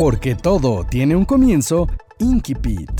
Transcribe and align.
Porque 0.00 0.34
todo 0.34 0.84
tiene 0.84 1.14
un 1.14 1.26
comienzo, 1.26 1.86
Inkipit. 2.20 2.90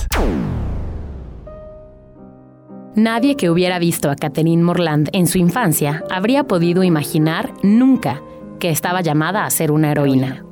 Nadie 2.95 3.37
que 3.37 3.49
hubiera 3.49 3.79
visto 3.79 4.11
a 4.11 4.17
Catherine 4.17 4.63
Morland 4.63 5.09
en 5.15 5.27
su 5.27 5.39
infancia 5.39 6.05
habría 6.11 6.45
podido 6.45 6.85
imaginar 6.85 7.55
nunca 7.63 8.21
que 8.59 8.69
estaba 8.69 9.01
llamada 9.01 9.47
a 9.47 9.51
ser 9.51 9.73
una 9.73 9.91
heroína. 9.91 10.45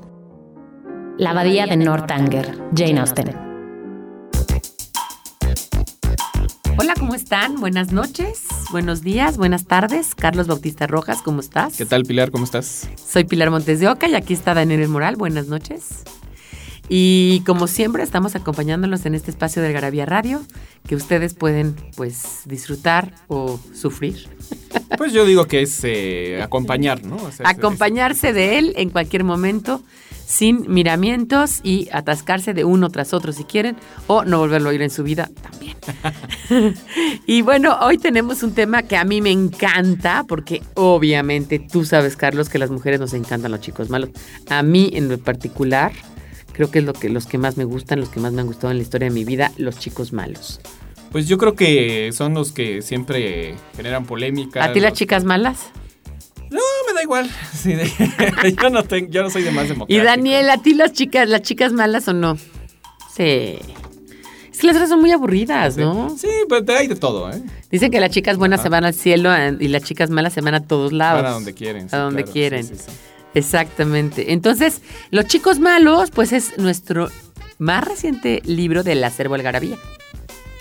La 1.19 1.33
abadía 1.33 1.67
de 1.67 1.77
Northanger, 1.77 2.59
Jane 2.75 3.01
Austen. 3.01 3.37
Hola, 6.79 6.95
¿cómo 6.99 7.15
están? 7.15 7.61
Buenas 7.61 7.93
noches, 7.93 8.47
buenos 8.71 9.03
días, 9.03 9.37
buenas 9.37 9.67
tardes. 9.67 10.15
Carlos 10.15 10.47
Bautista 10.47 10.87
Rojas, 10.87 11.21
¿cómo 11.21 11.41
estás? 11.41 11.77
¿Qué 11.77 11.85
tal, 11.85 12.05
Pilar? 12.05 12.31
¿Cómo 12.31 12.45
estás? 12.45 12.89
Soy 12.97 13.25
Pilar 13.25 13.51
Montes 13.51 13.81
de 13.81 13.89
Oca 13.89 14.09
y 14.09 14.15
aquí 14.15 14.33
está 14.33 14.55
Daniel 14.55 14.89
Moral. 14.89 15.17
Buenas 15.17 15.49
noches. 15.49 16.05
Y 16.89 17.43
como 17.47 17.67
siempre, 17.67 18.03
estamos 18.03 18.35
acompañándolos 18.35 19.05
en 19.07 19.15
este 19.15 19.31
espacio 19.31 19.61
de 19.63 19.73
Garabía 19.73 20.07
Radio, 20.07 20.41
que 20.87 20.97
ustedes 20.97 21.35
pueden 21.35 21.75
pues 21.97 22.41
disfrutar 22.47 23.13
o 23.29 23.61
sufrir. 23.75 24.29
Pues 24.97 25.13
yo 25.13 25.27
digo 25.27 25.47
que 25.47 25.63
es 25.63 25.81
eh, 25.85 26.41
acompañar, 26.43 27.05
¿no? 27.05 27.17
O 27.17 27.31
sea, 27.33 27.51
es- 27.51 27.59
Acompañarse 27.59 28.33
de 28.33 28.59
él 28.59 28.73
en 28.77 28.89
cualquier 28.91 29.23
momento, 29.23 29.83
sin 30.27 30.65
miramientos 30.73 31.61
y 31.63 31.89
atascarse 31.93 32.55
de 32.55 32.65
uno 32.65 32.89
tras 32.91 33.13
otro 33.13 33.33
si 33.33 33.45
quieren, 33.45 33.77
o 34.07 34.25
no 34.25 34.39
volverlo 34.39 34.69
a 34.69 34.73
oír 34.73 34.83
en 34.83 34.91
su 34.91 35.03
vida 35.05 35.31
también. 35.43 35.77
y 37.27 37.43
bueno, 37.43 37.77
hoy 37.83 37.99
tenemos 37.99 38.43
un 38.43 38.53
tema 38.53 38.83
que 38.83 38.97
a 38.97 39.05
mí 39.05 39.21
me 39.21 39.31
encanta, 39.31 40.25
porque 40.27 40.63
obviamente 40.75 41.59
tú 41.59 41.85
sabes, 41.85 42.17
Carlos, 42.17 42.49
que 42.49 42.59
las 42.59 42.71
mujeres 42.71 42.99
nos 43.01 43.13
encantan 43.15 43.51
los 43.53 43.61
chicos 43.61 43.91
malos. 43.91 44.11
A 44.49 44.63
mí 44.63 44.91
en 44.95 45.19
particular, 45.19 45.93
creo 46.59 46.71
que 46.73 46.81
es 46.81 46.85
lo 46.85 46.93
que, 46.93 47.09
los 47.09 47.27
que 47.27 47.39
más 47.39 47.57
me 47.57 47.63
gustan, 47.65 48.01
los 48.01 48.09
que 48.09 48.19
más 48.19 48.33
me 48.33 48.41
han 48.41 48.49
gustado 48.49 48.73
en 48.73 48.79
la 48.79 48.83
historia 48.83 49.09
de 49.09 49.15
mi 49.15 49.25
vida, 49.25 49.53
los 49.59 49.79
chicos 49.79 50.13
malos. 50.13 50.61
Pues 51.13 51.29
yo 51.29 51.39
creo 51.39 51.55
que 51.55 52.11
son 52.13 52.35
los 52.35 52.51
que 52.53 52.83
siempre 52.83 53.55
generan 53.77 54.05
polémica. 54.05 54.65
¿A 54.65 54.73
ti 54.73 54.81
las 54.81 54.91
los- 54.91 54.99
chicas 54.99 55.23
malas? 55.25 55.67
No, 56.51 56.61
me 56.87 56.95
da 56.95 57.03
igual. 57.03 57.31
Sí, 57.55 57.75
de- 57.75 57.89
yo, 58.61 58.71
no 58.71 58.83
tengo, 58.83 59.09
yo 59.11 59.23
no 59.23 59.31
soy 59.31 59.43
de 59.43 59.51
más 59.53 59.67
Y 59.67 59.69
democrático. 59.69 60.05
Daniel, 60.05 60.51
¿a 60.51 60.59
ti 60.59 60.75
las 60.75 60.93
chicas, 60.93 61.29
las 61.29 61.43
chicas 61.43 61.73
malas 61.73 62.09
o 62.09 62.13
no? 62.13 62.37
Sí. 63.15 63.59
Es 64.51 64.59
que 64.63 64.67
las 64.67 64.75
otras 64.77 64.89
son 64.89 65.01
muy 65.01 65.13
aburridas, 65.13 65.77
¿no? 65.77 66.11
Sí, 66.19 66.27
pues 66.49 66.65
te 66.65 66.73
hay 66.77 66.89
de 66.89 66.97
todo, 66.97 67.31
¿eh? 67.31 67.41
Dicen 67.71 67.91
que 67.93 68.01
las 68.01 68.11
chicas 68.11 68.37
buenas 68.37 68.59
Ajá. 68.59 68.65
se 68.65 68.69
van 68.71 68.85
al 68.85 68.95
cielo 68.95 69.33
eh, 69.33 69.57
y 69.61 69.69
las 69.69 69.85
chicas 69.85 70.11
malas 70.11 70.33
se 70.33 70.41
van 70.41 70.55
a 70.55 70.67
todos 70.67 70.93
lados. 70.93 71.23
Van 71.23 71.31
a 71.31 71.35
donde 71.35 71.55
quieren. 71.55 71.89
sí, 71.89 71.95
A 71.95 72.01
donde 72.01 72.23
claro, 72.25 72.33
quieren. 72.33 72.65
sí. 72.65 72.75
Exactamente. 73.35 74.33
Entonces, 74.33 74.83
Los 75.11 75.27
chicos 75.27 75.59
malos, 75.59 76.11
pues 76.11 76.33
es 76.33 76.59
nuestro 76.59 77.09
más 77.59 77.85
reciente 77.85 78.43
libro 78.45 78.83
del 78.83 79.03
acervo 79.05 79.35
Algarabía. 79.35 79.77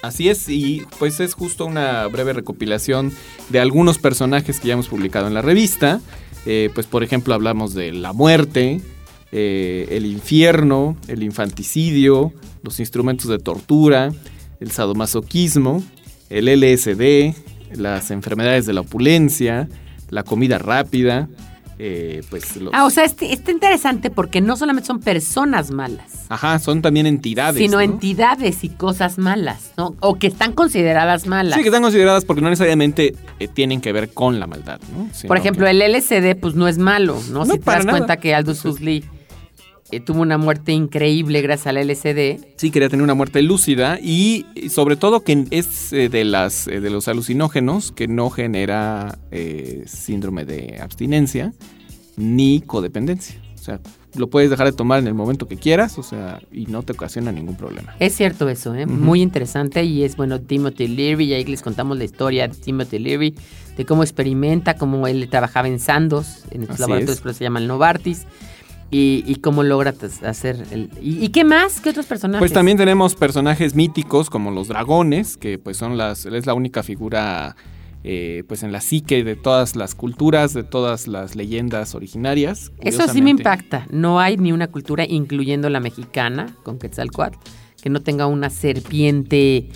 Así 0.02 0.30
es, 0.30 0.48
y 0.48 0.84
pues 1.00 1.20
es 1.20 1.34
justo 1.34 1.66
una 1.66 2.06
breve 2.08 2.34
recopilación 2.34 3.12
de 3.50 3.60
algunos 3.60 3.98
personajes 3.98 4.60
que 4.60 4.68
ya 4.68 4.74
hemos 4.74 4.88
publicado 4.88 5.28
en 5.28 5.34
la 5.34 5.42
revista. 5.42 6.02
Eh, 6.46 6.70
pues 6.74 6.86
por 6.86 7.04
ejemplo 7.04 7.34
hablamos 7.34 7.74
de 7.74 7.92
la 7.92 8.14
muerte, 8.14 8.80
eh, 9.32 9.88
el 9.92 10.06
infierno, 10.06 10.96
el 11.08 11.24
infanticidio, 11.24 12.32
los 12.64 12.80
instrumentos 12.80 13.28
de 13.28 13.40
tortura, 13.40 14.12
el 14.60 14.72
sadomasoquismo, 14.72 15.84
el 16.30 16.48
LSD, 16.48 17.34
las 17.76 18.12
enfermedades 18.12 18.66
de 18.66 18.74
la 18.74 18.82
opulencia, 18.82 19.68
la 20.10 20.24
comida 20.24 20.58
rápida, 20.58 21.28
eh, 21.80 22.24
pues 22.30 22.56
los... 22.58 22.74
Ah, 22.74 22.86
o 22.86 22.90
sea, 22.90 23.04
este, 23.04 23.32
está 23.34 23.52
interesante 23.52 24.10
porque 24.10 24.42
no 24.42 24.58
solamente 24.58 24.88
son 24.88 25.00
personas 25.00 25.72
malas, 25.72 26.26
Ajá, 26.30 26.58
son 26.60 26.82
también 26.82 27.06
entidades. 27.06 27.62
sino 27.62 27.78
¿no? 27.78 27.82
entidades 27.82 28.64
y 28.64 28.70
cosas 28.70 29.18
malas, 29.18 29.72
¿no? 29.78 29.96
O 30.00 30.16
que 30.16 30.28
están 30.28 30.54
consideradas 30.54 31.28
malas. 31.28 31.56
Sí, 31.56 31.62
que 31.62 31.68
están 31.70 31.84
consideradas 31.84 32.26
porque 32.26 32.42
no 32.42 32.50
necesariamente 32.50 33.16
eh, 33.40 33.48
tienen 33.48 33.80
que 33.82 33.92
ver 33.94 34.10
con 34.10 34.40
la 34.40 34.48
maldad, 34.48 34.80
¿no? 34.96 35.08
Sino 35.14 35.28
Por 35.28 35.38
ejemplo, 35.38 35.66
que- 35.66 35.72
el 35.72 35.82
LSD, 35.82 36.36
pues 36.40 36.56
no 36.56 36.68
es 36.68 36.78
malo, 36.78 37.22
¿no? 37.32 37.46
No, 37.46 37.54
si 37.54 37.60
te 37.60 37.66
das 37.72 37.86
nada. 37.86 37.98
cuenta 38.00 38.18
que 38.18 38.34
Aldous 38.34 38.66
Huxley 38.66 39.04
eh, 39.92 40.00
tuvo 40.00 40.22
una 40.22 40.38
muerte 40.38 40.72
increíble 40.72 41.42
gracias 41.42 41.68
al 41.68 41.88
LSD. 41.88 42.40
Sí, 42.58 42.72
quería 42.72 42.90
tener 42.90 43.04
una 43.04 43.14
muerte 43.14 43.42
lúcida 43.42 44.00
y 44.02 44.28
y 44.28 44.70
sobre 44.70 44.96
todo 44.96 45.22
que 45.24 45.46
es 45.52 45.94
eh, 45.94 46.10
de, 46.10 46.24
las, 46.26 46.68
eh, 46.68 46.82
de 46.82 46.90
los 46.90 47.08
alucinógenos 47.08 47.92
que 47.92 48.08
no 48.08 48.30
genera 48.30 49.18
eh, 49.32 49.84
síndrome 49.86 50.46
de 50.46 50.80
abstinencia 50.82 51.54
ni 52.18 52.62
codependencia. 52.62 53.40
O 53.56 53.64
sea, 53.68 53.80
lo 54.16 54.30
puedes 54.30 54.50
dejar 54.50 54.68
de 54.68 54.74
tomar 54.74 55.00
en 55.00 55.08
el 55.08 55.14
momento 55.14 55.48
que 55.48 55.58
quieras, 55.58 55.98
o 55.98 56.04
sea, 56.04 56.42
y 56.52 56.66
no 56.66 56.84
te 56.84 56.94
ocasiona 56.94 57.32
ningún 57.32 57.56
problema. 57.56 57.96
Es 58.00 58.16
cierto 58.16 58.50
eso, 58.50 58.74
¿eh? 58.74 58.86
Muy 58.86 59.22
interesante 59.22 59.84
y 59.84 60.04
es 60.04 60.16
bueno 60.16 60.40
Timothy 60.42 60.88
Leary, 60.88 61.26
y 61.26 61.34
ahí 61.34 61.44
les 61.46 61.62
contamos 61.62 61.98
la 61.98 62.06
historia 62.06 62.48
de 62.48 62.56
Timothy 62.56 63.00
Leary, 63.00 63.36
de 63.76 63.86
cómo 63.86 64.04
experimenta, 64.04 64.76
cómo 64.76 65.08
él 65.08 65.28
trabajaba 65.30 65.68
en 65.68 65.80
Sandos, 65.80 66.46
en 66.52 66.64
estos 66.64 66.76
Así 66.76 66.82
laboratorios 66.82 67.18
es. 67.18 67.22
que 67.22 67.34
se 67.34 67.44
llaman 67.44 67.68
Novartis, 67.68 68.26
y, 68.90 69.24
y 69.28 69.36
cómo 69.36 69.64
logra 69.64 69.94
hacer 70.24 70.66
el... 70.72 70.90
¿Y, 71.02 71.24
y 71.24 71.30
qué 71.30 71.44
más? 71.44 71.82
¿Qué 71.82 71.90
otros 71.90 72.06
personajes? 72.06 72.40
Pues 72.40 72.54
también 72.54 72.78
tenemos 72.78 73.16
personajes 73.16 73.76
míticos 73.76 74.30
como 74.30 74.52
los 74.52 74.68
dragones, 74.68 75.38
que 75.38 75.60
pues 75.60 75.78
son 75.78 75.98
las, 75.98 76.26
es 76.26 76.46
la 76.46 76.54
única 76.54 76.84
figura 76.84 77.56
eh, 78.04 78.44
pues 78.48 78.64
en 78.64 78.72
la 78.72 78.80
psique 78.80 79.24
de 79.24 79.36
todas 79.36 79.76
las 79.76 79.94
culturas, 79.94 80.54
de 80.54 80.64
todas 80.64 81.08
las 81.08 81.36
leyendas 81.36 81.96
originarias. 81.96 82.72
Eso 82.80 83.08
sí 83.08 83.22
me 83.22 83.32
impacta. 83.32 83.86
No 83.90 84.20
hay 84.20 84.38
ni 84.38 84.54
una 84.54 84.68
cultura, 84.68 85.06
incluyendo 85.06 85.70
la 85.70 85.82
mexicana, 85.82 86.56
con 86.64 86.80
Quetzalcoatl, 86.80 87.38
que 87.82 87.90
no 87.90 88.02
tenga 88.02 88.28
una 88.28 88.50
serpiente 88.50 89.68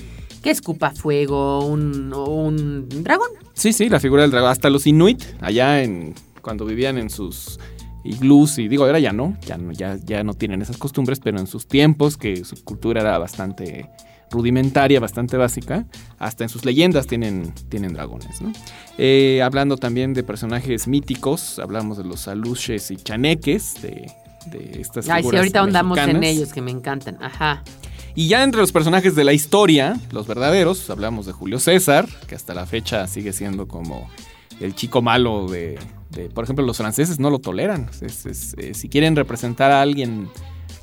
que 0.42 0.50
escupa 0.50 0.92
fuego, 0.92 1.66
un, 1.66 2.14
o 2.14 2.24
un 2.26 2.88
dragón. 3.04 3.30
Sí, 3.54 3.74
sí, 3.74 3.90
la 3.90 4.00
figura 4.00 4.22
del 4.22 4.32
dragón. 4.32 4.52
Hasta 4.52 4.70
los 4.70 4.88
inuit, 4.88 5.22
allá 5.42 5.84
en 5.84 6.16
cuando 6.42 6.66
vivían 6.66 6.98
en 6.98 7.10
sus 7.10 7.60
iglús, 8.04 8.58
y 8.58 8.68
digo, 8.68 8.86
ahora 8.86 9.00
ya 9.00 9.14
no, 9.14 9.38
ya 9.46 9.58
no, 9.58 9.72
ya, 9.72 9.98
ya 10.04 10.24
no 10.24 10.34
tienen 10.34 10.62
esas 10.62 10.78
costumbres, 10.78 11.20
pero 11.20 11.40
en 11.40 11.48
sus 11.48 11.68
tiempos, 11.68 12.18
que 12.18 12.44
su 12.44 12.64
cultura 12.64 13.02
era 13.02 13.18
bastante 13.18 13.90
rudimentaria, 14.32 15.00
bastante 15.00 15.38
básica, 15.38 15.86
hasta 16.18 16.44
en 16.44 16.50
sus 16.50 16.66
leyendas 16.66 17.06
tienen, 17.06 17.54
tienen 17.70 17.94
dragones, 17.94 18.42
¿no? 18.42 18.54
Eh, 18.98 19.42
hablando 19.44 19.78
también 19.78 20.14
de 20.14 20.24
personajes 20.24 20.88
míticos, 20.88 21.60
hablamos 21.60 21.98
de 21.98 22.06
los 22.06 22.28
aluches 22.28 22.92
y 22.92 22.96
chaneques, 22.96 23.82
de, 23.82 24.12
de 24.48 24.82
estas 24.82 25.10
Ay, 25.10 25.24
sí, 25.24 25.36
ahorita 25.36 25.60
ahondamos 25.60 25.98
en 25.98 26.24
ellos, 26.24 26.54
que 26.54 26.62
me 26.62 26.72
encantan. 26.72 27.18
Ajá. 27.22 27.64
Y 28.16 28.28
ya 28.28 28.44
entre 28.44 28.60
los 28.60 28.72
personajes 28.72 29.16
de 29.16 29.24
la 29.24 29.34
historia, 29.34 29.98
los 30.12 30.28
verdaderos, 30.28 30.90
hablamos 30.90 31.26
de 31.26 31.34
Julio 31.34 31.60
César, 31.60 32.08
que 32.28 32.36
hasta 32.36 32.54
la 32.54 32.66
fecha 32.66 33.08
sigue 33.08 33.32
siendo 33.34 33.68
como 33.68 34.10
el 34.60 34.76
chico 34.76 35.02
malo 35.02 35.48
de, 35.48 35.80
de- 36.12 36.30
por 36.30 36.44
ejemplo, 36.44 36.66
los 36.66 36.78
franceses 36.78 37.20
no 37.20 37.30
lo 37.30 37.40
toleran. 37.40 37.90
Es- 38.02 38.26
es- 38.26 38.54
eh, 38.58 38.74
si 38.74 38.90
quieren 38.90 39.16
representar 39.16 39.72
a 39.72 39.82
alguien 39.82 40.30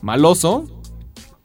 maloso, 0.02 0.64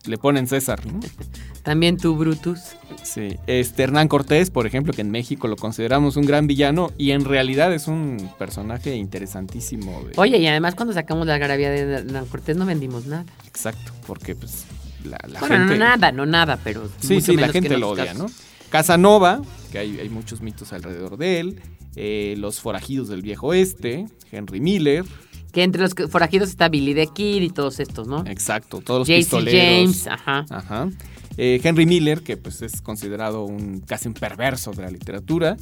le 0.06 0.18
ponen 0.18 0.48
César. 0.48 0.86
¿no? 0.86 1.00
También 1.64 1.96
tú, 1.98 2.16
Brutus. 2.18 2.60
Sí. 3.04 3.38
Este 3.48 3.84
Hernán 3.84 4.10
Cortés, 4.10 4.50
por 4.50 4.68
ejemplo, 4.68 4.92
que 4.92 5.00
en 5.02 5.12
México 5.12 5.48
lo 5.48 5.56
consideramos 5.56 6.18
un 6.18 6.26
gran 6.26 6.46
villano 6.46 6.92
y 6.98 7.12
en 7.12 7.24
realidad 7.24 7.74
es 7.74 7.88
un 7.88 8.30
personaje 8.38 8.96
interesantísimo. 8.96 10.04
de- 10.04 10.12
Oye, 10.18 10.40
y 10.40 10.48
además 10.48 10.76
cuando 10.76 10.94
sacamos 10.94 11.26
la 11.26 11.36
algarabía 11.36 11.70
de 11.70 11.80
Hernán 12.00 12.26
Cortés 12.26 12.58
no 12.58 12.66
vendimos 12.66 13.06
nada. 13.06 13.26
Exacto, 13.48 13.94
porque 14.06 14.36
pues 14.36 14.66
la, 15.06 15.18
la 15.30 15.40
bueno, 15.40 15.56
gente... 15.60 15.74
no 15.74 15.80
nada, 15.86 16.12
no 16.12 16.26
nada, 16.26 16.60
pero 16.64 16.90
Sí, 17.00 17.14
mucho 17.16 17.26
sí, 17.28 17.32
la 17.36 17.42
menos 17.44 17.54
gente 17.54 17.74
en 17.74 17.80
lo 17.80 17.90
odia, 17.90 18.14
¿no? 18.14 18.26
Casanova, 18.70 19.42
que 19.72 19.80
hay, 19.80 20.00
hay 20.00 20.10
muchos 20.10 20.42
mitos 20.42 20.74
alrededor 20.74 21.16
de 21.18 21.40
él. 21.40 21.62
Eh, 21.96 22.36
los 22.38 22.60
forajidos 22.60 23.08
del 23.10 23.22
viejo 23.22 23.48
oeste, 23.48 24.06
Henry 24.32 24.60
Miller, 24.60 25.06
Que 25.52 25.64
entre 25.64 25.82
los 25.82 25.94
forajidos 26.10 26.50
está 26.50 26.70
Billy 26.70 26.96
the 26.96 27.08
Kid 27.08 27.42
y 27.42 27.50
todos 27.50 27.80
estos, 27.80 28.08
¿no? 28.08 28.24
exacto, 28.26 28.82
todos 28.82 29.02
los 29.02 29.08
pistoleros. 29.08 29.62
James, 29.62 30.08
ajá. 30.08 30.46
Ajá. 30.50 30.90
Eh, 31.38 31.60
Henry 31.64 31.86
Miller, 31.86 32.22
que 32.22 32.38
pues 32.38 32.62
es 32.62 32.82
considerado 32.82 33.44
un 33.44 33.80
casi 33.82 34.08
un 34.08 34.14
perverso 34.14 34.72
de 34.72 34.84
la 34.84 34.92
literatura. 34.92 35.58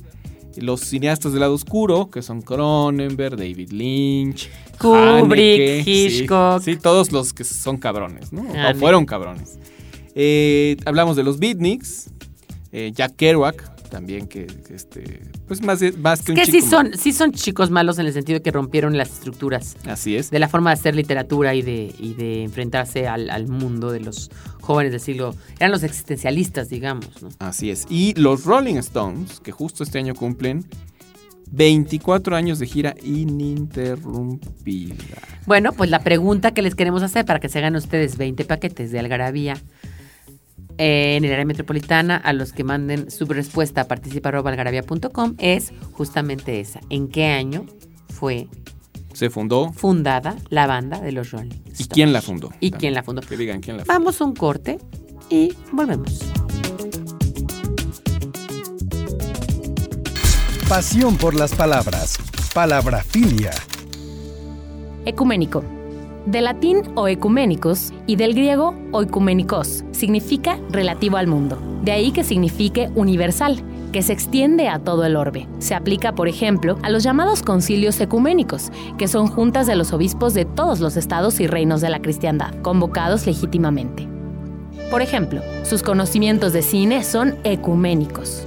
Los 0.58 0.82
cineastas 0.82 1.32
del 1.32 1.42
lado 1.42 1.54
oscuro, 1.54 2.10
que 2.10 2.22
son 2.22 2.42
Cronenberg, 2.42 3.38
David 3.38 3.72
Lynch, 3.72 4.50
Kubrick, 4.78 5.62
Haneke, 5.62 5.84
Hitchcock. 5.86 6.62
Sí, 6.62 6.76
todos 6.76 7.14
los 7.14 7.32
que 7.32 7.46
son 7.46 7.78
cabrones, 7.78 8.34
¿no? 8.34 8.42
O 8.42 8.76
fueron 8.76 9.06
cabrones. 9.06 9.60
Eh, 10.14 10.76
hablamos 10.86 11.16
de 11.16 11.24
los 11.24 11.40
beatniks, 11.40 12.10
eh, 12.74 12.92
Jack 12.94 13.16
Kerouac, 13.16 13.81
también 13.92 14.26
que, 14.28 14.48
que 14.48 14.74
este, 14.74 15.22
pues 15.48 15.62
más, 15.62 15.80
de- 15.82 15.92
más 15.92 16.22
que 16.24 16.32
Es 16.34 16.40
un 16.40 16.46
que 16.46 16.52
sí 16.52 16.62
son, 16.68 16.98
sí 16.98 17.12
son 17.14 17.32
chicos 17.34 17.70
malos 17.70 18.00
en 18.00 18.08
el 18.08 18.14
sentido 18.14 18.40
de 18.40 18.44
que 18.44 18.50
rompieron 18.50 18.98
las 18.98 19.10
estructuras 19.12 19.76
malo. 19.82 19.94
Así 19.94 20.16
es. 20.16 20.32
de 20.32 20.40
la 20.40 20.48
forma 20.50 20.72
de 20.72 20.76
hacer 20.76 20.96
literatura 20.96 21.54
y 21.54 21.62
de, 21.62 21.94
y 22.00 22.14
de 22.16 22.44
enfrentarse 22.44 23.08
al, 23.08 23.30
al 23.30 23.48
mundo 23.48 23.92
de 23.92 24.00
los 24.00 24.32
jóvenes 24.62 24.92
del 24.94 25.02
siglo. 25.02 25.36
Eran 25.60 25.72
los 25.72 25.84
existencialistas, 25.84 26.70
digamos, 26.70 27.22
¿no? 27.22 27.30
Así 27.40 27.70
es. 27.70 27.86
Y 27.90 28.14
los 28.16 28.46
Rolling 28.46 28.76
Stones, 28.78 29.40
que 29.42 29.52
justo 29.52 29.84
este 29.84 30.00
año 30.00 30.16
cumplen 30.16 30.66
24 31.54 32.36
años 32.38 32.60
de 32.60 32.66
gira 32.68 32.96
ininterrumpida. 33.04 34.96
Bueno, 35.46 35.74
pues 35.74 35.90
la 35.90 36.00
pregunta 36.00 36.52
que 36.54 36.62
les 36.62 36.76
queremos 36.76 37.04
hacer 37.04 37.26
para 37.26 37.40
que 37.40 37.50
se 37.50 37.60
hagan 37.60 37.76
ustedes 37.76 38.18
20 38.18 38.46
paquetes 38.46 38.92
de 38.92 39.00
algarabía 39.00 39.58
en 40.78 41.24
el 41.26 41.32
área 41.32 41.46
metropolitana 41.46 42.16
a 42.18 42.34
los 42.34 42.54
que 42.54 42.64
manden 42.64 43.10
su 43.12 43.26
respuesta 43.26 43.82
a 43.82 43.88
participa.algarabía.com 43.88 45.36
es 45.38 45.72
justamente 45.94 46.60
esa. 46.60 46.80
¿En 46.90 47.08
qué 47.08 47.26
año 47.28 47.66
fue 48.10 48.48
Se 49.14 49.30
fundó. 49.30 49.72
fundada 49.74 50.36
la 50.50 50.68
banda 50.68 51.00
de 51.00 51.12
los 51.12 51.32
Rolling 51.32 51.52
¿Y 51.78 51.86
quién 51.86 52.14
la 52.14 52.22
fundó? 52.22 52.48
¿Y 52.60 52.72
También. 52.72 52.80
quién 52.80 52.94
la 52.94 53.04
fundó? 53.04 53.22
Que 53.22 53.38
digan 53.38 53.62
quién 53.62 53.78
la 53.78 53.86
fundó. 53.86 54.00
Vamos 54.00 54.22
a 54.22 54.26
un 54.26 54.36
corte 54.36 54.78
y 55.30 55.54
volvemos. 55.72 56.20
Pasión 60.70 61.18
por 61.18 61.36
las 61.36 61.54
palabras. 61.54 62.18
Palabrafilia. 62.54 63.52
Ecuménico. 65.06 65.64
Del 66.26 66.44
latín 66.44 66.84
oecuménicos 66.96 67.92
y 68.06 68.16
del 68.16 68.36
griego 68.36 68.76
oikumenikos 68.92 69.84
significa 69.92 70.60
relativo 70.70 71.18
al 71.18 71.26
mundo. 71.26 71.58
De 71.84 71.92
ahí 71.92 72.12
que 72.12 72.24
signifique 72.24 72.92
universal, 72.94 73.64
que 73.92 74.04
se 74.04 74.14
extiende 74.14 74.70
a 74.70 74.78
todo 74.78 75.04
el 75.04 75.16
orbe. 75.16 75.48
Se 75.58 75.74
aplica, 75.74 76.14
por 76.14 76.28
ejemplo, 76.28 76.78
a 76.84 76.92
los 76.92 77.02
llamados 77.02 77.42
concilios 77.42 78.00
ecuménicos, 78.00 78.72
que 79.00 79.08
son 79.08 79.28
juntas 79.28 79.66
de 79.66 79.76
los 79.76 79.94
obispos 79.94 80.36
de 80.36 80.46
todos 80.46 80.80
los 80.80 80.96
estados 80.96 81.40
y 81.40 81.48
reinos 81.48 81.82
de 81.82 81.90
la 81.90 82.04
cristiandad, 82.04 82.54
convocados 82.62 83.26
legítimamente. 83.26 84.08
Por 84.92 85.02
ejemplo, 85.02 85.42
sus 85.64 85.82
conocimientos 85.82 86.54
de 86.54 86.62
cine 86.62 87.04
son 87.04 87.36
ecuménicos. 87.44 88.46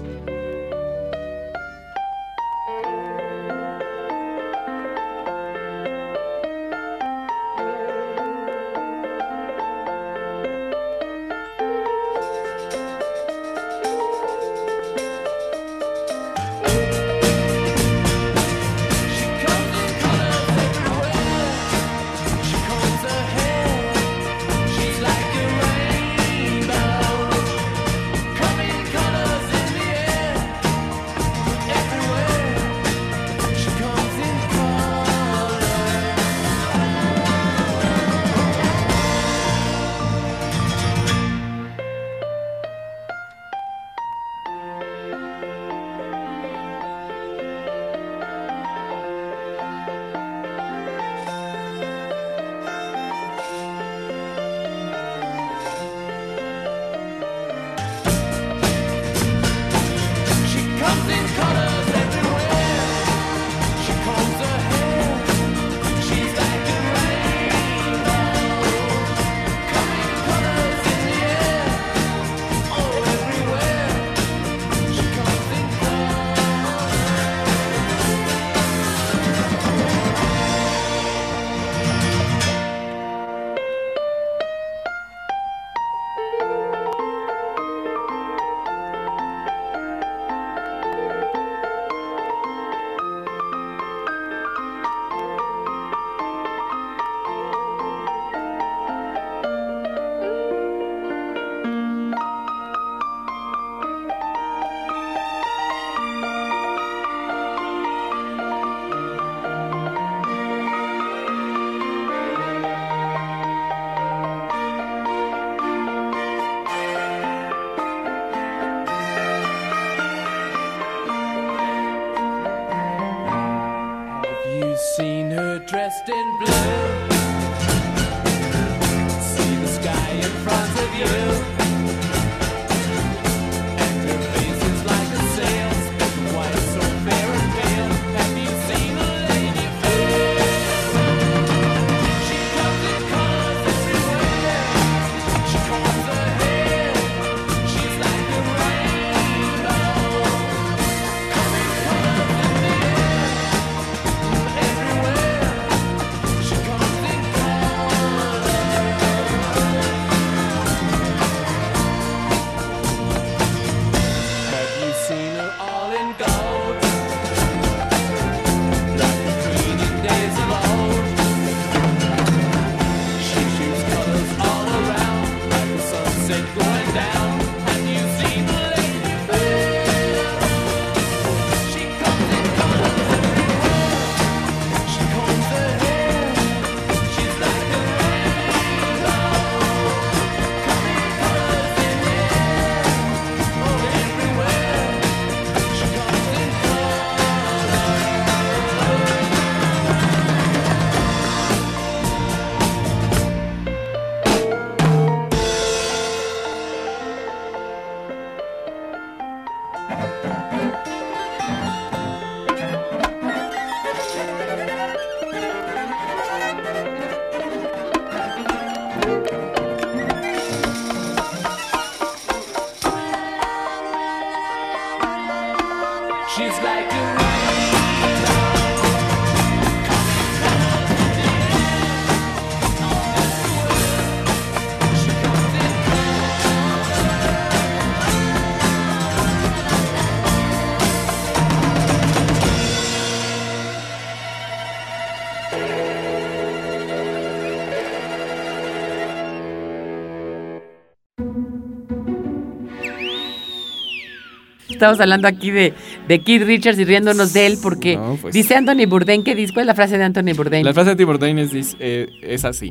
Estamos 254.75 255.01
hablando 255.01 255.27
aquí 255.29 255.51
de, 255.51 255.73
de 256.09 256.21
Keith 256.23 256.43
Richards 256.43 256.79
y 256.79 256.85
riéndonos 256.85 257.33
de 257.33 257.47
él 257.47 257.59
porque 257.63 257.97
No, 257.97 258.19
pues. 258.21 258.35
dice 258.35 258.55
Anthony 258.55 258.87
Bourdain, 258.89 259.25
¿qué 259.25 259.35
dice? 259.35 259.53
¿Cuál 259.53 259.65
es 259.65 259.67
la 259.69 259.75
frase 259.75 259.99
de 259.99 260.05
Anthony 260.05 260.35
Bourdain? 260.37 260.65
La 260.65 260.75
frase 260.75 260.91
de 260.91 260.97
Tim 260.97 261.07
Bourdain 261.07 261.39
es, 261.39 261.77
eh, 261.81 262.09
es 262.23 262.45
así. 262.45 262.71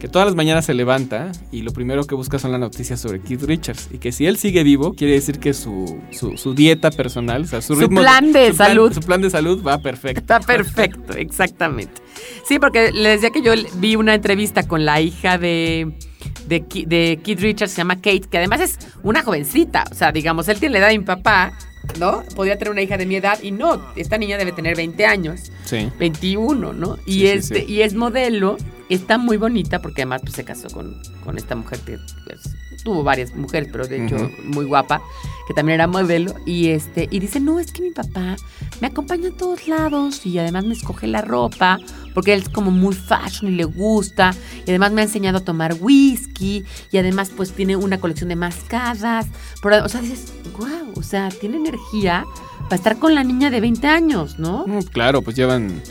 Que 0.00 0.08
todas 0.08 0.26
las 0.26 0.34
mañanas 0.34 0.66
se 0.66 0.74
levanta 0.74 1.32
y 1.50 1.62
lo 1.62 1.72
primero 1.72 2.04
que 2.04 2.14
busca 2.14 2.38
son 2.38 2.52
las 2.52 2.60
noticias 2.60 3.00
sobre 3.00 3.20
Keith 3.22 3.42
Richards. 3.44 3.88
Y 3.90 3.96
que 3.98 4.12
si 4.12 4.26
él 4.26 4.36
sigue 4.36 4.62
vivo, 4.62 4.92
quiere 4.92 5.14
decir 5.14 5.38
que 5.38 5.54
su, 5.54 5.98
su, 6.10 6.36
su 6.36 6.54
dieta 6.54 6.90
personal, 6.90 7.42
o 7.42 7.46
sea, 7.46 7.62
su, 7.62 7.74
Su 7.74 7.80
ritmo... 7.80 8.02
plan 8.02 8.30
de 8.30 8.50
su 8.50 8.56
plan- 8.58 8.68
salud. 8.68 8.92
su 8.92 9.00
plan 9.00 9.22
de 9.22 9.30
salud 9.30 9.62
va 9.66 9.78
perfecto. 9.78 10.20
Está 10.20 10.40
perfecto, 10.40 11.12
exactamente. 11.16 12.02
Sí, 12.46 12.58
porque 12.58 12.92
le 12.92 13.08
decía 13.08 13.30
que 13.30 13.40
yo 13.40 13.52
vi 13.78 13.96
una 13.96 14.14
entrevista 14.14 14.68
con 14.68 14.84
la 14.84 15.00
hija 15.00 15.38
de, 15.38 15.90
de, 16.46 16.64
de 16.86 17.20
Keith 17.22 17.40
Richards, 17.40 17.72
se 17.72 17.78
llama 17.78 17.96
Kate, 17.96 18.22
que 18.30 18.38
además 18.38 18.60
es 18.60 18.78
una 19.02 19.22
jovencita. 19.22 19.84
O 19.90 19.94
sea, 19.94 20.12
digamos, 20.12 20.48
él 20.48 20.58
tiene 20.58 20.74
la 20.74 20.78
edad 20.80 20.88
de 20.88 20.98
mi 20.98 21.04
papá, 21.04 21.52
¿no? 21.98 22.22
Podría 22.34 22.58
tener 22.58 22.72
una 22.72 22.82
hija 22.82 22.96
de 22.96 23.06
mi 23.06 23.16
edad 23.16 23.38
y 23.42 23.50
no, 23.52 23.80
esta 23.96 24.18
niña 24.18 24.38
debe 24.38 24.52
tener 24.52 24.76
20 24.76 25.06
años, 25.06 25.52
Sí. 25.64 25.90
21, 25.98 26.72
¿no? 26.72 26.98
Y, 27.06 27.12
sí, 27.20 27.26
este, 27.28 27.60
sí. 27.66 27.72
y 27.72 27.82
es 27.82 27.94
modelo, 27.94 28.56
está 28.88 29.18
muy 29.18 29.36
bonita 29.36 29.80
porque 29.80 30.02
además 30.02 30.22
pues, 30.22 30.34
se 30.34 30.44
casó 30.44 30.68
con, 30.68 31.00
con 31.24 31.36
esta 31.38 31.54
mujer 31.56 31.78
que 31.80 31.98
pues, 32.24 32.40
tuvo 32.86 33.02
varias 33.02 33.34
mujeres, 33.34 33.68
pero 33.72 33.86
de 33.88 34.04
hecho 34.06 34.30
muy 34.44 34.64
guapa, 34.64 35.02
que 35.48 35.54
también 35.54 35.74
era 35.74 35.88
modelo. 35.88 36.34
Y 36.46 36.68
este, 36.68 37.08
y 37.10 37.18
dice, 37.18 37.40
no, 37.40 37.58
es 37.58 37.72
que 37.72 37.82
mi 37.82 37.90
papá 37.90 38.36
me 38.80 38.86
acompaña 38.86 39.30
a 39.30 39.32
todos 39.32 39.66
lados 39.66 40.24
y 40.24 40.38
además 40.38 40.64
me 40.66 40.74
escoge 40.74 41.08
la 41.08 41.20
ropa, 41.20 41.78
porque 42.14 42.32
él 42.32 42.42
es 42.42 42.48
como 42.48 42.70
muy 42.70 42.94
fashion 42.94 43.52
y 43.52 43.56
le 43.56 43.64
gusta, 43.64 44.32
y 44.64 44.70
además 44.70 44.92
me 44.92 45.00
ha 45.00 45.04
enseñado 45.04 45.38
a 45.38 45.40
tomar 45.40 45.74
whisky, 45.80 46.64
y 46.92 46.98
además 46.98 47.32
pues 47.36 47.50
tiene 47.52 47.74
una 47.74 47.98
colección 47.98 48.28
de 48.28 48.36
mascadas. 48.36 49.26
Pero, 49.62 49.84
o 49.84 49.88
sea, 49.88 50.00
dices, 50.00 50.32
wow, 50.56 50.92
o 50.94 51.02
sea, 51.02 51.28
tiene 51.28 51.56
energía 51.56 52.24
para 52.64 52.76
estar 52.76 52.98
con 52.98 53.16
la 53.16 53.24
niña 53.24 53.50
de 53.50 53.60
20 53.60 53.86
años, 53.88 54.38
¿no? 54.38 54.64
Mm, 54.66 54.82
Claro, 54.92 55.22
pues 55.22 55.34
llevan 55.34 55.82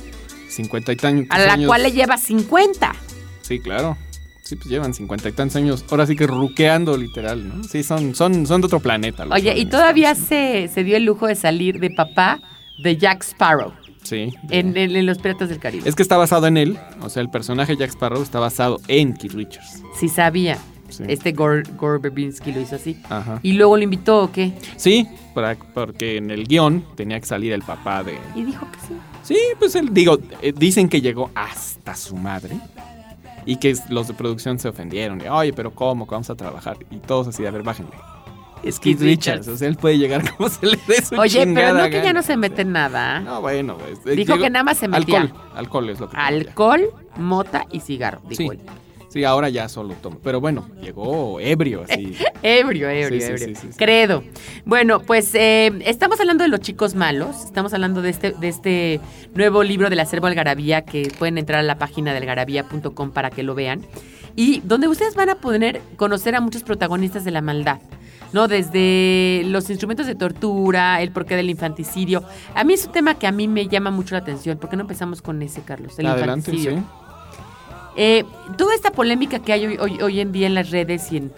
50 0.50 0.94
y 0.94 0.96
tantos 0.96 1.28
A 1.30 1.40
la 1.40 1.54
años. 1.54 1.68
cual 1.68 1.84
le 1.84 1.92
lleva 1.92 2.18
50. 2.18 2.96
Sí, 3.42 3.60
claro. 3.60 3.98
Sí, 4.46 4.56
pues 4.56 4.68
llevan 4.70 4.94
50 4.94 5.28
y 5.28 5.32
tantos 5.32 5.56
años. 5.56 5.84
Ahora 5.90 6.06
sí 6.06 6.16
que 6.16 6.28
ruqueando, 6.28 6.96
literal, 6.98 7.48
¿no? 7.50 7.64
Sí, 7.64 7.82
son, 7.82 8.14
son, 8.14 8.46
son 8.46 8.62
de 8.62 8.68
otro 8.68 8.80
planeta. 8.80 9.26
los 9.26 9.34
Oye, 9.34 9.58
y 9.58 9.66
todavía 9.66 10.14
se, 10.14 10.68
se 10.72 10.84
dio 10.84 10.96
el 10.98 11.04
lujo 11.04 11.26
de 11.26 11.34
salir 11.36 11.80
de 11.80 11.90
papá 11.90 12.40
de 12.84 12.96
Jack 12.98 13.24
Sparrow 13.24 13.74
Sí. 14.04 14.32
en, 14.52 14.78
en- 14.78 14.96
en 14.96 15.06
Los 15.08 15.18
Piratas 15.18 15.50
del 15.50 15.58
Caribe. 15.58 15.90
Es 15.90 15.96
que 15.96 16.04
está 16.04 16.16
basado 16.18 16.46
en 16.46 16.58
él. 16.58 16.78
O 17.02 17.10
sea, 17.10 17.24
el 17.24 17.30
personaje 17.32 17.76
Jack 17.76 17.90
Sparrow 17.90 18.22
está 18.22 18.40
basado 18.40 18.80
en 18.88 19.16
Keith 19.16 19.34
Richards. 19.34 19.82
Sí 20.00 20.10
sabía. 20.10 20.60
Sí. 20.90 21.04
Este 21.08 21.32
Gore, 21.32 21.64
Gore 21.76 21.98
Verbinski 21.98 22.52
lo 22.52 22.62
hizo 22.62 22.76
así. 22.76 23.02
Ajá. 23.10 23.40
Y 23.42 23.54
luego 23.54 23.76
lo 23.78 23.82
invitó, 23.84 24.22
¿o 24.26 24.32
qué? 24.32 24.54
Sí, 24.78 25.08
para- 25.34 25.56
porque 25.56 26.18
en 26.18 26.30
el 26.30 26.48
guion 26.48 26.86
tenía 26.96 27.20
que 27.20 27.26
salir 27.26 27.52
el 27.52 27.64
papá 27.64 28.04
de... 28.04 28.16
Y 28.36 28.44
dijo 28.44 28.68
que 28.72 28.78
sí. 28.88 28.94
Sí, 29.24 29.40
pues 29.58 29.74
él, 29.74 29.90
digo, 29.92 30.20
eh, 30.44 30.54
dicen 30.56 30.88
que 30.88 31.02
llegó 31.02 31.32
hasta 31.34 31.96
su 31.96 32.16
madre. 32.16 32.60
Y 33.46 33.58
que 33.58 33.76
los 33.90 34.08
de 34.08 34.14
producción 34.16 34.58
se 34.60 34.68
ofendieron. 34.70 35.20
de, 35.20 35.30
Oye, 35.30 35.54
pero 35.54 35.72
¿cómo? 35.72 36.06
que 36.08 36.12
Vamos 36.12 36.30
a 36.30 36.36
trabajar. 36.36 36.78
Y 36.90 36.98
todos 36.98 37.28
así, 37.28 37.46
a 37.46 37.52
ver, 37.52 37.64
bájenle. 37.64 37.92
Es 38.64 38.80
Keith 38.80 39.00
Richards. 39.02 39.48
O 39.48 39.56
sea, 39.58 39.68
él 39.68 39.76
puede 39.76 39.98
llegar 40.00 40.24
como 40.38 40.50
se 40.50 40.66
le 40.66 40.80
dé 40.88 41.02
su 41.04 41.16
Oye, 41.20 41.46
pero 41.54 41.74
no 41.74 41.84
que 41.90 42.02
ya 42.04 42.14
no 42.14 42.24
se 42.24 42.36
mete 42.38 42.64
en 42.64 42.72
nada. 42.72 43.20
No, 43.20 43.42
bueno. 43.42 43.78
pues, 43.78 44.00
eh, 44.08 44.16
Dijo 44.16 44.34
llegó- 44.34 44.44
que 44.44 44.50
nada 44.50 44.64
más 44.64 44.78
se 44.78 44.88
metía. 44.88 45.22
Alcohol. 45.22 45.42
Alcohol 45.56 45.90
es 45.92 46.00
lo 46.00 46.10
que. 46.10 46.18
Alcohol, 46.18 46.90
mota 47.18 47.66
y 47.72 47.82
cigarro, 47.82 48.22
dijo 48.28 48.42
Sí. 48.42 48.48
él. 48.52 48.60
Sí, 49.16 49.24
ahora 49.24 49.48
ya 49.48 49.70
solo 49.70 49.94
tomo. 50.02 50.20
Pero 50.22 50.42
bueno, 50.42 50.68
llegó 50.82 51.40
ebrio, 51.40 51.86
así. 51.90 52.18
Ebrio, 52.44 52.90
ebrio, 52.90 53.22
Sí, 53.22 53.26
ebrio. 53.28 53.38
sí, 53.48 53.56
sí, 53.56 53.68
sí. 53.72 53.78
Credo. 53.78 54.26
Bueno, 54.66 55.00
pues 55.00 55.34
eh, 55.36 55.72
estamos 55.86 56.20
hablando 56.20 56.44
de 56.44 56.50
los 56.50 56.60
chicos 56.60 56.96
malos. 56.96 57.46
Estamos 57.46 57.74
hablando 57.74 58.02
de 58.02 58.10
este, 58.10 58.32
de 58.34 58.50
este 58.50 59.00
nuevo 59.34 59.64
libro 59.64 59.90
del 59.90 60.02
acervo 60.02 60.28
Algarabía 60.28 60.82
que 60.82 61.10
pueden 61.18 61.38
entrar 61.38 61.62
a 61.62 61.64
la 61.64 61.78
página 61.78 62.14
del 62.14 62.24
algarabía.com 62.24 63.12
para 63.12 63.30
que 63.32 63.42
lo 63.42 63.56
vean. 63.56 63.86
Y 64.36 64.60
donde 64.66 64.90
ustedes 64.90 65.16
van 65.16 65.30
a 65.30 65.36
poder 65.36 65.82
conocer 65.96 66.36
a 66.36 66.42
muchos 66.42 66.64
protagonistas 66.64 67.24
de 67.24 67.32
la 67.32 67.42
maldad. 67.42 67.80
¿no? 68.34 68.50
Desde 68.50 69.44
los 69.46 69.70
instrumentos 69.70 70.08
de 70.08 70.16
tortura, 70.16 71.02
el 71.02 71.12
porqué 71.12 71.38
del 71.38 71.50
infanticidio. 71.50 72.22
A 72.54 72.66
mí 72.66 72.74
es 72.74 72.86
un 72.86 72.92
tema 72.92 73.16
que 73.16 73.28
a 73.28 73.32
mí 73.32 73.48
me 73.48 73.70
llama 73.70 73.92
mucho 73.92 74.14
la 74.14 74.20
atención. 74.20 74.58
¿Por 74.58 74.70
qué 74.70 74.76
no 74.76 74.82
empezamos 74.82 75.22
con 75.22 75.42
ese, 75.42 75.62
Carlos? 75.62 75.98
El 76.00 76.08
Adelante, 76.08 76.52
infanticidio. 76.52 76.80
sí. 76.80 77.05
Eh, 77.98 78.24
toda 78.58 78.76
esta 78.76 78.92
polémica 78.92 79.40
que 79.40 79.54
hay 79.54 79.66
hoy, 79.66 79.78
hoy- 79.78 80.02
hoy 80.02 80.20
en 80.20 80.32
día 80.32 80.48
en 80.48 80.54
las 80.54 80.70
redes 80.72 81.12
y 81.12 81.18
en, 81.18 81.32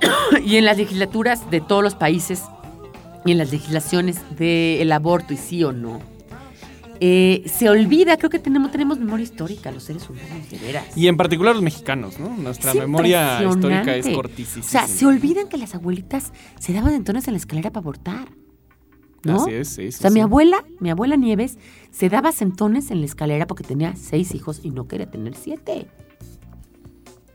y 0.44 0.56
en 0.56 0.64
las 0.64 0.76
legislaturas 0.78 1.50
de 1.50 1.60
todos 1.60 1.82
los 1.82 1.94
países 1.94 2.42
y 3.24 3.32
en 3.32 3.38
las 3.38 3.52
legislaciones 3.52 4.18
del 4.36 4.90
aborto 4.92 5.32
y 5.34 5.36
sí 5.36 5.62
o 5.62 5.72
no, 5.72 6.00
eh, 7.04 7.42
se 7.46 7.68
olvida, 7.68 8.16
creo 8.16 8.30
que 8.30 8.38
tenemos, 8.38 8.70
tenemos 8.70 8.98
memoria 8.98 9.24
histórica 9.24 9.70
los 9.72 9.82
seres 9.82 10.08
humanos, 10.08 10.48
de 10.50 10.58
veras. 10.58 10.96
Y 10.96 11.08
en 11.08 11.16
particular 11.16 11.54
los 11.54 11.62
mexicanos, 11.62 12.18
¿no? 12.20 12.28
Nuestra 12.36 12.70
Es 12.72 12.78
memoria 12.78 13.42
histórica 13.42 13.96
es 13.96 14.08
cortísima. 14.08 14.64
O 14.64 14.68
sea, 14.68 14.86
se 14.86 15.04
olvidan 15.06 15.48
que 15.48 15.56
las 15.58 15.74
abuelitas 15.74 16.32
se 16.60 16.72
daban 16.72 16.94
entonces 16.94 17.26
en 17.28 17.34
la 17.34 17.38
escalera 17.38 17.70
para 17.70 17.82
abortar. 17.82 18.28
¿No? 19.24 19.42
Así 19.42 19.52
es, 19.52 19.68
sí, 19.68 19.92
sí, 19.92 19.98
O 19.98 20.00
sea, 20.02 20.10
mi 20.10 20.20
abuela, 20.20 20.64
mi 20.80 20.90
abuela 20.90 21.16
Nieves, 21.16 21.58
se 21.90 22.08
daba 22.08 22.32
sentones 22.32 22.90
en 22.90 23.00
la 23.00 23.06
escalera 23.06 23.46
porque 23.46 23.64
tenía 23.64 23.94
seis 23.96 24.34
hijos 24.34 24.60
y 24.62 24.70
no 24.70 24.88
quería 24.88 25.10
tener 25.10 25.34
siete. 25.36 25.86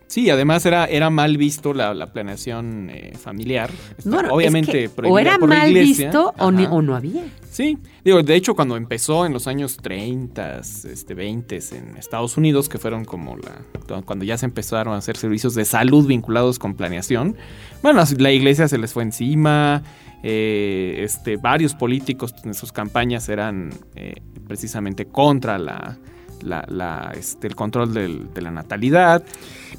Sí, 0.08 0.29
además 0.29 0.65
era, 0.65 0.86
era 0.86 1.10
mal 1.10 1.36
visto 1.38 1.74
la, 1.74 1.94
la 1.94 2.13
planeación 2.13 2.89
eh, 2.89 3.12
familiar. 3.20 3.70
Está 3.98 4.10
No, 4.10 4.22
no, 4.24 4.34
obviamente 4.34 4.86
es 4.86 4.91
que 4.91 5.01
o 5.06 5.20
era 5.20 5.38
por 5.38 5.50
mal 5.50 5.74
visto 5.74 6.34
o, 6.39 6.50
ni- 6.50 6.65
o 6.65 6.82
no 6.82 6.96
había. 6.96 7.25
Sí, 7.51 7.77
digo, 8.06 8.24
de 8.24 8.36
hecho 8.36 8.56
cuando 8.56 8.77
empezó 8.77 9.25
en 9.25 9.34
los 9.34 9.48
años 9.48 9.75
30, 9.77 10.60
este, 10.60 11.13
20 11.13 11.60
en 11.74 11.98
Estados 11.98 12.38
Unidos, 12.38 12.70
que 12.70 12.77
fueron 12.77 13.03
como 13.03 13.36
la 13.36 14.01
cuando 14.06 14.24
ya 14.24 14.38
se 14.38 14.46
empezaron 14.46 14.94
a 14.94 14.98
hacer 14.98 15.17
servicios 15.17 15.56
de 15.56 15.65
salud 15.65 16.08
vinculados 16.08 16.58
con 16.58 16.75
planeación, 16.75 17.36
bueno, 17.84 18.01
la 18.17 18.32
iglesia 18.32 18.67
se 18.70 18.77
les 18.77 18.94
fue 18.94 19.03
encima, 19.03 19.84
eh, 20.24 20.97
este, 21.03 21.38
varios 21.38 21.74
políticos 21.75 22.33
en 22.43 22.53
sus 22.53 22.71
campañas 22.71 23.29
eran 23.29 23.69
eh, 23.95 24.15
precisamente 24.47 25.05
contra 25.05 25.57
la, 25.57 25.97
la- 26.41 26.65
la, 26.69 27.13
este, 27.17 27.47
el 27.47 27.55
control 27.55 27.93
del- 27.93 28.33
de 28.33 28.41
la 28.41 28.51
natalidad. 28.51 29.24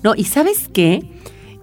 No, 0.03 0.15
y 0.15 0.25
¿sabes 0.25 0.69
qué? 0.73 1.03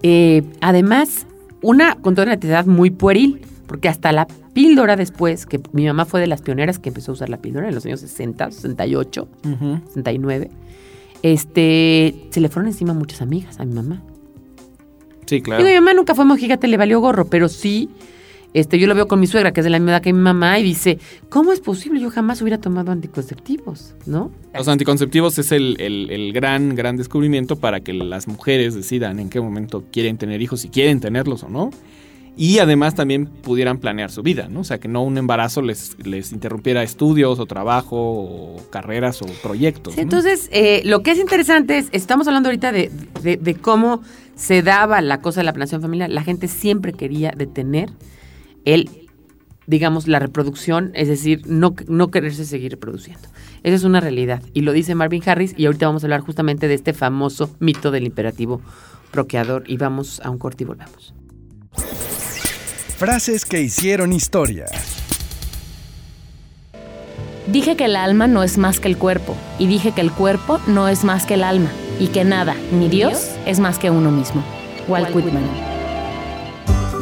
Eh, 0.04 0.44
además, 0.62 1.26
una 1.62 1.96
con 1.96 2.16
toda 2.16 2.26
una 2.26 2.34
edad 2.36 2.66
muy 2.66 2.92
pueril, 2.92 3.42
porque 3.66 3.88
hasta 3.90 4.12
la 4.12 4.28
píldora 4.54 4.96
después, 4.96 5.46
que 5.46 5.60
mi 5.72 5.86
mamá 5.86 6.06
fue 6.06 6.20
de 6.22 6.28
las 6.28 6.42
pioneras 6.42 6.78
que 6.80 6.90
empezó 6.90 7.12
a 7.12 7.14
usar 7.16 7.30
la 7.30 7.38
píldora 7.38 7.68
en 7.68 7.76
los 7.76 7.86
años 7.86 8.00
60, 8.02 8.52
68, 8.52 9.28
69, 9.88 10.52
este, 11.24 12.28
se 12.30 12.40
le 12.40 12.50
fueron 12.50 12.68
encima 12.72 12.94
muchas 12.94 13.22
amigas 13.22 13.60
a 13.60 13.66
mi 13.66 13.74
mamá. 13.74 14.04
Sí, 15.26 15.42
claro. 15.42 15.64
Digo, 15.64 15.74
mi 15.74 15.80
mamá 15.84 15.94
nunca 15.96 16.14
fue 16.14 16.24
mojigate, 16.26 16.68
le 16.68 16.78
valió 16.78 17.00
gorro, 17.00 17.26
pero 17.26 17.50
sí, 17.50 17.90
este, 18.56 18.80
yo 18.80 18.88
lo 18.88 18.96
veo 18.96 19.08
con 19.08 19.20
mi 19.20 19.28
suegra, 19.28 19.52
que 19.54 19.60
es 19.60 19.64
de 19.66 19.70
la 19.70 19.78
misma 19.80 19.92
edad 19.92 20.02
que 20.02 20.12
mi 20.14 20.20
mamá, 20.20 20.58
y 20.60 20.64
dice, 20.64 20.98
¿cómo 21.30 21.52
es 21.52 21.60
posible? 21.60 22.00
Yo 22.00 22.10
jamás 22.10 22.42
hubiera 22.42 22.60
tomado 22.60 22.92
anticonceptivos, 22.92 23.94
¿no? 24.06 24.32
Los 24.54 24.68
anticonceptivos 24.68 25.38
es 25.38 25.52
el, 25.52 25.76
el- 25.80 26.10
el 26.10 26.34
gran, 26.34 26.76
gran 26.76 26.98
descubrimiento 26.98 27.58
para 27.58 27.82
que 27.82 27.94
las 27.94 28.28
mujeres 28.28 28.74
decidan 28.74 29.20
en 29.20 29.30
qué 29.30 29.40
momento 29.42 29.84
quieren 29.92 30.18
tener 30.18 30.42
hijos, 30.42 30.62
si 30.62 30.70
quieren 30.70 31.00
tenerlos 31.00 31.44
o 31.44 31.50
no. 31.50 31.70
Y 32.38 32.60
además 32.60 32.96
también 32.96 33.28
pudieran 33.28 33.78
planear 33.78 34.12
su 34.12 34.22
vida, 34.22 34.50
¿no? 34.50 34.60
O 34.60 34.64
sea, 34.66 34.78
que 34.78 34.90
no 34.90 35.02
un 35.04 35.18
embarazo 35.18 35.62
les, 35.62 35.96
les 36.06 36.34
interrumpiera 36.34 36.84
estudios 36.84 37.40
o 37.40 37.46
trabajo 37.46 37.96
o 37.98 38.58
carreras 38.72 39.22
o 39.22 39.26
proyectos. 39.42 39.94
Sí, 39.94 40.00
¿no? 40.00 40.04
entonces, 40.04 40.50
eh, 40.52 40.82
lo 40.84 41.02
que 41.02 41.12
es 41.12 41.18
interesante 41.20 41.78
es, 41.78 41.88
estamos 41.94 42.28
hablando 42.28 42.50
ahorita 42.50 42.74
de, 42.74 42.92
de- 43.24 43.38
de 43.38 43.56
cómo 43.56 44.02
se 44.36 44.62
daba 44.64 45.00
la 45.02 45.22
cosa 45.22 45.40
de 45.40 45.46
la 45.46 45.54
planeación 45.54 45.82
familiar. 45.82 46.10
La 46.10 46.24
gente 46.24 46.50
siempre 46.50 46.92
quería 46.92 47.32
detener 47.38 47.90
el, 48.66 48.90
digamos, 49.68 50.08
la 50.08 50.20
reproducción, 50.20 50.92
es 50.94 51.08
decir, 51.08 51.42
no, 51.46 51.76
no 51.88 52.12
quererse 52.12 52.46
seguir 52.46 52.72
reproduciendo. 52.72 53.30
Esa 53.64 53.76
es 53.76 53.84
una 53.84 54.00
realidad. 54.00 54.44
Y 54.54 54.62
lo 54.62 54.74
dice 54.74 54.94
Marvin 54.94 55.24
Harris, 55.26 55.54
y 55.58 55.66
ahorita 55.66 55.88
vamos 55.88 56.04
a 56.04 56.08
hablar 56.08 56.22
justamente 56.22 56.68
de 56.68 56.74
este 56.74 56.94
famoso 56.94 57.56
mito 57.60 57.92
del 57.92 58.06
imperativo 58.06 58.62
procreador. 59.12 59.64
Y 59.68 59.78
vamos 59.78 60.20
a 60.24 60.30
un 60.30 60.38
corte 60.38 60.64
y 60.64 60.68
volvemos. 60.68 61.14
Frases 62.98 63.46
que 63.46 63.62
hicieron 63.62 64.14
historia. 64.14 64.66
Dije 67.48 67.76
que 67.76 67.86
el 67.86 67.96
alma 67.96 68.28
no 68.28 68.42
es 68.44 68.58
más 68.58 68.80
que 68.80 68.88
el 68.88 68.98
cuerpo, 68.98 69.36
y 69.60 69.68
dije 69.68 69.92
que 69.92 70.02
el 70.02 70.12
cuerpo 70.12 70.60
no 70.68 70.88
es 70.88 71.04
más 71.04 71.26
que 71.26 71.36
el 71.36 71.44
alma, 71.44 71.70
y 72.00 72.08
que 72.08 72.24
nada, 72.24 72.56
ni 72.72 72.88
Dios, 72.88 73.36
es 73.46 73.60
más 73.60 73.78
que 73.78 73.92
uno 73.92 74.12
mismo. 74.12 74.44
Walt 74.88 75.14
Whitman. 75.14 75.75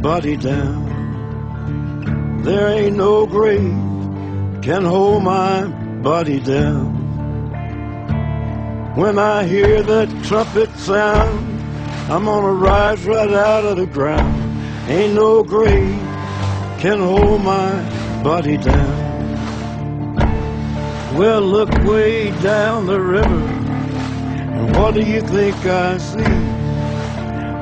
Body 0.00 0.36
down. 0.36 0.84
There 2.42 2.68
ain't 2.68 2.96
no 2.96 3.26
grave 3.26 3.74
can 4.62 4.84
hold 4.84 5.22
my 5.22 5.66
body 6.02 6.40
down. 6.40 6.94
When 8.96 9.18
I 9.18 9.44
hear 9.44 9.82
that 9.82 10.08
trumpet 10.24 10.70
sound, 10.78 11.38
I'm 12.10 12.24
gonna 12.24 12.52
rise 12.52 13.04
right 13.04 13.30
out 13.30 13.64
of 13.64 13.76
the 13.76 13.86
ground. 13.86 14.90
Ain't 14.90 15.14
no 15.14 15.42
grave 15.42 16.00
can 16.78 16.98
hold 17.00 17.42
my 17.42 18.22
body 18.22 18.56
down. 18.56 19.06
Well, 21.16 21.40
look 21.40 21.70
way 21.84 22.30
down 22.42 22.86
the 22.86 23.00
river, 23.00 23.46
and 24.56 24.76
what 24.76 24.94
do 24.94 25.00
you 25.00 25.20
think 25.20 25.56
I 25.66 25.98
see? 25.98 26.56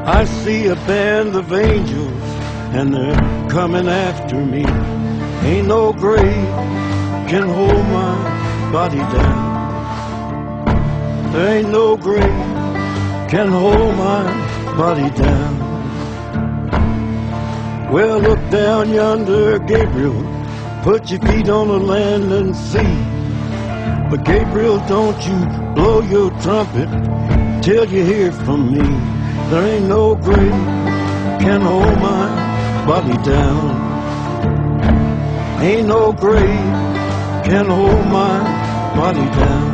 I 0.07 0.25
see 0.25 0.67
a 0.67 0.77
band 0.77 1.35
of 1.35 1.53
angels, 1.53 2.24
and 2.75 2.93
they're 2.93 3.49
coming 3.49 3.89
after 3.89 4.37
me. 4.37 4.65
Ain't 5.49 5.69
no 5.69 5.93
grave 5.93 6.49
can 7.31 7.49
hold 7.49 7.85
my 8.01 8.71
body 8.73 8.99
down. 8.99 9.55
There 11.33 11.59
ain't 11.59 11.71
no 11.71 11.97
grave 11.97 12.23
can 13.31 13.49
hold 13.49 13.97
my 13.97 14.25
body 14.77 15.09
down. 15.11 15.55
Well, 17.93 18.19
look 18.19 18.41
down 18.51 18.91
yonder, 18.91 19.61
Gabriel. 19.61 20.23
Put 20.83 21.11
your 21.11 21.21
feet 21.21 21.49
on 21.49 21.69
the 21.69 21.79
land 21.79 22.33
and 22.33 22.57
see. 22.57 22.95
But 24.11 24.25
Gabriel, 24.25 24.81
don't 24.81 25.25
you 25.25 25.39
blow 25.75 26.01
your 26.03 26.31
trumpet 26.41 26.89
till 27.63 27.85
you 27.85 28.05
hear 28.05 28.33
from 28.33 28.73
me. 28.73 28.83
There 29.51 29.65
ain't 29.65 29.87
no 29.89 30.17
grave 30.17 30.85
can 31.41 31.61
hold 31.61 32.01
my 32.01 32.44
body 32.87 33.17
down. 33.23 33.71
Ain't 35.63 35.89
no 35.89 36.13
grave 36.13 36.75
can 37.45 37.67
hold 37.67 38.07
my 38.07 38.95
body 38.95 39.27
down. 39.41 39.74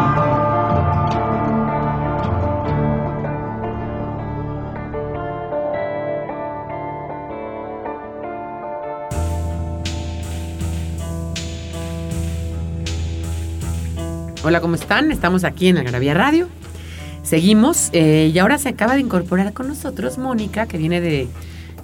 Hola, 14.51 14.59
¿cómo 14.59 14.75
están? 14.75 15.13
Estamos 15.13 15.45
aquí 15.45 15.69
en 15.69 15.77
Algarabía 15.77 16.13
Radio. 16.13 16.49
Seguimos 17.23 17.87
eh, 17.93 18.31
y 18.33 18.37
ahora 18.37 18.57
se 18.57 18.67
acaba 18.67 18.95
de 18.95 18.99
incorporar 18.99 19.53
con 19.53 19.69
nosotros 19.69 20.17
Mónica, 20.17 20.65
que 20.65 20.77
viene 20.77 20.99
de 20.99 21.29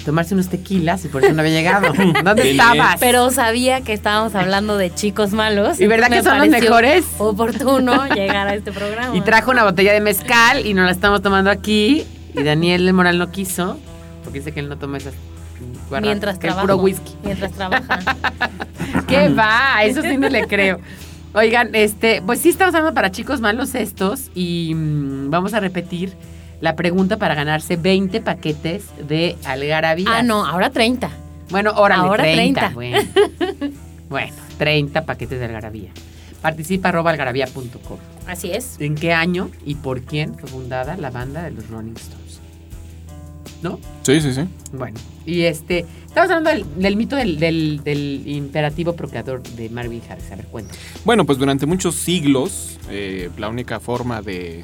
tomarse 0.04 0.34
unos 0.34 0.50
tequilas 0.50 1.06
y 1.06 1.08
por 1.08 1.24
eso 1.24 1.34
no 1.34 1.40
había 1.40 1.54
llegado. 1.54 1.94
¿Dónde 2.26 2.52
estabas? 2.52 2.98
Pero 3.00 3.30
sabía 3.30 3.80
que 3.80 3.94
estábamos 3.94 4.36
hablando 4.36 4.76
de 4.76 4.94
chicos 4.94 5.32
malos. 5.32 5.80
¿Y 5.80 5.88
verdad 5.88 6.10
que 6.10 6.22
son 6.22 6.40
los 6.40 6.50
mejores? 6.50 7.06
Oportuno 7.20 8.06
llegar 8.14 8.50
a 8.50 8.56
este 8.56 8.74
programa. 8.74 9.16
Y 9.16 9.22
trajo 9.22 9.52
una 9.52 9.64
botella 9.64 9.94
de 9.94 10.02
mezcal 10.02 10.66
y 10.66 10.74
nos 10.74 10.88
la 10.88 10.92
estamos 10.92 11.22
tomando 11.22 11.50
aquí. 11.50 12.06
Y 12.36 12.44
Daniel 12.44 12.92
Moral 12.92 13.18
no 13.18 13.32
quiso, 13.32 13.80
porque 14.26 14.40
dice 14.40 14.52
que 14.52 14.60
él 14.60 14.68
no 14.68 14.78
toma 14.78 14.98
esas 14.98 15.14
guarras, 15.88 16.06
mientras 16.06 16.38
que 16.38 16.48
es 16.48 16.54
trabaja. 16.54 16.74
puro 16.74 16.84
whisky. 16.84 17.16
Mientras 17.24 17.54
trabaja. 17.54 18.00
¿Qué 19.08 19.30
va? 19.30 19.86
Eso 19.86 20.02
sí 20.02 20.18
no 20.18 20.28
le 20.28 20.46
creo. 20.48 20.82
Oigan, 21.38 21.76
este, 21.76 22.24
pues 22.24 22.40
sí 22.40 22.50
estamos 22.50 22.74
hablando 22.74 22.96
para 22.96 23.12
chicos 23.12 23.42
malos 23.42 23.76
estos 23.76 24.32
y 24.34 24.74
mm, 24.74 25.30
vamos 25.30 25.54
a 25.54 25.60
repetir 25.60 26.14
la 26.62 26.76
pregunta 26.76 27.18
para 27.18 27.36
ganarse 27.36 27.76
20 27.76 28.22
paquetes 28.22 28.86
de 29.08 29.38
algarabía. 29.46 30.08
ah, 30.10 30.24
no, 30.24 30.44
ahora 30.44 30.72
30. 30.72 31.12
Bueno, 31.52 31.74
órale, 31.76 32.02
Ahora 32.02 32.24
30. 32.24 32.60
30. 32.60 32.74
Bueno. 32.74 32.98
bueno, 34.10 34.34
30 34.58 35.06
paquetes 35.06 35.38
de 35.38 35.46
algarabía. 35.46 35.92
Participa 36.42 36.90
arroba 36.90 37.12
algarabía.com. 37.12 38.00
Así 38.26 38.50
es. 38.50 38.82
¿En 38.82 38.96
qué 38.96 39.14
año 39.14 39.52
y 39.64 39.76
por 39.76 40.02
quién 40.02 40.34
fue 40.34 40.50
fundada 40.50 40.98
la 40.98 41.12
banda 41.12 41.44
de 41.44 41.52
los 41.52 41.70
Rolling 41.70 41.94
Stones? 41.98 42.42
¿No? 43.62 43.80
Sí, 44.04 44.22
sí, 44.22 44.34
sí. 44.34 44.42
Bueno, 44.72 45.00
y 45.26 45.42
este, 45.42 45.86
estamos 46.06 46.30
hablando 46.30 46.50
del, 46.52 46.80
del 46.82 46.96
mito 46.96 47.16
del, 47.16 47.40
del- 47.40 47.82
del 47.84 48.24
imperativo 48.28 48.94
procreador 48.96 49.42
de 49.42 49.70
Marvin 49.70 50.02
Harris. 50.10 50.32
A 50.32 50.36
ver, 50.36 50.46
cuenta. 50.46 50.74
Bueno, 51.06 51.26
pues 51.26 51.38
durante 51.40 51.66
muchos 51.66 51.96
siglos 51.96 52.78
eh, 52.90 53.30
la 53.38 53.50
única 53.50 53.80
forma 53.80 54.22
de, 54.22 54.64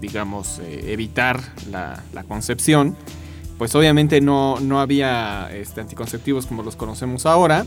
digamos, 0.00 0.58
eh, 0.60 0.92
evitar 0.92 1.40
la, 1.70 2.02
la 2.12 2.24
concepción, 2.24 2.94
pues 3.56 3.74
obviamente 3.74 4.20
no, 4.20 4.60
no 4.60 4.80
había 4.80 5.48
este, 5.54 5.80
anticonceptivos 5.80 6.46
como 6.46 6.62
los 6.62 6.76
conocemos 6.76 7.24
ahora. 7.26 7.64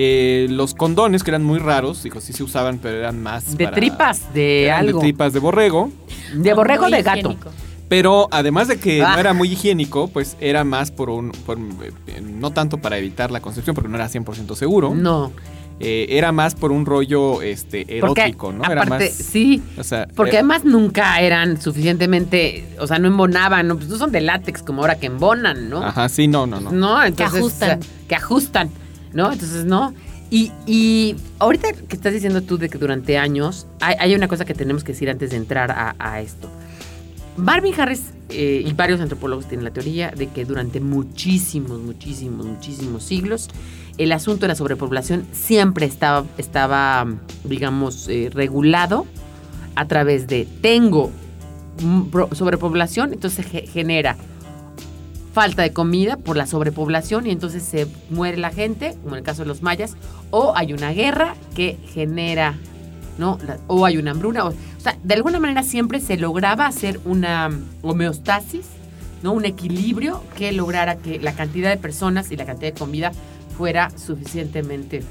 Eh, 0.00 0.46
los 0.48 0.74
condones, 0.74 1.24
que 1.24 1.32
eran 1.32 1.42
muy 1.42 1.58
raros, 1.58 2.04
digo, 2.04 2.20
sí 2.20 2.32
se 2.32 2.44
usaban, 2.44 2.78
pero 2.78 2.98
eran 2.98 3.20
más 3.20 3.56
De 3.58 3.64
para- 3.64 3.76
tripas, 3.76 4.32
de 4.32 4.70
algo. 4.70 5.00
De 5.00 5.06
tripas 5.06 5.32
de 5.32 5.40
borrego. 5.40 5.90
De 6.34 6.54
borrego 6.54 6.84
Muy 6.84 6.92
de 6.92 7.02
gato. 7.02 7.18
higiénico. 7.18 7.50
Pero 7.88 8.28
además 8.30 8.68
de 8.68 8.78
que 8.78 9.02
Ah. 9.02 9.12
no 9.14 9.20
era 9.20 9.32
muy 9.32 9.50
higiénico, 9.52 10.08
pues 10.08 10.36
era 10.40 10.64
más 10.64 10.90
por 10.90 11.08
un... 11.10 11.30
por, 11.30 11.58
eh, 11.58 12.20
no 12.22 12.50
tanto 12.50 12.78
para 12.78 12.98
evitar 12.98 13.30
la 13.30 13.40
concepción, 13.40 13.74
porque 13.74 13.88
no 13.88 13.96
era 13.96 14.08
100% 14.08 14.54
seguro. 14.56 14.94
No. 14.94 15.32
Eh, 15.80 16.06
era 16.18 16.32
más 16.32 16.56
por 16.56 16.72
un 16.72 16.84
rollo 16.86 17.40
este, 17.40 17.86
Porque 18.00 18.22
erótico, 18.22 18.52
¿no? 18.52 18.64
Era 18.64 18.82
aparte, 18.82 19.04
más... 19.06 19.14
sí. 19.14 19.62
O 19.78 19.84
sea, 19.84 20.08
Porque 20.16 20.32
eh, 20.32 20.38
además 20.40 20.64
nunca 20.64 21.20
eran 21.20 21.60
suficientemente, 21.62 22.68
o 22.80 22.86
sea, 22.88 22.98
no 22.98 23.06
embonaban, 23.06 23.68
no, 23.68 23.76
pues 23.76 23.88
no 23.88 23.96
son 23.96 24.10
de 24.10 24.20
látex 24.20 24.62
como 24.62 24.80
ahora 24.82 24.96
que 24.96 25.06
embonan, 25.06 25.70
¿no? 25.70 25.82
Ajá, 25.84 26.08
sí, 26.08 26.26
no, 26.26 26.46
no, 26.48 26.60
no. 26.60 26.72
No, 26.72 27.02
entonces. 27.04 27.38
ajustan. 27.38 27.78
o 27.78 27.82
sea, 27.82 27.90
que 28.08 28.14
ajustan, 28.16 28.70
¿no? 29.12 29.32
Entonces, 29.32 29.64
no. 29.64 29.94
Y, 30.30 30.52
y 30.66 31.14
ahorita 31.38 31.72
que 31.72 31.96
estás 31.96 32.12
diciendo 32.12 32.42
tú 32.42 32.58
de 32.58 32.68
que 32.68 32.76
durante 32.76 33.16
años, 33.16 33.66
hay, 33.80 33.94
hay 34.00 34.14
una 34.14 34.26
cosa 34.28 34.44
que 34.44 34.54
tenemos 34.54 34.82
que 34.84 34.92
decir 34.92 35.08
antes 35.08 35.30
de 35.30 35.36
entrar 35.36 35.70
a, 35.70 35.94
a 35.98 36.20
esto. 36.20 36.50
Marvin 37.38 37.72
Harris 37.80 38.12
eh, 38.28 38.62
y 38.66 38.72
varios 38.74 39.00
antropólogos 39.00 39.46
tienen 39.46 39.64
la 39.64 39.72
teoría 39.72 40.10
de 40.10 40.26
que 40.26 40.44
durante 40.44 40.80
muchísimos, 40.80 41.80
muchísimos, 41.80 42.44
muchísimos 42.44 43.02
siglos 43.02 43.48
el 43.98 44.12
asunto 44.12 44.42
de 44.42 44.48
la 44.48 44.54
sobrepoblación 44.54 45.26
siempre 45.32 45.84
estaba, 45.84 46.24
estaba 46.38 47.06
digamos, 47.44 48.08
eh, 48.08 48.30
regulado 48.32 49.06
a 49.74 49.86
través 49.86 50.26
de 50.26 50.46
tengo 50.60 51.10
sobrepoblación, 52.32 53.12
entonces 53.12 53.46
genera 53.46 54.16
falta 55.32 55.62
de 55.62 55.72
comida 55.72 56.16
por 56.16 56.36
la 56.36 56.46
sobrepoblación 56.46 57.26
y 57.26 57.30
entonces 57.30 57.62
se 57.62 57.86
muere 58.10 58.38
la 58.38 58.50
gente, 58.50 58.96
como 59.02 59.14
en 59.14 59.18
el 59.18 59.24
caso 59.24 59.42
de 59.42 59.48
los 59.48 59.62
mayas, 59.62 59.96
o 60.30 60.52
hay 60.56 60.72
una 60.72 60.90
guerra 60.90 61.34
que 61.54 61.78
genera, 61.92 62.56
¿no? 63.18 63.38
La- 63.46 63.58
o 63.66 63.84
hay 63.84 63.96
una 63.98 64.12
hambruna, 64.12 64.44
o, 64.46 64.48
o 64.50 64.80
sea, 64.80 64.96
de 65.02 65.14
alguna 65.14 65.38
manera 65.40 65.62
siempre 65.62 66.00
se 66.00 66.16
lograba 66.16 66.66
hacer 66.66 67.00
una 67.04 67.50
homeostasis, 67.82 68.66
¿no? 69.22 69.32
Un 69.32 69.44
equilibrio 69.44 70.22
que 70.36 70.52
lograra 70.52 70.96
que 70.96 71.18
la 71.18 71.32
cantidad 71.32 71.68
de 71.70 71.76
personas 71.76 72.30
y 72.30 72.36
la 72.36 72.46
cantidad 72.46 72.72
de 72.72 72.78
comida 72.78 73.12
fuera 73.56 73.90
suficientemente 73.90 75.02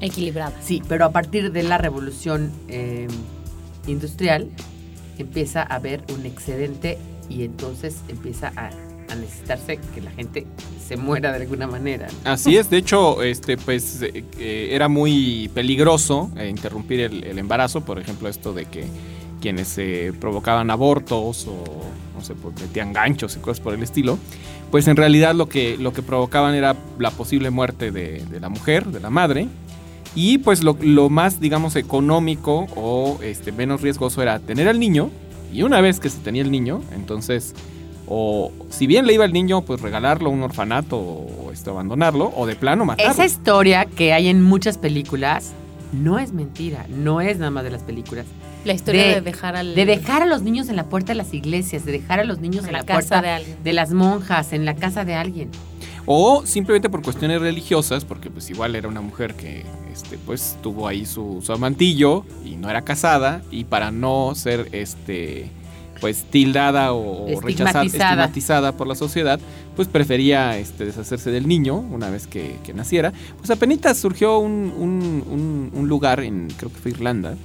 Equilibrada. 0.00 0.52
Sí, 0.60 0.82
pero 0.88 1.04
a 1.04 1.12
partir 1.12 1.52
de 1.52 1.62
la 1.62 1.78
revolución 1.78 2.50
eh, 2.66 3.06
industrial 3.86 4.48
empieza 5.16 5.62
a 5.62 5.76
haber 5.76 6.02
un 6.12 6.26
excedente 6.26 6.98
y 7.28 7.44
entonces 7.44 7.98
empieza 8.08 8.52
a, 8.56 8.70
a 9.12 9.14
necesitarse 9.16 9.78
que 9.94 10.00
la 10.00 10.10
gente 10.10 10.46
se 10.86 10.96
muera 10.96 11.32
de 11.32 11.42
alguna 11.42 11.66
manera. 11.66 12.08
¿no? 12.24 12.30
Así 12.30 12.56
es, 12.56 12.68
de 12.70 12.78
hecho, 12.78 13.22
este, 13.22 13.56
pues 13.56 14.02
eh, 14.02 14.24
eh, 14.38 14.68
era 14.72 14.88
muy 14.88 15.50
peligroso 15.54 16.30
eh, 16.36 16.48
interrumpir 16.48 17.00
el, 17.00 17.24
el 17.24 17.38
embarazo, 17.38 17.82
por 17.82 17.98
ejemplo, 17.98 18.28
esto 18.28 18.52
de 18.52 18.66
que 18.66 18.84
quienes 19.42 19.76
eh, 19.76 20.12
provocaban 20.18 20.70
abortos 20.70 21.46
o 21.48 21.64
no 22.14 22.24
sé, 22.24 22.34
pues 22.34 22.54
metían 22.60 22.92
ganchos 22.92 23.36
y 23.36 23.40
cosas 23.40 23.60
por 23.60 23.74
el 23.74 23.82
estilo, 23.82 24.18
pues 24.70 24.86
en 24.86 24.96
realidad 24.96 25.34
lo 25.34 25.48
que, 25.48 25.76
lo 25.76 25.92
que 25.92 26.02
provocaban 26.02 26.54
era 26.54 26.76
la 26.98 27.10
posible 27.10 27.50
muerte 27.50 27.90
de, 27.90 28.24
de 28.30 28.40
la 28.40 28.48
mujer, 28.48 28.86
de 28.86 29.00
la 29.00 29.10
madre, 29.10 29.48
y 30.14 30.38
pues 30.38 30.62
lo, 30.62 30.76
lo 30.80 31.10
más, 31.10 31.40
digamos, 31.40 31.74
económico 31.74 32.66
o 32.76 33.18
este, 33.22 33.50
menos 33.50 33.80
riesgoso 33.80 34.22
era 34.22 34.38
tener 34.38 34.68
al 34.68 34.78
niño, 34.78 35.10
y 35.52 35.62
una 35.62 35.80
vez 35.80 36.00
que 36.00 36.08
se 36.08 36.18
tenía 36.18 36.42
el 36.42 36.50
niño, 36.50 36.80
entonces 36.94 37.54
o 38.14 38.52
si 38.68 38.86
bien 38.86 39.06
le 39.06 39.14
iba 39.14 39.24
al 39.24 39.32
niño, 39.32 39.62
pues 39.62 39.80
regalarlo 39.80 40.28
a 40.28 40.32
un 40.32 40.42
orfanato 40.42 40.98
o 40.98 41.50
este, 41.50 41.70
abandonarlo, 41.70 42.30
o 42.36 42.44
de 42.46 42.56
plano 42.56 42.84
matarlo. 42.84 43.10
Esa 43.10 43.24
historia 43.24 43.86
que 43.86 44.12
hay 44.12 44.28
en 44.28 44.42
muchas 44.42 44.76
películas 44.76 45.52
no 45.92 46.18
es 46.18 46.32
mentira, 46.34 46.84
no 46.90 47.22
es 47.22 47.38
nada 47.38 47.50
más 47.50 47.64
de 47.64 47.70
las 47.70 47.82
películas. 47.82 48.26
La 48.66 48.74
historia 48.74 49.02
de, 49.04 49.14
De- 49.14 49.20
dejar 49.22 49.56
al. 49.56 49.74
De 49.74 49.86
dejar 49.86 50.20
a 50.22 50.26
los 50.26 50.42
niños 50.42 50.68
en 50.68 50.76
la 50.76 50.84
puerta 50.84 51.12
de 51.12 51.16
las 51.16 51.32
iglesias, 51.32 51.86
de 51.86 51.92
dejar 51.92 52.20
a 52.20 52.24
los 52.24 52.38
niños 52.38 52.66
en 52.66 52.72
la, 52.74 52.84
casa 52.84 52.92
puerta 53.08 53.22
de 53.22 53.30
alguien. 53.30 53.56
de 53.64 53.72
las 53.72 53.92
monjas, 53.92 54.52
en 54.52 54.66
la 54.66 54.74
casa 54.76 55.04
de 55.06 55.14
alguien. 55.14 55.48
O 56.04 56.44
simplemente 56.44 56.90
por 56.90 57.00
cuestiones 57.02 57.40
religiosas, 57.40 58.04
porque 58.04 58.28
pues 58.28 58.50
igual 58.50 58.76
era 58.76 58.88
una 58.88 59.00
mujer 59.00 59.34
que 59.34 59.64
este, 59.90 60.18
pues 60.18 60.58
tuvo 60.62 60.86
ahí 60.86 61.06
su, 61.06 61.40
su 61.42 61.52
amantillo 61.52 62.24
y 62.44 62.56
no 62.56 62.68
era 62.68 62.82
casada, 62.82 63.40
y 63.50 63.64
para 63.64 63.90
no 63.90 64.34
ser 64.34 64.68
este 64.72 65.50
pues 66.02 66.24
tildada 66.24 66.92
o 66.92 67.22
o 67.34 67.40
rechazada, 67.40 67.84
Estigmatizada. 67.84 68.10
estigmatizada 68.10 68.72
por 68.76 68.86
la 68.88 68.94
sociedad, 68.96 69.40
pues 69.74 69.88
prefería 69.88 70.58
este, 70.58 70.84
deshacerse 70.84 71.30
del 71.30 71.48
niño 71.48 71.76
una 71.78 72.10
vez 72.10 72.26
que, 72.26 72.56
que 72.62 72.74
naciera. 72.74 73.12
Pues 73.38 73.50
apenas 73.50 73.96
surgió 73.96 74.38
un, 74.38 74.72
un- 74.76 75.24
un- 75.30 75.70
un 75.72 75.88
lugar 75.88 76.20
en, 76.20 76.48
creo 76.58 76.70
que 76.70 76.78
fue 76.78 76.90
Irlanda, 76.90 77.36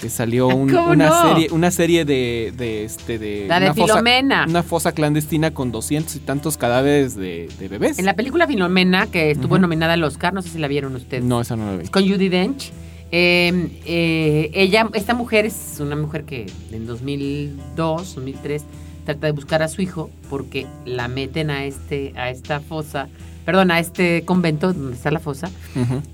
que 0.00 0.08
salió 0.08 0.48
un- 0.48 0.70
¿Cómo 0.70 0.92
una, 0.92 1.08
no? 1.10 1.28
serie, 1.28 1.48
una 1.52 1.70
serie 1.70 2.06
de, 2.06 2.54
de, 2.56 2.84
este, 2.84 3.18
de, 3.18 3.44
La 3.46 3.60
de 3.60 3.66
una 3.66 3.74
fosa- 3.74 3.92
Filomena. 3.92 4.46
una 4.48 4.62
fosa 4.62 4.92
clandestina 4.92 5.50
con 5.52 5.70
doscientos 5.70 6.16
y 6.16 6.20
tantos 6.20 6.56
cadáveres 6.56 7.14
de, 7.16 7.48
de 7.58 7.68
bebés. 7.68 7.98
En 7.98 8.06
la 8.06 8.14
película 8.14 8.46
Filomena, 8.46 9.08
que 9.08 9.30
estuvo 9.30 9.58
nominada 9.58 9.92
al 9.92 10.02
Oscar, 10.04 10.32
no 10.32 10.40
sé 10.40 10.48
si 10.48 10.58
la 10.58 10.68
vieron 10.68 10.96
ustedes. 10.96 11.22
No, 11.22 11.42
esa 11.42 11.54
no 11.54 11.66
la 11.70 11.76
vi. 11.76 11.88
con 11.88 12.02
Judy 12.08 12.30
Dench. 12.30 12.72
Eh, 13.12 13.68
eh, 13.86 14.50
ella, 14.54 14.88
esta 14.94 15.14
mujer 15.14 15.44
es 15.46 15.78
una 15.80 15.96
mujer 15.96 16.24
que 16.24 16.46
en 16.70 16.86
2002, 16.86 18.14
2003 18.14 18.64
trata 19.04 19.26
de 19.26 19.32
buscar 19.32 19.62
a 19.62 19.68
su 19.68 19.82
hijo 19.82 20.10
porque 20.28 20.66
la 20.84 21.08
meten 21.08 21.50
a 21.50 21.64
este, 21.64 22.12
a 22.16 22.30
esta 22.30 22.60
fosa, 22.60 23.08
perdón, 23.44 23.70
a 23.70 23.80
este 23.80 24.22
convento 24.24 24.72
donde 24.72 24.96
está 24.96 25.10
la 25.10 25.18
fosa 25.18 25.50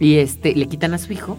y 0.01 0.17
este 0.17 0.55
le 0.55 0.67
quitan 0.67 0.95
a 0.95 0.99
su 0.99 1.13
hijo 1.13 1.37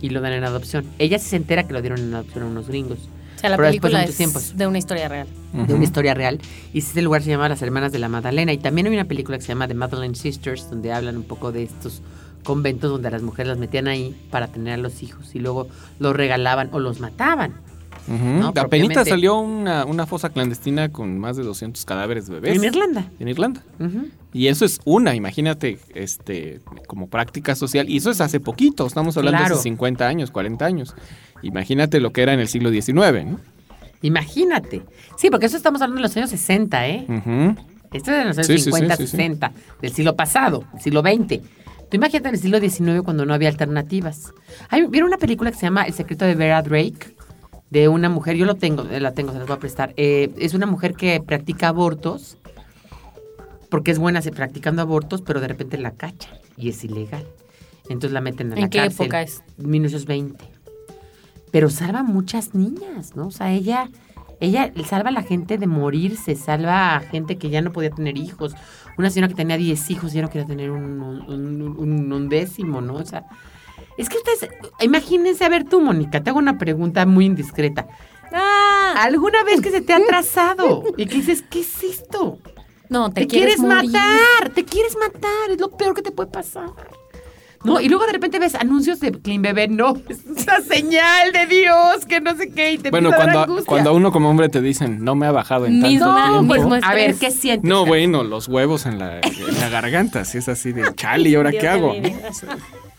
y 0.00 0.10
lo 0.10 0.20
dan 0.20 0.32
en 0.32 0.44
adopción. 0.44 0.84
Ella 0.98 1.18
sí 1.18 1.30
se 1.30 1.36
entera 1.36 1.66
que 1.66 1.72
lo 1.72 1.80
dieron 1.80 2.00
en 2.00 2.14
adopción 2.14 2.44
a 2.44 2.46
unos 2.46 2.68
gringos 2.68 2.98
O 3.36 3.38
sea, 3.40 3.50
la 3.50 3.56
pero 3.56 3.68
después 3.68 3.92
de 3.92 3.98
película 3.98 3.98
muchos 3.98 4.10
es 4.10 4.16
tiempos. 4.16 4.56
de 4.56 4.66
una 4.66 4.78
historia 4.78 5.08
real. 5.08 5.26
de 5.52 5.74
una 5.74 5.84
historia 5.84 6.14
real. 6.14 6.38
Y 6.72 6.78
este 6.78 7.02
lugar 7.02 7.22
se 7.22 7.30
llama 7.30 7.48
Las 7.48 7.62
Hermanas 7.62 7.90
de 7.90 7.98
la 7.98 8.08
Magdalena. 8.08 8.52
Y 8.52 8.58
también 8.58 8.86
hay 8.86 8.94
una 8.94 9.06
película 9.06 9.38
que 9.38 9.42
se 9.42 9.48
llama 9.48 9.66
The 9.66 9.74
Magdalene 9.74 10.14
Sisters, 10.14 10.70
donde 10.70 10.92
hablan 10.92 11.16
un 11.16 11.24
poco 11.24 11.50
de 11.50 11.64
estos 11.64 12.02
conventos 12.44 12.90
donde 12.90 13.08
a 13.08 13.10
las 13.10 13.22
mujeres 13.22 13.48
las 13.48 13.58
metían 13.58 13.88
ahí 13.88 14.14
para 14.30 14.48
tener 14.48 14.74
a 14.74 14.76
los 14.76 15.02
hijos 15.02 15.34
y 15.34 15.38
luego 15.38 15.68
los 15.98 16.14
regalaban 16.14 16.68
o 16.72 16.78
los 16.78 17.00
mataban. 17.00 17.54
Ujú. 18.08 18.24
No, 18.24 18.48
Apenita 18.48 18.60
propiamente. 18.62 19.04
salió 19.10 19.36
una, 19.38 19.84
una 19.84 20.06
fosa 20.06 20.30
clandestina 20.30 20.88
con 20.90 21.18
más 21.18 21.36
de 21.36 21.42
200 21.44 21.84
cadáveres 21.84 22.26
de 22.26 22.34
bebés. 22.34 22.56
En 22.56 22.64
Irlanda. 22.64 23.06
En 23.18 23.28
Irlanda. 23.28 23.62
Y 24.32 24.46
eso 24.46 24.64
es 24.64 24.80
una, 24.84 25.14
imagínate, 25.14 25.78
este, 25.94 26.60
como 26.86 27.08
práctica 27.08 27.54
social. 27.54 27.88
Y 27.88 27.98
eso 27.98 28.10
es 28.10 28.20
hace 28.20 28.40
poquito, 28.40 28.86
estamos 28.86 29.16
hablando 29.16 29.38
de 29.40 29.44
hace 29.54 29.62
50 29.62 30.06
años, 30.06 30.30
40 30.30 30.64
años. 30.64 30.94
Imagínate 31.42 32.00
lo 32.00 32.12
que 32.12 32.22
era 32.22 32.32
en 32.32 32.40
el 32.40 32.48
siglo 32.48 32.70
XIX, 32.70 32.94
¿no? 33.26 33.40
Imagínate. 34.02 34.82
Sí, 35.16 35.30
porque 35.30 35.46
eso 35.46 35.56
estamos 35.56 35.80
hablando 35.82 35.96
de 35.98 36.02
los 36.08 36.16
años 36.16 36.30
60, 36.30 36.88
¿eh? 36.88 37.04
Ujú. 37.08 37.56
Esto 37.92 38.12
es 38.12 38.18
de 38.18 38.24
los 38.24 38.38
años 38.38 38.46
Sí, 38.46 38.52
sí, 38.54 38.58
sí, 38.58 38.70
50, 38.70 38.96
sí, 38.96 39.02
sí. 39.06 39.10
60, 39.10 39.52
del 39.82 39.92
siglo 39.92 40.16
pasado, 40.16 40.64
siglo 40.80 41.02
XX. 41.02 41.40
Tú 41.90 41.96
imagínate 41.96 42.28
en 42.28 42.34
el 42.36 42.40
siglo 42.40 42.60
XIX 42.60 43.02
cuando 43.04 43.26
no 43.26 43.34
había 43.34 43.48
alternativas. 43.48 44.32
Hay, 44.68 44.86
¿Vieron 44.86 45.08
una 45.08 45.18
película 45.18 45.50
que 45.50 45.56
se 45.56 45.62
llama 45.66 45.82
El 45.84 45.92
secreto 45.92 46.24
de 46.24 46.34
Vera 46.36 46.62
Drake? 46.62 47.16
De 47.70 47.88
una 47.88 48.08
mujer, 48.08 48.36
yo 48.36 48.46
lo 48.46 48.54
tengo, 48.56 48.84
eh, 48.90 49.00
la 49.00 49.12
tengo, 49.12 49.32
se 49.32 49.38
las 49.38 49.46
voy 49.46 49.56
a 49.56 49.60
prestar. 49.60 49.92
Eh, 49.96 50.32
es 50.38 50.54
una 50.54 50.66
mujer 50.66 50.94
que 50.94 51.20
practica 51.20 51.68
abortos, 51.68 52.36
porque 53.68 53.90
es 53.92 53.98
buena 53.98 54.22
se- 54.22 54.32
practicando 54.32 54.82
abortos, 54.82 55.22
pero 55.22 55.40
de 55.40 55.48
repente 55.48 55.78
la 55.78 55.92
cachan 55.92 56.34
y 56.56 56.68
es 56.70 56.82
ilegal. 56.84 57.24
Entonces 57.88 58.12
la 58.12 58.20
meten 58.20 58.48
en, 58.52 58.58
¿En 58.58 58.62
la 58.62 58.70
qué 58.70 58.78
cárcel. 58.78 59.06
época 59.06 59.22
es? 59.22 59.42
1920. 59.58 60.44
Pero 61.52 61.70
salva 61.70 62.00
a 62.00 62.02
muchas 62.04 62.54
niñas, 62.54 63.14
¿no? 63.16 63.28
O 63.28 63.30
sea, 63.32 63.52
ella, 63.52 63.88
ella 64.40 64.72
salva 64.88 65.08
a 65.10 65.12
la 65.12 65.22
gente 65.22 65.58
de 65.58 65.66
morirse, 65.66 66.34
salva 66.36 66.96
a 66.96 67.00
gente 67.00 67.36
que 67.36 67.50
ya 67.50 67.62
no 67.62 67.72
podía 67.72 67.90
tener 67.90 68.16
hijos. 68.16 68.54
Una 69.00 69.10
señora 69.10 69.28
que 69.28 69.34
tenía 69.34 69.56
10 69.56 69.90
hijos 69.90 70.12
ya 70.12 70.22
no 70.22 70.28
quería 70.28 70.46
tener 70.46 70.70
un, 70.70 71.00
un, 71.02 71.76
un- 71.78 72.12
un 72.12 72.28
décimo, 72.28 72.80
¿no? 72.80 72.94
O 72.94 73.04
sea, 73.04 73.24
es 73.96 74.08
que 74.08 74.18
ustedes, 74.18 74.48
imagínense, 74.80 75.44
a 75.44 75.48
ver 75.48 75.64
tú, 75.64 75.80
Mónica, 75.80 76.22
te 76.22 76.30
hago 76.30 76.38
una 76.38 76.58
pregunta 76.58 77.04
muy 77.06 77.24
indiscreta. 77.26 77.88
¡Ah! 78.32 78.94
¿Alguna 78.98 79.42
vez 79.42 79.60
que 79.60 79.70
se 79.70 79.80
te 79.80 79.92
ha 79.92 79.96
atrasado 79.96 80.84
y 80.96 81.06
que 81.06 81.16
dices, 81.16 81.42
¿qué 81.50 81.60
es 81.60 81.82
esto? 81.82 82.38
No, 82.88 83.10
te, 83.10 83.22
Te, 83.22 83.26
quieres, 83.26 83.58
matar, 83.60 84.50
te 84.54 84.64
quieres 84.64 84.96
matar, 84.98 85.50
es 85.50 85.58
lo 85.60 85.70
peor 85.76 85.94
que 85.94 86.02
te 86.02 86.10
puede 86.12 86.30
pasar. 86.30 86.70
No, 87.62 87.80
y 87.80 87.88
luego 87.88 88.06
de 88.06 88.12
repente 88.12 88.38
ves 88.38 88.54
anuncios 88.54 89.00
de 89.00 89.12
Clean 89.12 89.42
Bebé, 89.42 89.68
no, 89.68 89.94
es 90.08 90.24
una 90.24 90.60
señal 90.60 91.32
de 91.32 91.46
Dios, 91.46 92.06
que 92.08 92.20
no 92.20 92.34
sé 92.34 92.50
qué, 92.50 92.72
y 92.72 92.78
te 92.78 92.90
Bueno, 92.90 93.10
empieza 93.10 93.30
a 93.30 93.34
dar 93.34 93.46
cuando, 93.46 93.64
cuando 93.66 93.90
a 93.90 93.92
uno 93.92 94.12
como 94.12 94.30
hombre 94.30 94.48
te 94.48 94.62
dicen, 94.62 95.04
no 95.04 95.14
me 95.14 95.26
ha 95.26 95.32
bajado 95.32 95.66
en 95.66 95.80
tanto 95.80 96.14
tiempo. 96.14 96.54
mismo 96.54 96.74
a 96.82 96.94
ver. 96.94 97.16
¿qué 97.16 97.30
sientes? 97.30 97.68
No, 97.68 97.84
bueno, 97.84 98.24
los 98.24 98.48
huevos 98.48 98.86
en 98.86 98.98
la, 98.98 99.20
en 99.20 99.60
la 99.60 99.68
garganta, 99.68 100.24
si 100.24 100.38
es 100.38 100.48
así 100.48 100.72
de 100.72 100.94
chale, 100.94 101.28
¿y 101.28 101.34
ahora 101.34 101.50
Dios 101.50 101.60
qué 101.62 101.68
hago? 101.68 101.92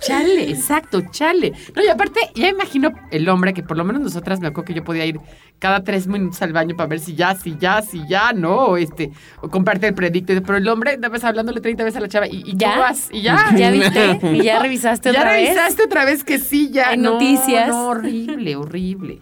Chale, 0.00 0.50
exacto, 0.50 1.00
chale. 1.10 1.52
No, 1.74 1.82
y 1.82 1.88
aparte, 1.88 2.20
ya 2.34 2.48
imagino 2.48 2.92
el 3.10 3.28
hombre 3.28 3.54
que 3.54 3.62
por 3.62 3.76
lo 3.76 3.84
menos 3.84 4.02
nosotras 4.02 4.40
me 4.40 4.48
acuerdo 4.48 4.66
que 4.66 4.74
yo 4.74 4.84
podía 4.84 5.06
ir 5.06 5.18
cada 5.58 5.82
tres 5.84 6.06
minutos 6.06 6.40
al 6.42 6.52
baño 6.52 6.76
para 6.76 6.86
ver 6.88 7.00
si 7.00 7.14
ya, 7.14 7.34
si 7.34 7.56
ya, 7.58 7.80
si 7.82 8.06
ya, 8.06 8.32
no, 8.34 8.56
o 8.56 8.76
este, 8.76 9.10
o 9.40 9.48
comprarte 9.48 9.86
el 9.88 9.94
predicto. 9.94 10.34
Pero 10.42 10.58
el 10.58 10.68
hombre, 10.68 10.96
una 10.98 11.08
vez 11.08 11.24
hablándole 11.24 11.60
30 11.60 11.82
veces 11.82 11.96
a 11.96 12.00
la 12.00 12.08
chava, 12.08 12.26
y, 12.26 12.42
y 12.46 12.56
¿Ya? 12.56 12.70
¿cómo 12.70 12.82
vas? 12.82 13.08
Y 13.10 13.22
ya, 13.22 13.38
¿Ya 13.56 13.70
viste? 13.70 14.20
¿Y 14.34 14.42
ya 14.42 14.60
revisaste 14.60 15.12
¿Ya 15.12 15.20
otra 15.20 15.32
vez? 15.32 15.48
revisaste 15.48 15.82
otra 15.84 16.04
vez 16.04 16.24
que 16.24 16.38
sí, 16.38 16.70
ya. 16.70 16.92
En 16.92 17.02
no, 17.02 17.12
noticias. 17.12 17.68
No, 17.68 17.88
horrible, 17.88 18.54
horrible. 18.56 19.20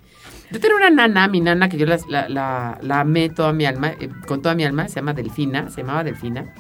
Yo 0.51 0.61
tenía 0.61 0.77
una 0.77 0.91
nana, 0.91 1.27
mi 1.29 1.41
nana, 1.41 1.69
que 1.69 1.77
yo 1.79 1.87
la, 1.87 1.99
la, 2.09 2.29
la- 2.29 2.79
la 2.83 3.01
amé 3.01 3.29
toda 3.29 3.53
mi 3.53 3.65
alma, 3.65 3.93
eh, 4.01 4.09
con 4.27 4.43
toda 4.43 4.55
mi 4.55 4.65
alma, 4.65 4.89
se 4.89 4.97
llama 4.97 5.13
Delfina, 5.13 5.71
se 5.71 5.81
llamaba 5.83 6.05
Delfina, 6.05 6.53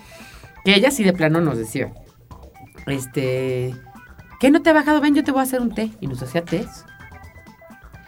que 0.65 0.75
ella 0.75 0.91
sí 0.91 1.05
de 1.05 1.13
plano 1.13 1.41
nos 1.41 1.59
decía, 1.59 1.93
este, 2.87 3.75
¿qué 4.45 4.51
no 4.51 4.61
te 4.61 4.69
ha 4.69 4.75
bajado? 4.75 5.01
Ven, 5.01 5.15
yo 5.15 5.25
te 5.25 5.33
voy 5.33 5.41
a 5.41 5.45
hacer 5.45 5.63
un 5.63 5.75
té. 5.75 5.91
Y 6.03 6.07
nos 6.07 6.23
hacía 6.23 6.45
tés. 6.45 6.85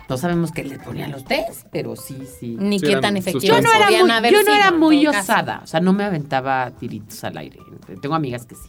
No 0.07 0.19
sabemos 0.19 0.53
qué 0.53 0.65
le 0.65 0.79
ponían 0.79 1.11
los 1.11 1.25
tés, 1.25 1.65
pero 1.73 1.97
sí, 1.97 2.19
sí. 2.39 2.59
Ni 2.61 2.79
Sí, 2.79 2.89
qué 2.89 2.97
tan 2.97 3.17
efectivos 3.17 3.57
Yo 3.57 3.63
no 3.63 3.73
era 3.73 3.87
podían 3.87 4.07
muy, 4.07 4.31
yo 4.31 4.43
no 4.43 4.55
era 4.55 4.71
muy 4.71 5.07
osada, 5.07 5.63
o 5.65 5.67
sea, 5.67 5.81
no 5.81 5.95
me 5.95 6.05
aventaba 6.05 6.73
tiritos 6.79 7.25
al 7.25 7.39
aire. 7.39 7.59
Tengo 8.03 8.15
amigas 8.15 8.45
que 8.45 8.55
sí. 8.55 8.69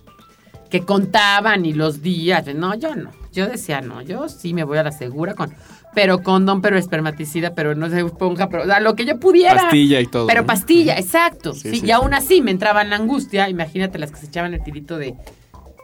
Que 0.70 0.86
contaban 0.86 1.66
y 1.66 1.74
los 1.74 2.02
días. 2.02 2.46
No, 2.56 2.74
yo 2.74 2.96
no. 2.96 3.12
Yo 3.34 3.48
decía, 3.48 3.82
no, 3.82 4.02
yo 4.02 4.30
sí 4.30 4.54
me 4.54 4.64
voy 4.64 4.78
a 4.78 4.84
la 4.84 4.94
segura 4.94 5.34
con. 5.34 5.54
Pero 5.94 6.24
condón, 6.24 6.62
pero 6.62 6.78
espermaticida, 6.78 7.54
pero 7.54 7.76
no 7.76 7.90
se 7.90 8.00
esponja, 8.00 8.48
pero 8.48 8.64
o 8.64 8.66
sea, 8.66 8.80
lo 8.80 8.96
que 8.96 9.04
yo 9.06 9.20
pudiera. 9.20 9.56
Pastilla 9.64 10.00
y 10.00 10.08
todo. 10.08 10.26
Pero 10.28 10.42
¿no? 10.42 10.48
pastilla, 10.48 10.98
exacto. 10.98 11.54
Sí, 11.54 11.70
Sí, 11.70 11.80
sí, 11.82 11.86
y 11.88 11.92
aún 11.92 12.12
sí. 12.12 12.16
así 12.16 12.42
me 12.42 12.52
entraba 12.52 12.82
en 12.82 12.92
la 12.92 12.96
angustia. 12.96 13.50
Imagínate 13.50 14.00
las 14.00 14.12
que 14.12 14.20
se 14.20 14.28
echaban 14.28 14.54
el 14.54 14.64
tirito 14.64 14.98
de 14.98 15.16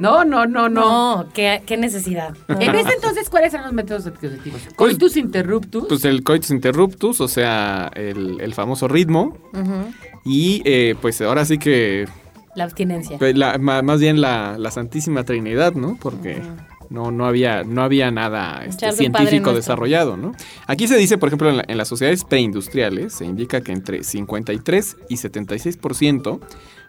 No, 0.03 0.25
no, 0.25 0.45
no, 0.45 0.67
no. 0.69 0.81
No, 1.23 1.29
¿qué, 1.33 1.63
qué 1.65 1.77
necesidad. 1.77 2.33
No. 2.47 2.59
En 2.59 2.75
ese 2.75 2.93
entonces, 2.93 3.29
¿cuáles 3.29 3.53
eran 3.53 3.65
los 3.67 3.73
métodos 3.73 4.05
anticonceptivos? 4.05 4.61
Pues- 4.63 4.75
Coitus 4.75 5.15
interruptus. 5.17 5.85
Pues 5.87 6.03
el 6.05 6.23
coitus 6.23 6.51
interruptus, 6.51 7.21
o 7.21 7.27
sea, 7.27 7.89
el, 7.95 8.39
el 8.41 8.53
famoso 8.53 8.87
ritmo. 8.87 9.37
Ujú. 9.53 9.93
Y 10.25 10.61
eh, 10.65 10.95
pues 11.01 11.21
ahora 11.21 11.45
sí 11.45 11.57
que 11.57 12.07
La 12.55 12.65
abstinencia. 12.65 13.17
Pues, 13.17 13.37
la- 13.37 13.57
más 13.57 13.99
bien 13.99 14.19
la, 14.21 14.57
la 14.57 14.71
Santísima 14.71 15.23
Trinidad, 15.23 15.73
¿no? 15.73 15.97
Porque 16.01 16.41
no, 16.89 17.11
no, 17.11 17.25
había, 17.25 17.63
no 17.63 17.81
había 17.83 18.11
nada 18.11 18.63
este, 18.65 18.91
científico 18.91 19.53
desarrollado, 19.53 20.17
¿no? 20.17 20.33
Aquí 20.67 20.87
se 20.87 20.97
dice, 20.97 21.17
por 21.17 21.29
ejemplo, 21.29 21.49
en, 21.49 21.57
la- 21.57 21.65
en 21.67 21.77
las 21.77 21.87
sociedades 21.87 22.23
preindustriales, 22.23 23.13
se 23.13 23.25
indica 23.25 23.61
que 23.61 23.71
entre 23.71 24.03
53 24.03 24.97
y 25.09 25.15
76% 25.15 26.39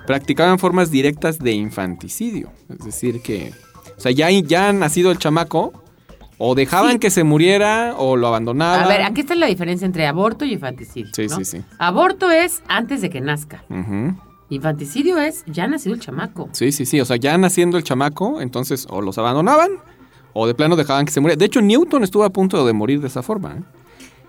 practicaban 0.07 0.59
formas 0.59 0.91
directas 0.91 1.39
de 1.39 1.53
infanticidio. 1.53 2.51
Es 2.69 2.85
decir, 2.85 3.23
que, 3.23 3.53
o 3.97 4.01
sea, 4.01 4.13
ya, 4.13 4.31
ya 4.31 4.73
nacido 4.73 5.11
el 5.11 5.19
chamaco, 5.19 5.73
o 6.37 6.55
dejaban 6.57 6.95
Sí. 6.95 6.99
que 6.99 7.11
se 7.11 7.23
muriera, 7.25 7.95
o 7.97 8.17
lo 8.17 8.27
abandonaban. 8.27 8.83
A 8.85 8.89
ver, 8.89 9.03
aquí 9.03 9.21
está 9.21 9.35
la 9.37 9.47
diferencia 9.47 9.87
entre 9.87 10.07
aborto 10.07 10.45
y 10.45 10.53
infanticidio. 10.55 11.11
Sí, 11.15 11.27
¿no? 11.29 11.37
sí, 11.37 11.45
sí. 11.45 11.63
Aborto 11.79 12.31
es 12.31 12.61
antes 12.67 13.01
de 13.03 13.09
que 13.09 13.21
nazca. 13.21 13.65
Infanticidio 14.55 15.19
es 15.19 15.45
ya 15.47 15.67
nacido 15.67 15.95
el 15.95 16.01
chamaco. 16.01 16.49
Sí, 16.53 16.73
sí, 16.73 16.87
sí. 16.87 17.01
O 17.01 17.05
sea, 17.05 17.17
ya 17.17 17.37
naciendo 17.39 17.77
el 17.77 17.85
chamaco, 17.85 18.41
entonces 18.41 18.87
o 18.91 19.01
los 19.03 19.19
abandonaban 19.19 19.71
o 20.33 20.47
de 20.47 20.55
plano 20.55 20.77
dejaban 20.77 21.07
que 21.07 21.13
se 21.13 21.21
muriera. 21.21 21.39
De 21.39 21.45
hecho, 21.45 21.61
Newton 21.61 22.03
estuvo 22.05 22.25
a 22.25 22.31
punto 22.31 22.65
de 22.67 22.73
morir 22.73 23.01
de 23.01 23.07
esa 23.09 23.23
forma. 23.23 23.55
¿eh? 23.59 23.63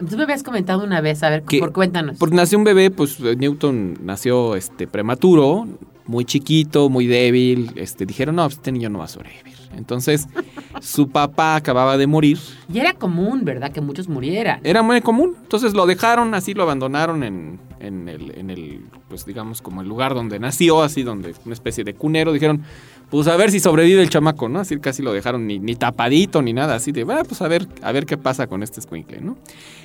Tú 0.10 0.18
me 0.18 0.24
habías 0.24 0.44
comentado 0.44 0.84
una 0.84 1.00
vez, 1.02 1.24
a 1.24 1.30
ver, 1.30 1.44
Que- 1.44 1.60
por 1.60 1.72
cuéntanos. 1.74 2.18
Porque 2.18 2.36
nació 2.36 2.58
un 2.58 2.64
bebé, 2.64 2.92
pues 2.92 3.20
eh, 3.22 3.36
Newton 3.38 3.98
nació 4.04 4.56
este, 4.56 4.88
prematuro, 4.88 5.68
muy 6.06 6.26
chiquito, 6.26 6.90
muy 6.90 7.08
débil. 7.08 7.72
Este, 7.76 8.06
dijeron, 8.06 8.36
no, 8.36 8.44
pues, 8.44 8.56
este 8.56 8.72
niño 8.72 8.90
no 8.90 9.00
va 9.00 9.06
a 9.06 9.10
sobrevivir. 9.10 9.56
Entonces, 9.76 10.28
su 10.82 11.10
papá 11.10 11.56
acababa 11.56 11.98
de 11.98 12.08
morir. 12.08 12.38
Y 12.72 12.80
era 12.80 12.94
común, 12.94 13.46
¿verdad? 13.46 13.72
Que 13.72 13.82
muchos 13.82 14.08
murieran. 14.10 14.60
Era 14.64 14.82
muy 14.84 15.02
común. 15.02 15.36
Entonces 15.42 15.74
lo 15.74 15.86
dejaron, 15.86 16.34
así 16.34 16.54
lo 16.54 16.64
abandonaron 16.64 17.24
en, 17.24 17.60
en 17.80 18.10
el, 18.10 18.32
en 18.38 18.50
el, 18.50 18.82
pues 19.16 19.26
digamos, 19.26 19.62
como 19.62 19.82
el 19.82 19.88
lugar 19.88 20.14
donde 20.14 20.40
nació, 20.40 20.84
así 20.84 21.04
donde 21.04 21.34
una 21.46 21.54
especie 21.54 21.86
de 21.86 21.94
cunero. 21.94 22.34
Dijeron, 22.34 22.64
pues 23.10 23.28
a 23.30 23.38
ver 23.38 23.50
si 23.50 23.62
sobrevive 23.62 24.02
el 24.02 24.10
chamaco, 24.10 24.50
¿no? 24.50 24.60
Así 24.60 24.78
casi 24.80 25.02
lo 25.02 25.14
dejaron 25.14 25.48
ni, 25.48 25.58
ni 25.58 25.76
tapadito 25.76 26.42
ni 26.42 26.52
nada, 26.52 26.76
así 26.76 26.92
de, 26.92 27.04
"Ah, 27.10 27.24
pues 27.26 27.42
a 27.42 27.48
ver, 27.48 27.66
a 27.82 27.94
ver 27.94 28.06
qué 28.06 28.18
pasa 28.18 28.48
con 28.48 28.62
este 28.62 28.82
escuincle, 28.82 29.22
¿no? 29.22 29.38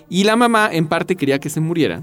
Y 0.09 0.25
la 0.25 0.35
mamá 0.35 0.69
en 0.73 0.89
parte 0.89 1.15
quería 1.15 1.39
que 1.39 1.49
se 1.49 1.61
muriera 1.61 2.03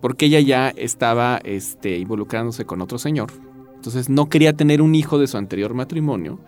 porque 0.00 0.26
ella 0.26 0.40
ya 0.40 0.70
estaba 0.70 1.40
este, 1.44 1.98
involucrándose 1.98 2.64
con 2.64 2.82
otro 2.82 2.98
señor. 2.98 3.30
Entonces 3.76 4.08
no 4.08 4.28
quería 4.28 4.52
tener 4.54 4.82
un 4.82 4.96
hijo 4.96 5.18
de 5.20 5.28
su 5.28 5.36
anterior 5.36 5.74
matrimonio 5.74 6.40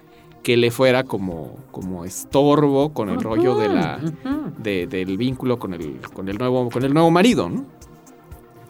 que 0.43 0.57
le 0.57 0.71
fuera 0.73 1.05
como, 1.05 1.57
como 1.71 2.05
estorbo 2.05 2.93
con 2.93 3.09
el 3.11 3.21
rollo 3.21 3.55
de 3.57 3.69
la, 3.69 4.01
de- 4.59 4.87
del 4.89 5.17
vínculo 5.19 5.59
con 5.59 5.73
el, 5.75 6.01
con 6.15 6.29
el 6.29 6.37
nuevo, 6.39 6.69
con 6.71 6.83
el 6.85 6.93
nuevo 6.93 7.11
marido, 7.13 7.49
¿no? 7.49 7.65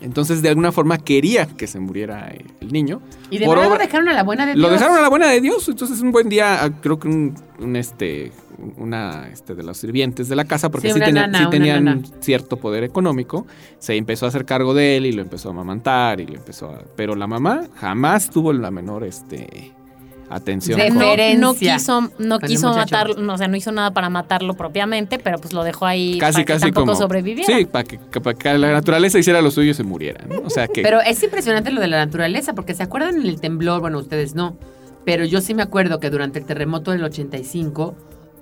Entonces, 0.01 0.43
de 0.43 0.51
alguna 0.51 0.73
forma 0.73 0.99
quería 0.99 1.47
que 1.47 1.67
se 1.67 1.81
muriera 1.81 2.33
el 2.61 2.73
niño. 2.73 3.01
Y 3.31 3.39
de 3.39 3.49
verdad 3.49 3.69
lo 3.71 3.79
dejaron 3.79 4.09
a 4.09 4.13
la 4.13 4.23
buena 4.23 4.45
de 4.47 4.55
Lo 4.55 4.69
Dios. 4.69 4.73
dejaron 4.81 4.99
a 4.99 5.01
la 5.03 5.09
buena 5.09 5.29
de 5.29 5.41
Dios. 5.41 5.69
Entonces, 5.69 6.01
un 6.01 6.13
buen 6.13 6.29
día, 6.29 6.63
ah, 6.65 6.71
creo 6.83 6.99
que 6.99 7.09
un, 7.09 7.35
un, 7.59 7.77
este, 7.77 8.31
una 8.77 9.29
este, 9.33 9.55
de 9.55 9.63
los 9.63 9.79
sirvientes 9.79 10.29
de 10.29 10.37
la 10.37 10.45
casa, 10.45 10.71
porque 10.71 10.89
Sí, 10.89 10.93
sí, 10.95 10.99
una 10.99 11.07
tenía- 11.07 11.23
nana, 11.23 11.39
sí 11.39 11.45
una 11.45 11.51
tenían 11.51 11.85
nana. 11.85 12.03
cierto 12.21 12.59
poder 12.59 12.85
económico, 12.85 13.47
se 13.79 13.97
empezó 13.97 14.27
a 14.27 14.29
hacer 14.29 14.45
cargo 14.45 14.75
de 14.75 14.97
él 14.99 15.07
y 15.07 15.13
lo 15.13 15.23
empezó 15.23 15.49
a 15.49 15.53
amamantar 15.53 16.21
y 16.21 16.27
lo 16.27 16.35
empezó 16.35 16.69
a... 16.71 16.81
Pero 16.95 17.15
la 17.15 17.27
mamá 17.27 17.63
jamás 17.77 18.29
tuvo 18.31 18.53
la 18.53 18.71
menor 18.71 19.03
este, 19.05 19.73
atención. 20.29 20.81
No, 20.95 21.17
no 21.39 21.55
quiso, 21.55 22.11
no 22.19 22.39
quiso 22.39 22.73
matarlo, 22.73 23.17
no, 23.17 23.35
o 23.35 23.39
sea, 23.39 23.49
no 23.49 23.57
hizo 23.57 23.73
nada 23.73 23.93
para 23.93 24.11
matarlo 24.11 24.55
propiamente, 24.55 25.19
pero 25.19 25.39
pues 25.39 25.53
lo 25.53 25.65
dejó 25.65 25.87
ahí 25.87 26.19
casi, 26.19 26.33
para 26.35 26.45
que 26.45 26.53
casi 26.53 26.65
tampoco 26.67 26.87
como... 26.87 26.99
sobreviviera. 26.99 27.57
Sí, 27.57 27.65
para 27.67 27.85
que, 27.85 27.99
para 27.99 28.37
que 28.37 28.59
la 28.59 28.73
naturaleza 28.73 29.19
hiciera 29.19 29.41
lo 29.41 29.51
suyo 29.51 29.71
y 29.71 29.75
se 29.75 29.85
muriera. 29.85 30.25
¿no? 30.27 30.41
O 30.45 30.51
sea 30.51 30.69
que... 30.69 30.83
Pero 30.83 31.01
es 31.01 31.23
impresionante 31.23 31.71
lo 31.71 31.81
de 31.81 31.89
la 31.89 32.05
naturaleza, 32.05 32.55
porque 32.55 32.75
se 32.75 32.83
acuerdan 32.83 33.17
en 33.17 33.27
el 33.27 33.41
temblor, 33.41 33.81
bueno, 33.81 33.99
ustedes 33.99 34.35
no, 34.35 34.57
pero 35.05 35.25
yo 35.25 35.41
sí 35.41 35.55
me 35.55 35.63
acuerdo 35.63 36.01
que 36.01 36.11
durante 36.11 36.39
el 36.39 36.45
terremoto 36.45 36.91
del 36.91 37.05
85 37.05 37.95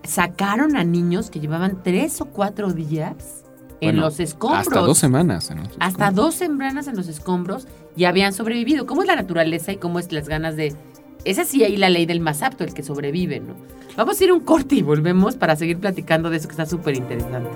sacaron 0.04 0.76
a 0.76 0.84
niños 0.84 1.30
que 1.30 1.40
llevaban 1.40 1.82
tres 1.82 2.20
o 2.20 2.26
cuatro 2.26 2.72
días 2.72 3.44
en 3.80 3.96
Bueno, 3.96 4.02
los 4.02 4.20
escombros. 4.20 4.66
Hasta 4.66 4.80
dos 4.80 4.98
semanas. 4.98 5.50
en 5.50 5.58
los 5.58 5.68
Hasta 5.78 6.10
dos 6.10 6.34
semanas 6.34 6.86
en 6.88 6.96
los 6.96 7.08
escombros 7.08 7.66
y 7.96 8.04
habían 8.04 8.32
sobrevivido. 8.32 8.86
¿Cómo 8.86 9.02
es 9.02 9.08
la 9.08 9.16
naturaleza 9.16 9.72
y 9.72 9.76
cómo 9.76 9.98
es 9.98 10.10
las 10.12 10.28
ganas 10.28 10.56
de... 10.56 10.74
Es 11.24 11.38
así 11.38 11.64
ahí 11.64 11.76
la 11.76 11.90
ley 11.90 12.06
del 12.06 12.20
más 12.20 12.42
apto, 12.42 12.64
el 12.64 12.74
que 12.74 12.82
sobrevive, 12.82 13.40
¿no? 13.40 13.54
Vamos 13.96 14.20
a 14.20 14.24
ir 14.24 14.32
un 14.32 14.40
corte 14.40 14.74
y 14.74 14.82
volvemos 14.82 15.36
para 15.36 15.56
seguir 15.56 15.78
platicando 15.78 16.28
de 16.28 16.36
eso 16.36 16.48
que 16.48 16.52
está 16.52 16.66
súper 16.66 16.96
interesante. 16.96 17.50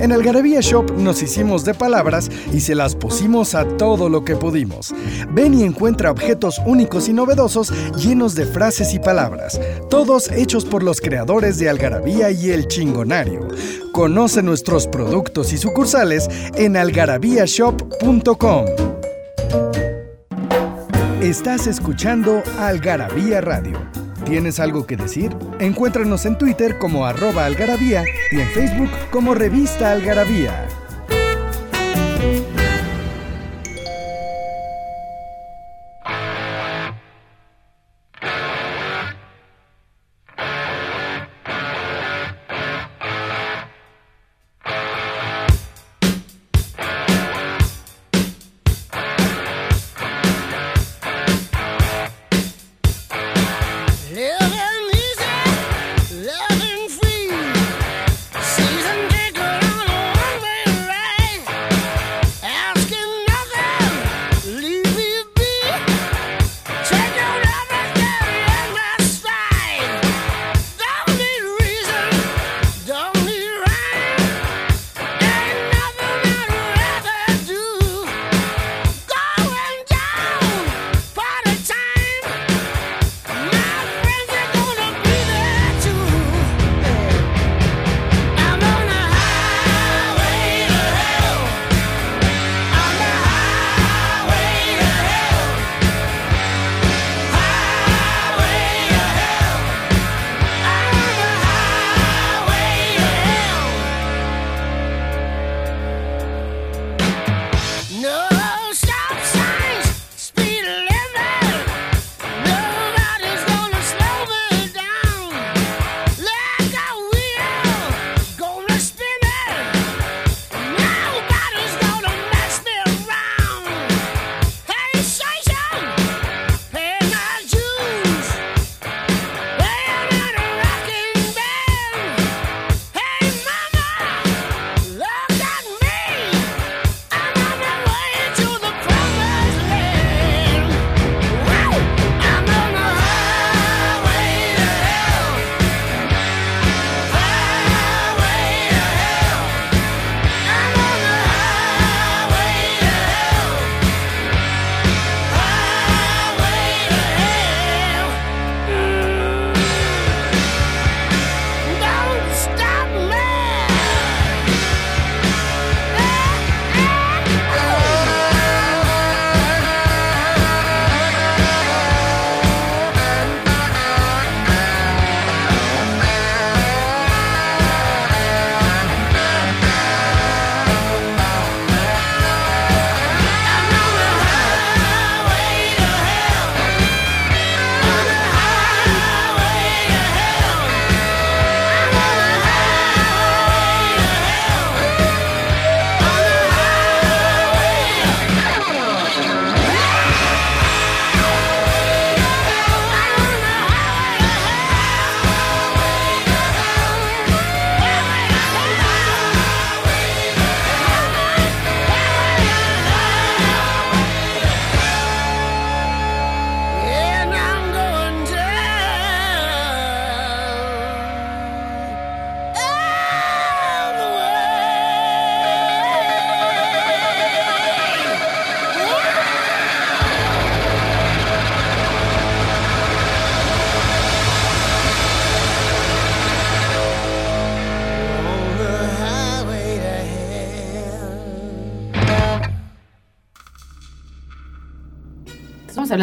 En 0.00 0.12
Algarabía 0.12 0.60
Shop 0.60 0.92
nos 0.96 1.22
hicimos 1.22 1.64
de 1.64 1.74
palabras 1.74 2.30
y 2.52 2.60
se 2.60 2.76
las 2.76 2.94
pusimos 2.94 3.56
a 3.56 3.66
todo 3.76 4.08
lo 4.08 4.24
que 4.24 4.36
pudimos. 4.36 4.94
Ven 5.32 5.54
y 5.54 5.64
encuentra 5.64 6.12
objetos 6.12 6.60
únicos 6.64 7.08
y 7.08 7.12
novedosos 7.12 7.72
llenos 7.96 8.36
de 8.36 8.46
frases 8.46 8.94
y 8.94 9.00
palabras, 9.00 9.60
todos 9.90 10.30
hechos 10.30 10.64
por 10.64 10.84
los 10.84 11.00
creadores 11.00 11.58
de 11.58 11.68
Algarabía 11.68 12.30
y 12.30 12.50
El 12.50 12.68
Chingonario. 12.68 13.48
Conoce 13.92 14.42
nuestros 14.42 14.86
productos 14.86 15.52
y 15.52 15.58
sucursales 15.58 16.28
en 16.54 16.76
algarabíashop.com. 16.76 18.66
Estás 21.20 21.66
escuchando 21.66 22.44
Algarabía 22.60 23.40
Radio. 23.40 23.76
¿Tienes 24.24 24.60
algo 24.60 24.86
que 24.86 24.96
decir? 24.96 25.34
Encuéntranos 25.58 26.24
en 26.26 26.38
Twitter 26.38 26.78
como 26.78 27.06
arroba 27.06 27.44
algarabía 27.44 28.04
y 28.30 28.38
en 28.38 28.46
Facebook 28.50 28.90
como 29.10 29.34
revista 29.34 29.90
algarabía. 29.90 30.67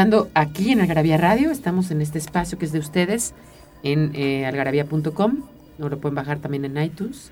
Hablando 0.05 0.29
aquí 0.35 0.71
en 0.71 0.81
Algarabía 0.81 1.17
Radio, 1.17 1.49
estamos 1.49 1.89
en 1.89 1.99
este 1.99 2.19
espacio 2.19 2.59
que 2.59 2.65
es 2.65 2.71
de 2.71 2.77
ustedes 2.77 3.33
en 3.81 4.11
eh, 4.13 4.45
algarabía.com, 4.45 5.37
no 5.79 5.89
lo 5.89 5.97
pueden 5.97 6.13
bajar 6.13 6.37
también 6.37 6.63
en 6.65 6.77
iTunes. 6.77 7.31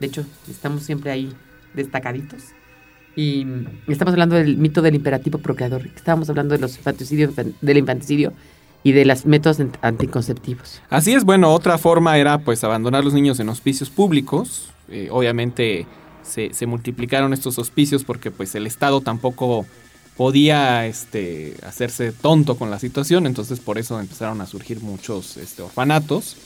De 0.00 0.06
hecho, 0.06 0.24
estamos 0.48 0.82
siempre 0.82 1.10
ahí 1.10 1.30
destacaditos. 1.74 2.42
Y 3.16 3.46
estamos 3.86 4.12
hablando 4.12 4.34
del 4.36 4.56
mito 4.56 4.80
del 4.80 4.94
imperativo 4.94 5.38
procreador. 5.40 5.86
Estábamos 5.94 6.30
hablando 6.30 6.54
de 6.54 6.60
los 6.60 6.76
infanticidios, 6.78 7.34
del 7.60 7.76
infanticidio 7.76 8.32
y 8.82 8.92
de 8.92 9.04
los 9.04 9.26
métodos 9.26 9.60
ant- 9.60 9.76
anticonceptivos. 9.82 10.80
Así 10.88 11.12
es, 11.12 11.22
bueno, 11.24 11.52
otra 11.52 11.76
forma 11.76 12.16
era 12.16 12.38
pues 12.38 12.64
abandonar 12.64 13.04
los 13.04 13.12
niños 13.12 13.40
en 13.40 13.50
hospicios 13.50 13.90
públicos. 13.90 14.70
Eh, 14.88 15.08
obviamente 15.10 15.86
se, 16.22 16.54
se 16.54 16.64
multiplicaron 16.66 17.34
estos 17.34 17.58
hospicios 17.58 18.04
porque 18.04 18.30
pues 18.30 18.54
el 18.54 18.66
Estado 18.66 19.02
tampoco 19.02 19.66
podía 20.16 20.86
este, 20.86 21.54
hacerse 21.66 22.12
tonto 22.12 22.56
con 22.56 22.70
la 22.70 22.78
situación, 22.78 23.26
entonces 23.26 23.60
por 23.60 23.78
eso 23.78 24.00
empezaron 24.00 24.40
a 24.40 24.46
surgir 24.46 24.80
muchos 24.80 25.36
este, 25.36 25.62
orfanatos. 25.62 26.36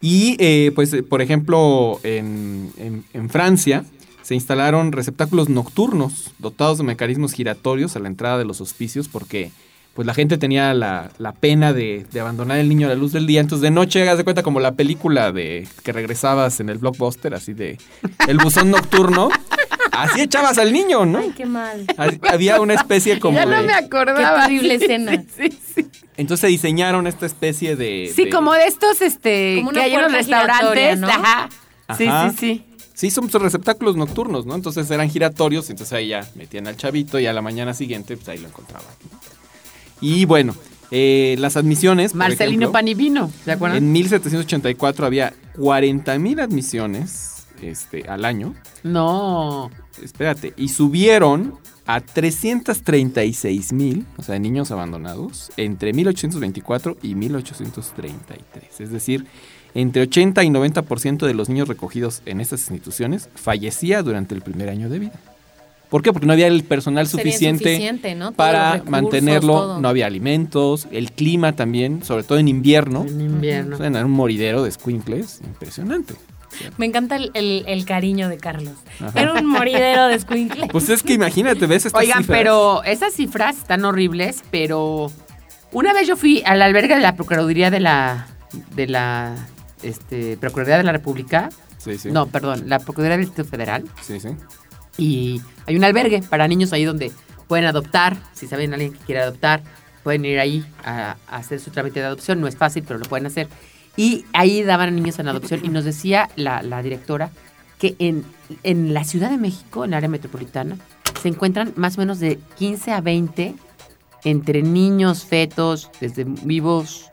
Y 0.00 0.36
eh, 0.38 0.72
pues 0.74 0.92
eh, 0.92 1.02
por 1.02 1.22
ejemplo 1.22 1.98
en, 2.02 2.70
en- 3.12 3.30
Francia 3.30 3.84
se 4.22 4.34
instalaron 4.34 4.92
receptáculos 4.92 5.48
nocturnos 5.48 6.32
dotados 6.38 6.78
de 6.78 6.84
mecanismos 6.84 7.32
giratorios 7.32 7.94
a 7.96 8.00
la 8.00 8.08
entrada 8.08 8.38
de 8.38 8.44
los 8.44 8.60
hospicios 8.60 9.08
porque 9.08 9.50
pues 9.94 10.06
la 10.06 10.14
gente 10.14 10.38
tenía 10.38 10.74
la, 10.74 11.10
la 11.18 11.32
pena 11.32 11.72
de, 11.72 12.04
de 12.10 12.20
abandonar 12.20 12.58
el 12.58 12.68
niño 12.68 12.86
a 12.86 12.90
la 12.90 12.96
luz 12.96 13.12
del 13.12 13.26
día. 13.26 13.40
Entonces 13.40 13.62
de 13.62 13.70
noche, 13.70 14.02
hagas 14.02 14.18
de 14.18 14.24
cuenta 14.24 14.42
como 14.42 14.58
la 14.60 14.72
película 14.72 15.30
de 15.30 15.68
que 15.84 15.92
regresabas 15.92 16.58
en 16.60 16.68
el 16.68 16.78
blockbuster, 16.78 17.32
así 17.34 17.52
de 17.54 17.78
el 18.26 18.38
buzón 18.38 18.70
nocturno. 18.70 19.28
Así 19.96 20.20
echabas 20.22 20.58
al 20.58 20.72
niño, 20.72 21.04
¿no? 21.06 21.18
Ay, 21.18 21.32
qué 21.36 21.46
mal. 21.46 21.84
Así- 21.96 22.20
Había 22.28 22.60
una 22.60 22.74
especie 22.74 23.18
como 23.20 23.38
ya 23.38 23.46
no 23.46 23.56
de- 23.60 23.62
me 23.66 23.74
acordaba. 23.74 24.18
Qué 24.18 24.42
terrible 24.42 24.74
escena. 24.74 25.24
Sí, 25.36 25.58
sí. 25.74 25.86
Entonces 26.16 26.40
se 26.42 26.46
diseñaron 26.48 27.06
esta 27.06 27.26
especie 27.26 27.74
de... 27.76 28.12
Sí, 28.14 28.26
de- 28.26 28.30
como 28.30 28.52
de 28.52 28.66
estos, 28.66 29.00
este, 29.02 29.56
Como 29.58 29.72
que 29.72 29.80
hay 29.80 29.90
giratoria, 29.90 30.18
restaurantes. 30.18 30.98
¿no? 31.00 31.08
Ajá. 31.08 31.48
Sí, 31.96 32.06
Ajá. 32.06 32.30
sí, 32.30 32.36
sí. 32.38 32.64
Sí, 32.94 33.10
son 33.10 33.28
receptáculos 33.28 33.96
nocturnos, 33.96 34.46
¿no? 34.46 34.54
Entonces 34.54 34.88
eran 34.92 35.10
giratorios, 35.10 35.68
entonces 35.70 35.92
ahí 35.94 36.08
ya 36.08 36.24
metían 36.36 36.68
al 36.68 36.76
chavito 36.76 37.18
y 37.18 37.26
a 37.26 37.32
la 37.32 37.42
mañana 37.42 37.74
siguiente, 37.74 38.16
pues 38.16 38.28
ahí 38.28 38.38
lo 38.38 38.46
encontraban. 38.46 38.86
Y 40.00 40.24
bueno, 40.26 40.54
eh, 40.92 41.34
las 41.40 41.56
admisiones. 41.56 42.14
Marcelino 42.14 42.70
Panivino, 42.70 43.32
¿se 43.44 43.50
acuerdan? 43.50 43.78
En 43.78 43.90
1784 43.92 45.06
había 45.06 45.32
40 45.58 46.16
mil 46.20 46.38
admisiones 46.38 47.46
este, 47.62 48.08
al 48.08 48.24
año. 48.24 48.54
No. 48.84 49.70
Espérate, 50.02 50.52
y 50.56 50.68
subieron 50.68 51.54
a 51.86 52.00
336 52.00 53.72
mil, 53.72 54.06
o 54.16 54.22
sea, 54.22 54.38
niños 54.38 54.70
abandonados, 54.70 55.52
entre 55.56 55.92
1824 55.92 56.96
y 57.02 57.14
1833. 57.14 58.80
Es 58.80 58.90
decir, 58.90 59.26
entre 59.74 60.02
80 60.02 60.44
y 60.44 60.48
90% 60.48 61.26
de 61.26 61.34
los 61.34 61.48
niños 61.48 61.68
recogidos 61.68 62.22
en 62.26 62.40
estas 62.40 62.60
instituciones 62.60 63.28
fallecía 63.34 64.02
durante 64.02 64.34
el 64.34 64.42
primer 64.42 64.68
año 64.68 64.88
de 64.88 64.98
vida. 64.98 65.20
¿Por 65.90 66.02
qué? 66.02 66.12
Porque 66.12 66.26
no 66.26 66.32
había 66.32 66.48
el 66.48 66.64
personal 66.64 67.06
suficiente, 67.06 67.78
para 68.34 68.72
recursos, 68.72 68.90
mantenerlo, 68.90 69.52
todo. 69.52 69.80
no 69.80 69.88
había 69.88 70.06
alimentos, 70.06 70.88
el 70.90 71.12
clima 71.12 71.54
también, 71.54 72.02
sobre 72.02 72.24
todo 72.24 72.38
en 72.38 72.48
invierno. 72.48 73.04
En 73.06 73.20
invierno. 73.20 73.76
O 73.76 73.78
sea, 73.78 73.88
era 73.88 74.04
un 74.04 74.10
moridero 74.10 74.64
de 74.64 74.72
squinkles 74.72 75.40
impresionante. 75.44 76.14
Me 76.78 76.86
encanta 76.86 77.16
el, 77.16 77.30
el- 77.34 77.64
el 77.66 77.84
cariño 77.84 78.28
de 78.28 78.36
Carlos. 78.38 78.74
Ajá. 79.00 79.20
Era 79.20 79.32
un 79.34 79.46
moridero 79.46 80.06
de 80.06 80.14
escuincle. 80.14 80.68
Pues 80.68 80.88
es 80.88 81.02
que 81.02 81.14
imagínate, 81.14 81.66
ves 81.66 81.86
estas 81.86 82.00
Oigan, 82.02 82.18
cifras? 82.22 82.38
pero 82.38 82.82
esas 82.84 83.12
cifras 83.14 83.58
están 83.58 83.84
horribles, 83.84 84.42
pero 84.50 85.10
una 85.72 85.92
vez 85.92 86.06
yo 86.06 86.16
fui 86.16 86.42
al 86.46 86.62
albergue 86.62 86.94
de 86.94 87.00
la 87.00 87.16
Procuraduría 87.16 87.70
de 87.70 87.80
la 87.80 88.26
de 88.74 88.86
la 88.86 89.34
este, 89.82 90.36
Procuraduría 90.36 90.78
de 90.78 90.84
la 90.84 90.92
República, 90.92 91.48
Sí, 91.78 91.98
sí. 91.98 92.10
no, 92.12 92.26
perdón, 92.26 92.64
la 92.68 92.78
Procuraduría 92.78 93.16
del 93.16 93.26
Distrito 93.26 93.48
Federal 93.50 93.84
Sí, 94.00 94.20
sí. 94.20 94.28
y 94.96 95.40
hay 95.66 95.76
un 95.76 95.84
albergue 95.84 96.22
para 96.22 96.46
niños 96.48 96.72
ahí 96.72 96.84
donde 96.84 97.10
pueden 97.48 97.66
adoptar, 97.66 98.16
si 98.32 98.46
saben 98.46 98.72
alguien 98.72 98.92
que 98.92 99.00
quiere 99.00 99.20
adoptar, 99.22 99.62
pueden 100.02 100.24
ir 100.24 100.38
ahí 100.38 100.64
a, 100.84 101.16
a 101.28 101.36
hacer 101.36 101.60
su 101.60 101.70
trámite 101.70 102.00
de 102.00 102.06
adopción, 102.06 102.40
no 102.40 102.46
es 102.46 102.56
fácil, 102.56 102.84
pero 102.86 102.98
lo 103.00 103.06
pueden 103.06 103.26
hacer. 103.26 103.48
Y 103.96 104.24
ahí 104.32 104.62
daban 104.62 104.88
a 104.88 104.92
niños 104.92 105.18
en 105.18 105.28
adopción 105.28 105.60
y 105.64 105.68
nos 105.68 105.84
decía 105.84 106.28
la, 106.36 106.62
la 106.62 106.82
directora 106.82 107.30
que 107.78 107.94
en, 107.98 108.24
en 108.62 108.92
la 108.94 109.04
Ciudad 109.04 109.30
de 109.30 109.36
México, 109.38 109.84
en 109.84 109.90
el 109.90 109.94
área 109.98 110.08
metropolitana, 110.08 110.76
se 111.20 111.28
encuentran 111.28 111.72
más 111.76 111.96
o 111.96 112.00
menos 112.00 112.18
de 112.18 112.38
15 112.58 112.92
a 112.92 113.00
20 113.00 113.54
entre 114.24 114.62
niños, 114.62 115.24
fetos, 115.24 115.90
desde 116.00 116.24
vivos 116.24 117.10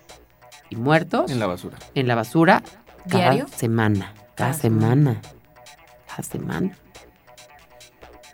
y 0.69 0.75
muertos 0.75 1.29
En 1.29 1.39
la 1.39 1.47
basura. 1.47 1.77
en 1.93 2.07
la 2.07 2.15
basura 2.15 2.63
cada 3.09 3.31
¿Diario? 3.31 3.47
semana. 3.55 4.13
Cada 4.35 4.51
Cada 4.51 4.53
semana. 4.53 5.21
Cada 6.07 6.23
semana. 6.23 6.77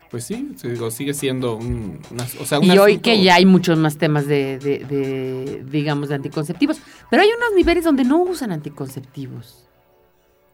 Pues 0.10 0.24
sí, 0.24 0.51
digo, 0.64 0.89
sigue 0.89 1.14
siendo 1.14 1.55
un, 1.58 1.99
una- 2.12 2.26
o 2.39 2.45
sea, 2.45 2.60
un 2.60 2.66
Y 2.66 2.78
hoy 2.78 2.99
que 2.99 3.22
ya 3.22 3.36
hay 3.36 3.45
muchos 3.45 3.78
más 3.78 3.97
temas 3.97 4.26
de, 4.26 4.58
de- 4.58 4.80
de, 4.80 5.64
digamos, 5.70 6.08
de 6.10 6.16
anticonceptivos. 6.16 6.78
Pero 7.10 7.24
hay 7.24 7.30
unos 7.38 7.49
niveles 7.55 7.84
donde 7.84 8.03
no 8.05 8.22
usan 8.22 8.51
anticonceptivos. 8.51 9.66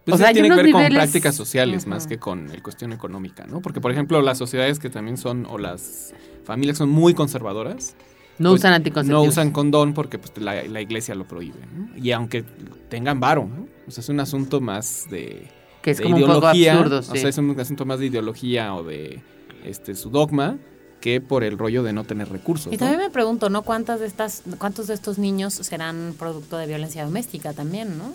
Pues 0.05 0.15
o 0.15 0.17
sea, 0.17 0.33
tiene 0.33 0.49
que 0.49 0.55
ver 0.55 0.71
con 0.71 0.85
prácticas 0.89 1.33
sociales 1.35 1.87
más 1.87 2.07
que 2.07 2.17
con 2.17 2.49
el 2.51 2.61
cuestión 2.61 2.91
económica, 2.93 3.45
¿no? 3.45 3.61
Porque, 3.61 3.79
por 3.79 3.91
ejemplo, 3.91 4.21
las 4.21 4.37
sociedades 4.37 4.79
que 4.79 4.89
también 4.89 5.17
son, 5.17 5.45
o 5.45 5.57
las 5.57 6.13
familias 6.43 6.75
que 6.75 6.79
son 6.79 6.89
muy 6.89 7.13
conservadoras, 7.13 7.95
No 8.39 8.49
pues, 8.49 8.61
usan 8.61 8.73
anticonceptivos. 8.73 9.23
no 9.23 9.29
usan 9.29 9.51
condón 9.51 9.93
porque 9.93 10.17
pues, 10.17 10.33
la, 10.39 10.63
la 10.63 10.81
iglesia 10.81 11.15
lo 11.15 11.25
prohíbe, 11.25 11.59
¿no? 11.73 11.95
Y 11.97 12.11
aunque 12.11 12.43
tengan 12.89 13.19
varo, 13.21 13.45
¿no? 13.47 13.65
O 13.87 13.91
sea, 13.91 14.01
es 14.01 14.09
un 14.09 14.19
asunto 14.19 14.59
más 14.59 15.07
de, 15.09 15.47
Que 15.81 15.91
es 15.91 15.97
de 15.99 16.03
como 16.03 16.17
un 16.17 16.21
poco 16.23 16.33
ideología, 16.53 16.73
absurdo, 16.73 16.99
o 16.99 17.01
sí. 17.03 17.17
sea, 17.19 17.29
es 17.29 17.37
un 17.37 17.57
asunto 17.57 17.85
más 17.85 17.99
de 17.99 18.07
ideología 18.07 18.73
o 18.75 18.83
de 18.83 19.21
este 19.65 19.95
su 19.95 20.09
dogma 20.09 20.57
que 21.01 21.19
por 21.19 21.43
el 21.43 21.57
rollo 21.57 21.83
de 21.83 21.91
no 21.91 22.03
tener 22.05 22.29
recursos. 22.29 22.67
Y 22.71 22.77
¿no? 22.77 22.79
también 22.79 22.99
me 23.01 23.09
pregunto, 23.09 23.49
¿no? 23.49 23.63
¿Cuántas 23.63 23.99
de 23.99 24.05
estas, 24.07 24.43
cuántos 24.57 24.87
de 24.87 24.93
estos 24.93 25.17
niños 25.17 25.53
serán 25.53 26.15
producto 26.17 26.57
de 26.57 26.65
violencia 26.67 27.03
doméstica 27.03 27.51
también, 27.53 27.97
no? 27.97 28.13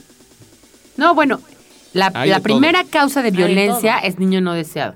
No, 0.97 1.15
bueno, 1.15 1.41
la, 1.93 2.11
la 2.27 2.41
primera 2.41 2.85
causa 2.85 3.23
de 3.23 3.31
violencia 3.31 3.99
es 3.99 4.19
niño 4.19 4.41
no 4.41 4.55
deseado. 4.55 4.95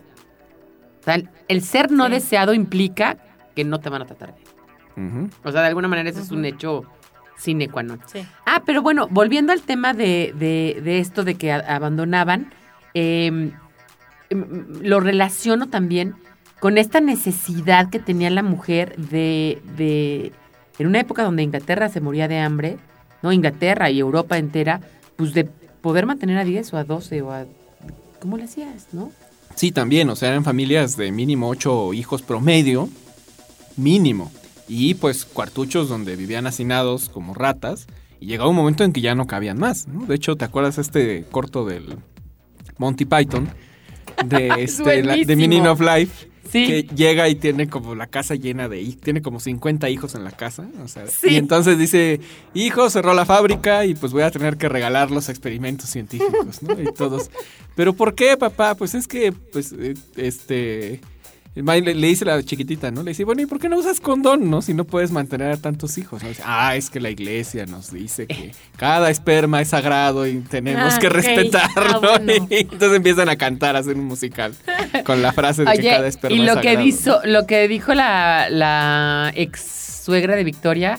O 1.01 1.05
sea, 1.05 1.21
el- 1.49 1.63
ser 1.63 1.91
no 1.91 2.07
Sí. 2.07 2.13
deseado 2.13 2.55
implica 2.55 3.19
que 3.55 3.65
no 3.65 3.79
te 3.81 3.91
van 3.91 4.03
a 4.03 4.07
tratar 4.07 4.35
bien. 4.35 5.31
O 5.45 5.53
sea, 5.53 5.61
de 5.63 5.69
alguna 5.69 5.89
manera 5.89 6.09
eso 6.11 6.21
es 6.21 6.31
un 6.31 6.45
hecho 6.45 6.85
sine 7.37 7.69
qua 7.69 7.83
non. 7.83 8.01
Sí. 8.07 8.25
Ah, 8.47 8.63
pero 8.65 8.83
bueno, 8.83 9.09
volviendo 9.11 9.53
al 9.53 9.61
tema 9.63 9.93
de, 9.95 10.33
de- 10.39 10.81
de 10.83 10.99
esto 10.99 11.25
de 11.25 11.35
que 11.35 11.53
abandonaban, 11.53 12.53
eh, 12.95 13.53
em, 14.31 14.67
lo 14.83 15.01
relaciono 15.01 15.69
también 15.69 16.15
con 16.63 16.79
esta 16.79 17.01
necesidad 17.01 17.91
que 17.91 17.99
tenía 17.99 18.31
la 18.31 18.45
mujer 18.45 18.95
de, 18.97 19.61
de- 19.77 20.31
en 20.79 20.87
una 20.87 21.01
época 21.01 21.25
donde 21.25 21.43
Inglaterra 21.43 21.89
se 21.89 22.01
moría 22.01 22.29
de 22.29 22.39
hambre, 22.39 22.77
¿no? 23.21 23.33
Inglaterra 23.33 23.91
y 23.91 23.99
Europa 23.99 24.39
entera, 24.39 24.81
pues 25.17 25.35
de 25.35 25.43
poder 25.81 26.07
mantener 26.07 26.39
a 26.39 26.45
10 26.45 26.73
o 26.73 26.77
a 26.77 26.85
12 26.85 27.21
o 27.23 27.33
a... 27.33 27.47
¿Cómo 28.21 28.37
le 28.37 28.45
hacías, 28.45 28.87
no? 28.93 29.11
Sí, 29.57 29.73
también, 29.73 30.09
o 30.09 30.15
sea, 30.15 30.29
eran 30.29 30.45
familias 30.45 30.97
de 30.97 31.11
mínimo 31.11 31.49
ocho 31.49 31.93
hijos 31.95 32.23
promedio, 32.23 32.89
mínimo. 33.77 34.31
Y 34.69 34.95
pues 34.95 35.25
cuartuchos 35.25 35.89
donde 35.89 36.15
vivían 36.15 36.47
hacinados 36.47 37.09
como 37.09 37.35
ratas. 37.35 37.89
Y 38.21 38.27
llegaba 38.27 38.49
un 38.51 38.55
momento 38.57 38.85
en 38.85 38.93
que 38.93 39.01
ya 39.01 39.17
no 39.17 39.27
cabían 39.27 39.59
más, 39.59 39.89
¿no? 39.89 40.07
De 40.07 40.15
hecho, 40.15 40.37
¿te 40.37 40.45
acuerdas 40.45 40.79
este 40.79 41.25
corto 41.29 41.65
del 41.67 41.97
Monty 42.79 43.05
Python? 43.05 43.49
De, 44.25 44.47
Es 44.59 44.79
este, 44.79 45.03
la- 45.03 45.17
de. 45.17 45.35
Meaning 45.37 45.67
of 45.67 45.81
Life. 45.81 46.31
Sí. 46.53 46.67
Que 46.67 46.83
llega 46.95 47.29
y 47.31 47.35
tiene 47.35 47.69
como 47.69 47.95
la 47.95 48.07
casa 48.07 48.35
llena 48.35 48.69
de 48.69 48.83
hijos, 48.83 49.01
tiene 49.01 49.23
como 49.23 49.41
50 49.41 49.89
hijos 49.89 50.15
en 50.15 50.23
la 50.23 50.31
casa. 50.33 50.69
o 50.85 50.89
sea, 50.89 51.07
Sí. 51.07 51.31
Y 51.31 51.37
entonces 51.37 51.79
dice, 51.79 52.21
hijo, 52.53 52.91
cerró 52.91 53.15
la 53.15 53.25
fábrica 53.25 53.87
y 53.87 53.95
pues 53.95 54.13
voy 54.13 54.23
a 54.23 54.31
tener 54.31 54.59
que 54.59 54.69
regalar 54.69 55.11
los 55.11 55.29
experimentos 55.29 55.89
científicos, 55.89 56.63
¿no? 56.63 56.81
Y 56.81 56.93
todos, 56.93 57.31
¿pero 57.75 57.95
por 57.95 58.15
qué, 58.15 58.37
papá? 58.37 58.75
Pues 58.75 58.95
es 58.95 59.09
que, 59.09 59.33
pues, 59.33 59.73
eh, 59.73 59.95
este... 60.17 61.01
Le, 61.55 61.81
le 61.83 62.07
dice 62.07 62.25
la 62.25 62.43
chiquitita, 62.43 62.91
¿no? 62.91 63.03
Le 63.03 63.11
dice, 63.11 63.25
bueno, 63.25 63.43
¿y 63.43 63.47
por 63.47 63.59
qué 63.59 63.69
no 63.69 63.77
usas 63.79 64.01
condón, 64.01 64.49
no? 64.49 64.63
Si 64.63 64.73
no 64.73 64.85
puedes 64.85 65.11
mantener 65.11 65.51
a 65.53 65.57
tantos 65.59 65.99
hijos. 65.99 66.23
¿no? 66.23 66.29
Dice, 66.31 66.43
ah, 66.47 66.77
es 66.77 66.89
que 66.89 66.99
la 66.99 67.11
iglesia 67.11 67.67
nos 67.67 67.93
dice 67.93 68.27
que 68.27 68.53
cada 68.77 69.11
esperma 69.11 69.61
es 69.61 69.69
sagrado 69.69 70.27
y 70.27 70.39
tenemos 70.41 70.95
Ah, 70.95 70.99
que 70.99 71.11
respetarlo. 71.11 72.01
Ah, 72.03 72.19
bueno. 72.25 72.47
Y 72.49 72.55
entonces 72.61 72.95
empiezan 72.95 73.29
a 73.29 73.37
cantar, 73.37 73.77
a 73.77 73.81
hacer 73.81 73.97
un 73.97 74.05
musical 74.07 74.55
con 75.05 75.21
la 75.21 75.33
frase 75.33 75.65
de 75.65 75.73
que 75.77 75.83
cada 75.91 76.07
esperma 76.07 76.37
y 76.37 76.41
es 76.41 76.55
lo 76.55 76.61
que, 76.63 76.77
dijo, 76.79 77.19
lo 77.25 77.47
que 77.47 77.69
dijo 77.69 77.93
la, 77.93 78.49
la 78.49 79.31
ex 79.35 79.61
suegra 80.05 80.37
de 80.37 80.45
Victoria, 80.45 80.99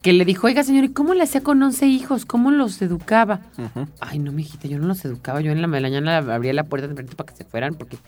que 0.00 0.14
le 0.14 0.24
dijo, 0.24 0.46
oiga 0.46 0.62
señor, 0.64 0.84
¿y 0.84 0.88
cómo 0.88 1.12
le 1.12 1.24
hacía 1.24 1.42
con 1.42 1.62
11 1.62 1.86
hijos? 1.86 2.24
¿Cómo 2.24 2.50
los 2.50 2.80
educaba? 2.80 3.40
Ujú. 3.58 3.88
Ay, 4.00 4.20
no, 4.20 4.32
mijita, 4.32 4.68
yo 4.68 4.78
no 4.78 4.86
los 4.86 5.04
educaba. 5.04 5.42
Yo 5.42 5.52
en 5.52 5.60
la 5.60 5.66
mañana 5.66 6.16
abría 6.16 6.54
la 6.54 6.64
puerta 6.64 6.88
de 6.88 6.94
frente 6.94 7.14
para 7.14 7.30
que 7.30 7.36
se 7.36 7.44
fueran 7.44 7.74
porque 7.74 7.98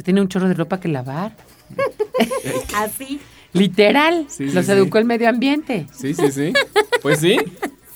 yo 0.00 0.04
tenía 0.04 0.22
un 0.22 0.28
chorro 0.28 0.48
de 0.48 0.54
ropa 0.54 0.80
que 0.80 0.88
lavar. 0.88 1.36
Así. 2.74 3.20
Literal, 3.52 4.24
Sí, 4.28 4.48
sí, 4.48 4.54
los 4.54 4.64
sí. 4.64 4.72
educó 4.72 4.96
el 4.96 5.04
medio 5.04 5.28
ambiente. 5.28 5.86
Sí, 5.92 6.14
sí, 6.14 6.32
sí. 6.32 6.54
Pues 7.02 7.20
sí. 7.20 7.36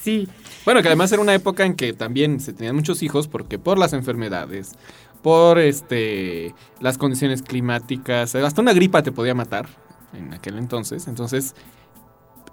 Sí. 0.03 0.29
Bueno, 0.67 0.83
que 0.83 0.89
además 0.89 1.11
era 1.13 1.23
una 1.23 1.33
época 1.33 1.65
en 1.65 1.75
que 1.77 1.95
también 1.95 2.41
se 2.41 2.53
tenían 2.53 2.77
muchos 2.77 3.03
hijos 3.03 3.27
porque 3.27 3.59
por 3.59 3.79
las 3.79 3.95
enfermedades, 3.95 4.73
por 5.23 5.59
este 5.59 6.55
las 6.79 6.99
condiciones 6.99 7.41
climáticas, 7.41 8.35
hasta 8.35 8.61
una 8.61 8.75
gripa 8.75 9.03
te 9.03 9.11
podía 9.11 9.35
matar 9.35 9.67
en 10.13 10.35
aquel 10.35 10.59
entonces. 10.59 11.09
Entonces 11.09 11.55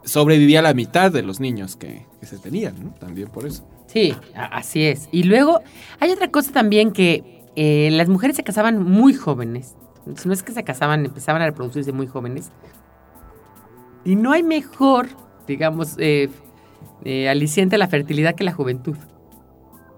sobrevivía 0.05 0.61
la 0.61 0.73
mitad 0.73 1.11
de 1.11 1.23
los 1.23 1.41
niños 1.41 1.75
que, 1.75 2.05
que 2.21 2.25
se 2.25 2.37
tenían, 2.37 2.81
¿no? 2.81 2.91
También 2.93 3.27
por 3.27 3.45
eso. 3.45 3.67
Sí, 3.87 4.15
así 4.33 4.85
es. 4.85 5.09
Y 5.11 5.23
luego 5.23 5.59
hay 5.99 6.11
otra 6.11 6.31
cosa 6.31 6.53
también 6.53 6.93
que 6.93 7.40
eh, 7.55 7.89
las 7.91 8.07
mujeres 8.07 8.35
se 8.35 8.43
casaban 8.43 8.83
muy 8.83 9.13
jóvenes. 9.13 9.75
Si 10.15 10.27
no 10.27 10.33
es 10.33 10.43
que 10.43 10.51
se 10.51 10.63
casaban, 10.63 11.05
empezaban 11.05 11.41
a 11.41 11.45
reproducirse 11.45 11.91
muy 11.91 12.07
jóvenes. 12.07 12.51
Y 14.03 14.15
no 14.15 14.31
hay 14.31 14.43
mejor, 14.43 15.07
digamos, 15.47 15.95
eh, 15.97 16.29
eh, 17.03 17.29
aliciente 17.29 17.75
a 17.75 17.79
la 17.79 17.87
fertilidad 17.87 18.35
que 18.35 18.43
la 18.43 18.53
juventud. 18.53 18.97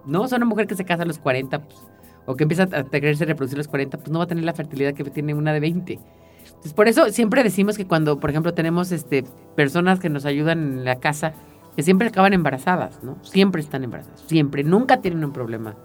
No, 0.06 0.24
o 0.24 0.36
una 0.36 0.46
mujer 0.46 0.68
que 0.68 0.76
se 0.76 0.84
casa 0.84 1.04
a 1.04 1.06
los 1.06 1.20
40 1.20 1.60
pues, 1.60 1.78
o 2.26 2.36
que 2.36 2.44
empieza 2.44 2.64
a 2.64 2.84
quererse 2.84 3.26
reproducir 3.26 3.58
a 3.58 3.60
los 3.60 3.68
40, 3.68 3.98
pues 3.98 4.10
no 4.10 4.20
va 4.20 4.26
a 4.26 4.28
tener 4.28 4.44
la 4.44 4.54
fertilidad 4.54 4.94
que 4.94 5.04
tiene 5.06 5.34
una 5.34 5.54
de 5.54 5.60
20. 5.60 6.00
Entonces, 6.46 6.74
por 6.74 6.88
eso 6.88 7.10
siempre 7.10 7.44
decimos 7.44 7.78
que 7.78 7.86
cuando, 7.86 8.20
por 8.20 8.30
ejemplo, 8.30 8.54
tenemos 8.54 8.92
este, 8.92 9.24
personas 9.56 10.00
que 10.00 10.10
nos 10.10 10.26
ayudan 10.26 10.60
en 10.60 10.86
la 10.86 11.00
casa, 11.00 11.34
que 11.76 11.84
siempre 11.84 12.10
acaban 12.10 12.34
embarazadas, 12.34 13.02
¿no? 13.04 13.18
Siempre 13.24 13.62
están 13.62 13.84
embarazadas, 13.84 14.22
siempre, 14.28 14.64
nunca 14.64 15.02
tienen 15.02 15.24
un 15.24 15.32
problema 15.32 15.76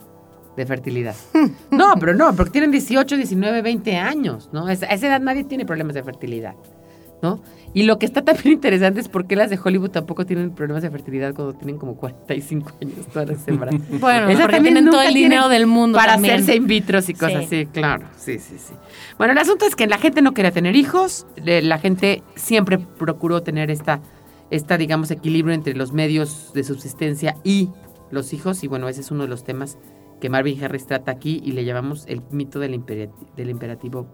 de 0.59 0.66
fertilidad. 0.66 1.14
No, 1.70 1.94
pero 1.98 2.14
no, 2.14 2.34
porque 2.36 2.50
tienen 2.50 2.70
18, 2.70 3.16
19, 3.16 3.62
20 3.62 3.96
años, 3.96 4.50
¿no? 4.52 4.66
A 4.66 4.72
esa 4.72 4.86
edad 4.94 5.20
nadie 5.20 5.44
tiene 5.44 5.64
problemas 5.64 5.94
de 5.94 6.02
fertilidad, 6.02 6.54
¿no? 7.22 7.40
Y 7.74 7.82
lo 7.82 7.98
que 7.98 8.06
está 8.06 8.22
también 8.22 8.52
interesante 8.54 9.00
es 9.00 9.09
por 9.09 9.26
qué 9.26 9.36
las 9.36 9.50
de 9.50 9.59
Hollywood 9.62 9.90
tampoco 9.90 10.24
tienen 10.26 10.50
problemas 10.52 10.82
de 10.82 10.90
fertilidad 10.90 11.34
cuando 11.34 11.52
tienen 11.54 11.76
como 11.78 11.96
45 11.96 12.72
años 12.82 13.06
todas 13.12 13.28
las 13.28 13.46
embarazadas. 13.48 13.86
Bueno, 14.00 14.28
Esas 14.28 14.40
porque 14.42 14.56
también 14.56 14.74
tienen 14.74 14.90
todo 14.90 15.02
el 15.02 15.14
dinero 15.14 15.48
del 15.48 15.66
mundo 15.66 15.96
para 15.98 16.12
también. 16.14 16.34
hacerse 16.34 16.56
in 16.56 16.66
vitros 16.66 17.09
y 17.09 17.14
cosas 17.14 17.46
Sí. 17.48 17.56
así, 17.62 17.66
claro. 17.66 18.06
Sí, 18.16 18.38
sí, 18.38 18.56
sí. 18.59 18.72
Bueno, 19.18 19.32
el 19.32 19.38
asunto 19.38 19.66
es 19.66 19.76
que 19.76 19.86
la 19.86 19.98
gente 19.98 20.22
no 20.22 20.32
quería 20.32 20.50
tener 20.50 20.76
hijos, 20.76 21.26
la 21.44 21.78
gente 21.78 22.22
siempre 22.36 22.78
procuró 22.78 23.42
tener 23.42 23.70
esta, 23.70 24.00
esta, 24.50 24.78
digamos, 24.78 25.11
equilibrio 25.11 25.54
entre 25.54 25.74
los 25.74 25.92
medios 25.92 26.52
de 26.54 26.64
subsistencia 26.64 27.36
y 27.44 27.68
los 28.11 28.32
hijos, 28.32 28.64
y 28.64 28.68
bueno, 28.68 28.88
ese 28.88 29.02
es 29.02 29.11
uno 29.11 29.24
de 29.24 29.28
los 29.28 29.44
temas 29.44 29.76
que 30.21 30.29
Marvin 30.29 30.62
Harris 30.62 30.87
trata 30.87 31.11
aquí 31.12 31.41
y 31.45 31.53
le 31.53 31.64
llamamos 31.64 32.05
el 32.07 32.23
mito 32.31 32.59
del, 32.59 32.75
imperativo 32.75 34.07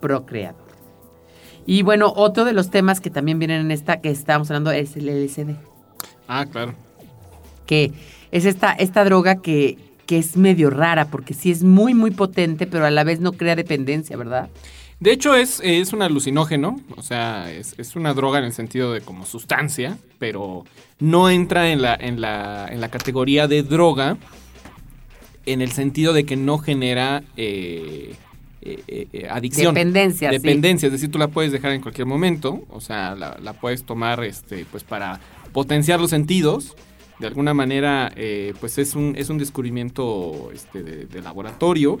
procreador. 0.00 0.68
Y 1.66 1.82
bueno, 1.82 2.12
otro 2.16 2.44
de 2.44 2.52
los 2.52 2.70
temas 2.70 3.00
que 3.00 3.10
también 3.10 3.38
vienen 3.38 3.60
en 3.60 3.70
esta 3.70 4.00
que 4.00 4.10
estábamos 4.10 4.50
hablando 4.50 4.70
es 4.70 4.96
el 4.96 5.06
LSD 5.06 5.54
Ah, 6.26 6.46
claro. 6.50 6.74
que 7.66 7.92
es 8.30 8.44
esta, 8.44 8.72
esta 8.72 9.04
droga 9.04 9.36
que, 9.42 9.78
que 10.06 10.18
es 10.18 10.36
medio 10.36 10.70
rara, 10.70 11.10
porque 11.10 11.34
sí 11.34 11.50
es 11.50 11.62
muy, 11.62 11.94
muy 11.94 12.10
potente, 12.10 12.66
pero 12.66 12.86
a 12.86 12.90
la 12.90 13.04
vez 13.04 13.20
no 13.20 13.32
crea 13.32 13.56
dependencia, 13.56 14.16
¿verdad? 14.16 14.48
De 15.00 15.12
hecho, 15.12 15.36
es, 15.36 15.60
es 15.62 15.92
un 15.92 16.02
alucinógeno, 16.02 16.80
o 16.96 17.02
sea, 17.02 17.52
es, 17.52 17.74
es 17.78 17.94
una 17.94 18.14
droga 18.14 18.40
en 18.40 18.46
el 18.46 18.52
sentido 18.52 18.92
de 18.92 19.00
como 19.00 19.26
sustancia, 19.26 19.96
pero 20.18 20.64
no 20.98 21.30
entra 21.30 21.70
en 21.70 21.82
la, 21.82 21.94
en 21.94 22.20
la, 22.20 22.66
en 22.68 22.80
la 22.80 22.88
categoría 22.88 23.46
de 23.46 23.62
droga 23.62 24.16
en 25.46 25.60
el 25.62 25.72
sentido 25.72 26.12
de 26.12 26.24
que 26.24 26.36
no 26.36 26.58
genera 26.58 27.22
eh, 27.36 28.14
eh, 28.62 28.82
eh, 28.88 29.08
eh, 29.12 29.28
adicción. 29.30 29.74
Dependencia, 29.74 30.30
sí. 30.30 30.36
Dependencia, 30.36 30.86
es 30.86 30.92
decir, 30.92 31.10
tú 31.10 31.18
la 31.18 31.28
puedes 31.28 31.52
dejar 31.52 31.72
en 31.72 31.80
cualquier 31.80 32.06
momento, 32.06 32.64
o 32.70 32.80
sea, 32.80 33.14
la, 33.14 33.38
la 33.42 33.52
puedes 33.54 33.84
tomar 33.84 34.22
este, 34.24 34.66
pues 34.70 34.84
para 34.84 35.20
potenciar 35.52 36.00
los 36.00 36.10
sentidos. 36.10 36.76
De 37.18 37.26
alguna 37.26 37.52
manera, 37.52 38.12
pues 38.60 38.78
es 38.78 38.94
un, 38.94 39.14
es 39.16 39.28
un 39.28 39.38
descubrimiento 39.38 40.50
este, 40.54 40.84
de, 40.84 41.06
de 41.06 41.20
laboratorio. 41.22 41.98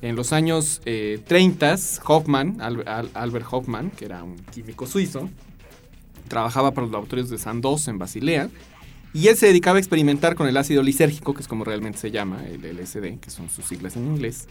En 0.00 0.16
los 0.16 0.32
años 0.32 0.80
eh, 0.86 1.20
30, 1.26 1.76
Hoffman, 2.06 2.60
Al- 2.60 2.86
Al- 2.88 3.10
Albert 3.12 3.46
Hoffman, 3.50 3.90
que 3.90 4.06
era 4.06 4.22
un 4.24 4.36
químico 4.54 4.86
suizo, 4.86 5.28
trabajaba 6.28 6.70
para 6.72 6.82
los 6.86 6.92
laboratorios 6.92 7.30
de 7.30 7.38
Sandoz 7.38 7.88
en 7.88 7.98
Basilea. 7.98 8.48
Y 9.16 9.28
él 9.28 9.36
se 9.36 9.46
dedicaba 9.46 9.76
a 9.78 9.80
experimentar 9.80 10.34
con 10.34 10.46
el 10.46 10.56
ácido 10.56 10.82
lisérgico, 10.82 11.32
que 11.32 11.40
es 11.40 11.48
como 11.48 11.64
realmente 11.64 11.98
se 11.98 12.10
llama, 12.10 12.44
el 12.46 12.60
LSD, 12.76 13.18
que 13.18 13.30
son 13.30 13.48
sus 13.48 13.64
siglas 13.64 13.96
en 13.96 14.06
inglés. 14.06 14.46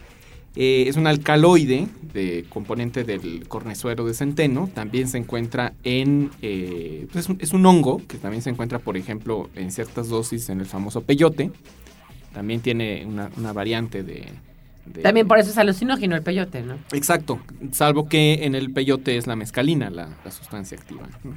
Eh, 0.56 0.86
es 0.88 0.96
un 0.96 1.06
alcaloide 1.06 1.86
de 2.14 2.46
componente 2.48 3.04
del 3.04 3.46
cornezuelo 3.46 4.06
de 4.06 4.14
centeno. 4.14 4.68
También 4.74 5.06
se 5.08 5.18
encuentra 5.18 5.74
en... 5.84 6.30
eh, 6.42 7.06
pues 7.12 7.26
es, 7.26 7.28
un, 7.30 7.36
es 7.40 7.52
un 7.52 7.64
hongo 7.66 8.00
que 8.08 8.16
también 8.18 8.42
se 8.42 8.50
encuentra, 8.50 8.78
por 8.78 8.96
ejemplo, 8.96 9.48
en 9.54 9.70
ciertas 9.70 10.08
dosis 10.08 10.48
en 10.48 10.60
el 10.60 10.66
famoso 10.66 11.02
peyote. 11.02 11.50
También 12.32 12.60
tiene 12.60 13.04
una, 13.06 13.30
una 13.36 13.52
variante 13.52 14.02
de... 14.02 14.24
de- 14.86 15.02
También 15.02 15.28
por 15.28 15.38
eso 15.38 15.50
es 15.50 15.58
alucinógeno 15.58 16.16
el 16.16 16.22
peyote, 16.22 16.62
¿no? 16.62 16.76
Exacto, 16.92 17.38
salvo 17.72 18.08
que 18.08 18.44
en 18.46 18.54
el 18.54 18.72
peyote 18.72 19.16
es 19.18 19.26
la 19.26 19.36
mescalina 19.36 19.90
la, 19.90 20.08
la 20.24 20.30
sustancia 20.30 20.76
activa. 20.78 21.06
¿no? 21.22 21.34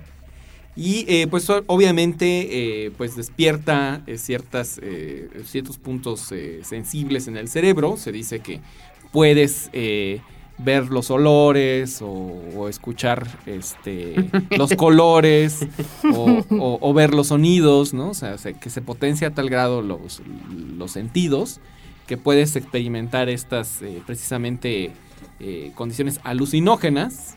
Y 0.75 1.05
eh, 1.09 1.27
pues 1.27 1.49
obviamente 1.49 2.85
eh, 2.85 2.91
pues 2.97 3.15
despierta 3.15 4.01
eh, 4.07 4.17
ciertas, 4.17 4.79
eh, 4.81 5.29
ciertos 5.45 5.77
puntos 5.77 6.31
eh, 6.31 6.61
sensibles 6.63 7.27
en 7.27 7.35
el 7.37 7.47
cerebro. 7.49 7.97
Se 7.97 8.11
dice 8.11 8.39
que 8.39 8.61
puedes 9.11 9.69
eh, 9.73 10.21
ver 10.57 10.89
los 10.89 11.09
olores 11.11 12.01
o, 12.01 12.07
o 12.07 12.69
escuchar 12.69 13.27
este, 13.45 14.15
los 14.57 14.73
colores 14.75 15.67
o, 16.13 16.43
o- 16.49 16.77
o 16.81 16.93
ver 16.93 17.13
los 17.13 17.27
sonidos, 17.27 17.93
¿no? 17.93 18.09
O 18.09 18.13
sea, 18.13 18.37
se- 18.37 18.53
que 18.53 18.69
se 18.69 18.81
potencia 18.81 19.29
a 19.29 19.31
tal 19.31 19.49
grado 19.49 19.81
los, 19.81 20.21
los 20.77 20.91
sentidos 20.91 21.59
que 22.07 22.17
puedes 22.17 22.55
experimentar 22.55 23.27
estas 23.29 23.81
eh, 23.81 24.01
precisamente 24.05 24.91
eh, 25.39 25.71
condiciones 25.75 26.19
alucinógenas. 26.23 27.35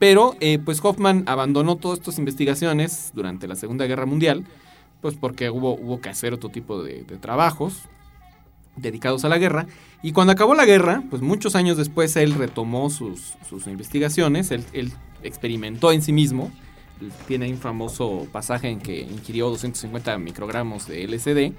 Pero 0.00 0.34
eh, 0.40 0.58
pues 0.58 0.80
Hoffman 0.82 1.24
abandonó 1.26 1.76
todas 1.76 1.98
estas 1.98 2.18
investigaciones 2.18 3.12
durante 3.14 3.46
la 3.46 3.54
Segunda 3.54 3.86
Guerra 3.86 4.06
Mundial, 4.06 4.44
pues 5.02 5.14
porque 5.14 5.50
hubo, 5.50 5.74
hubo 5.74 6.00
que 6.00 6.08
hacer 6.08 6.32
otro 6.32 6.48
tipo 6.48 6.82
de, 6.82 7.04
de 7.04 7.18
trabajos 7.18 7.82
dedicados 8.76 9.26
a 9.26 9.28
la 9.28 9.36
guerra. 9.36 9.66
Y 10.02 10.12
cuando 10.12 10.32
acabó 10.32 10.54
la 10.54 10.64
guerra, 10.64 11.02
pues 11.10 11.20
muchos 11.20 11.54
años 11.54 11.76
después 11.76 12.16
él 12.16 12.34
retomó 12.34 12.88
sus, 12.88 13.34
sus 13.46 13.66
investigaciones, 13.66 14.50
él, 14.50 14.64
él 14.72 14.90
experimentó 15.22 15.92
en 15.92 16.00
sí 16.00 16.14
mismo. 16.14 16.50
Tiene 17.28 17.50
un 17.50 17.58
famoso 17.58 18.26
pasaje 18.32 18.70
en 18.70 18.80
que 18.80 19.02
ingirió 19.02 19.50
250 19.50 20.16
microgramos 20.16 20.86
de 20.86 21.06
LSD, 21.06 21.54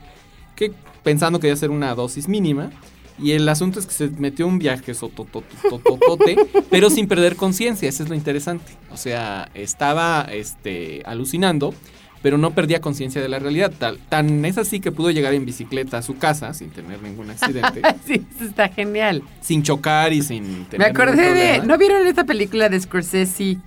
que 0.55 0.73
pensando 1.03 1.39
que 1.39 1.47
iba 1.47 1.53
a 1.53 1.57
ser 1.57 1.69
una 1.69 1.93
dosis 1.93 2.27
mínima. 2.27 2.71
Y 3.19 3.31
el 3.31 3.47
asunto 3.49 3.79
es 3.79 3.85
que 3.85 3.93
se 3.93 4.07
metió 4.09 4.47
un 4.47 4.57
viaje 4.59 4.93
sotototototote, 4.93 6.37
pero 6.69 6.89
sin 6.89 7.07
perder 7.07 7.35
conciencia, 7.35 7.87
eso 7.89 8.03
es 8.03 8.09
lo 8.09 8.15
interesante. 8.15 8.73
O 8.91 8.97
sea, 8.97 9.49
estaba 9.53 10.27
este, 10.31 11.01
alucinando, 11.05 11.73
pero 12.23 12.37
no 12.37 12.51
perdía 12.51 12.81
conciencia 12.81 13.21
de 13.21 13.29
la 13.29 13.39
realidad. 13.39 13.71
Tal, 13.77 13.97
tan 14.09 14.43
es 14.45 14.57
así 14.57 14.79
que 14.79 14.91
pudo 14.91 15.11
llegar 15.11 15.33
en 15.33 15.45
bicicleta 15.45 15.97
a 15.99 16.01
su 16.01 16.17
casa 16.17 16.53
sin 16.53 16.69
tener 16.69 17.01
ningún 17.01 17.29
accidente, 17.29 17.81
sí, 18.05 18.23
eso 18.35 18.45
está 18.45 18.69
genial. 18.69 19.23
sin 19.41 19.63
chocar 19.63 20.13
y 20.13 20.21
sin 20.21 20.65
tener 20.65 20.79
Me 20.79 20.85
acordé 20.85 21.33
de... 21.33 21.65
¿No 21.65 21.77
vieron 21.77 22.05
esta 22.07 22.23
película 22.23 22.69
de 22.69 22.79
Scorsese? 22.79 23.57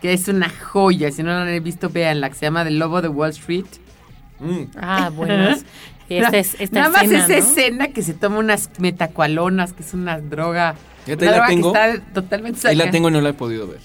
Que 0.00 0.12
es 0.12 0.28
una 0.28 0.48
joya, 0.50 1.10
si 1.10 1.22
no 1.22 1.30
la 1.30 1.42
han 1.42 1.64
visto, 1.64 1.88
véanla, 1.88 2.28
que 2.28 2.34
se 2.36 2.46
llama 2.46 2.62
El 2.62 2.78
Lobo 2.78 3.00
de 3.00 3.08
Wall 3.08 3.30
Street. 3.30 3.64
Mm, 4.40 4.62
Ah, 4.76 5.10
bueno. 5.14 5.56
Esta 6.08 6.36
es, 6.38 6.56
esta 6.60 6.80
Nada 6.80 6.90
más 6.90 7.02
esa 7.04 7.28
¿no? 7.28 7.34
escena 7.34 7.88
que 7.88 8.02
se 8.02 8.14
toma 8.14 8.38
unas 8.38 8.70
metacualonas, 8.78 9.72
que 9.72 9.82
es 9.82 9.94
una 9.94 10.18
droga. 10.20 10.74
Una 11.06 11.14
ahí 11.14 11.16
la 11.26 11.32
droga 11.32 11.46
tengo. 11.48 11.72
que 11.72 11.78
está 11.90 12.04
totalmente 12.12 12.68
ahí 12.68 12.76
la 12.76 12.90
tengo 12.90 13.08
y 13.08 13.12
no 13.12 13.20
la 13.20 13.30
he 13.30 13.34
podido 13.34 13.66
ver. 13.66 13.80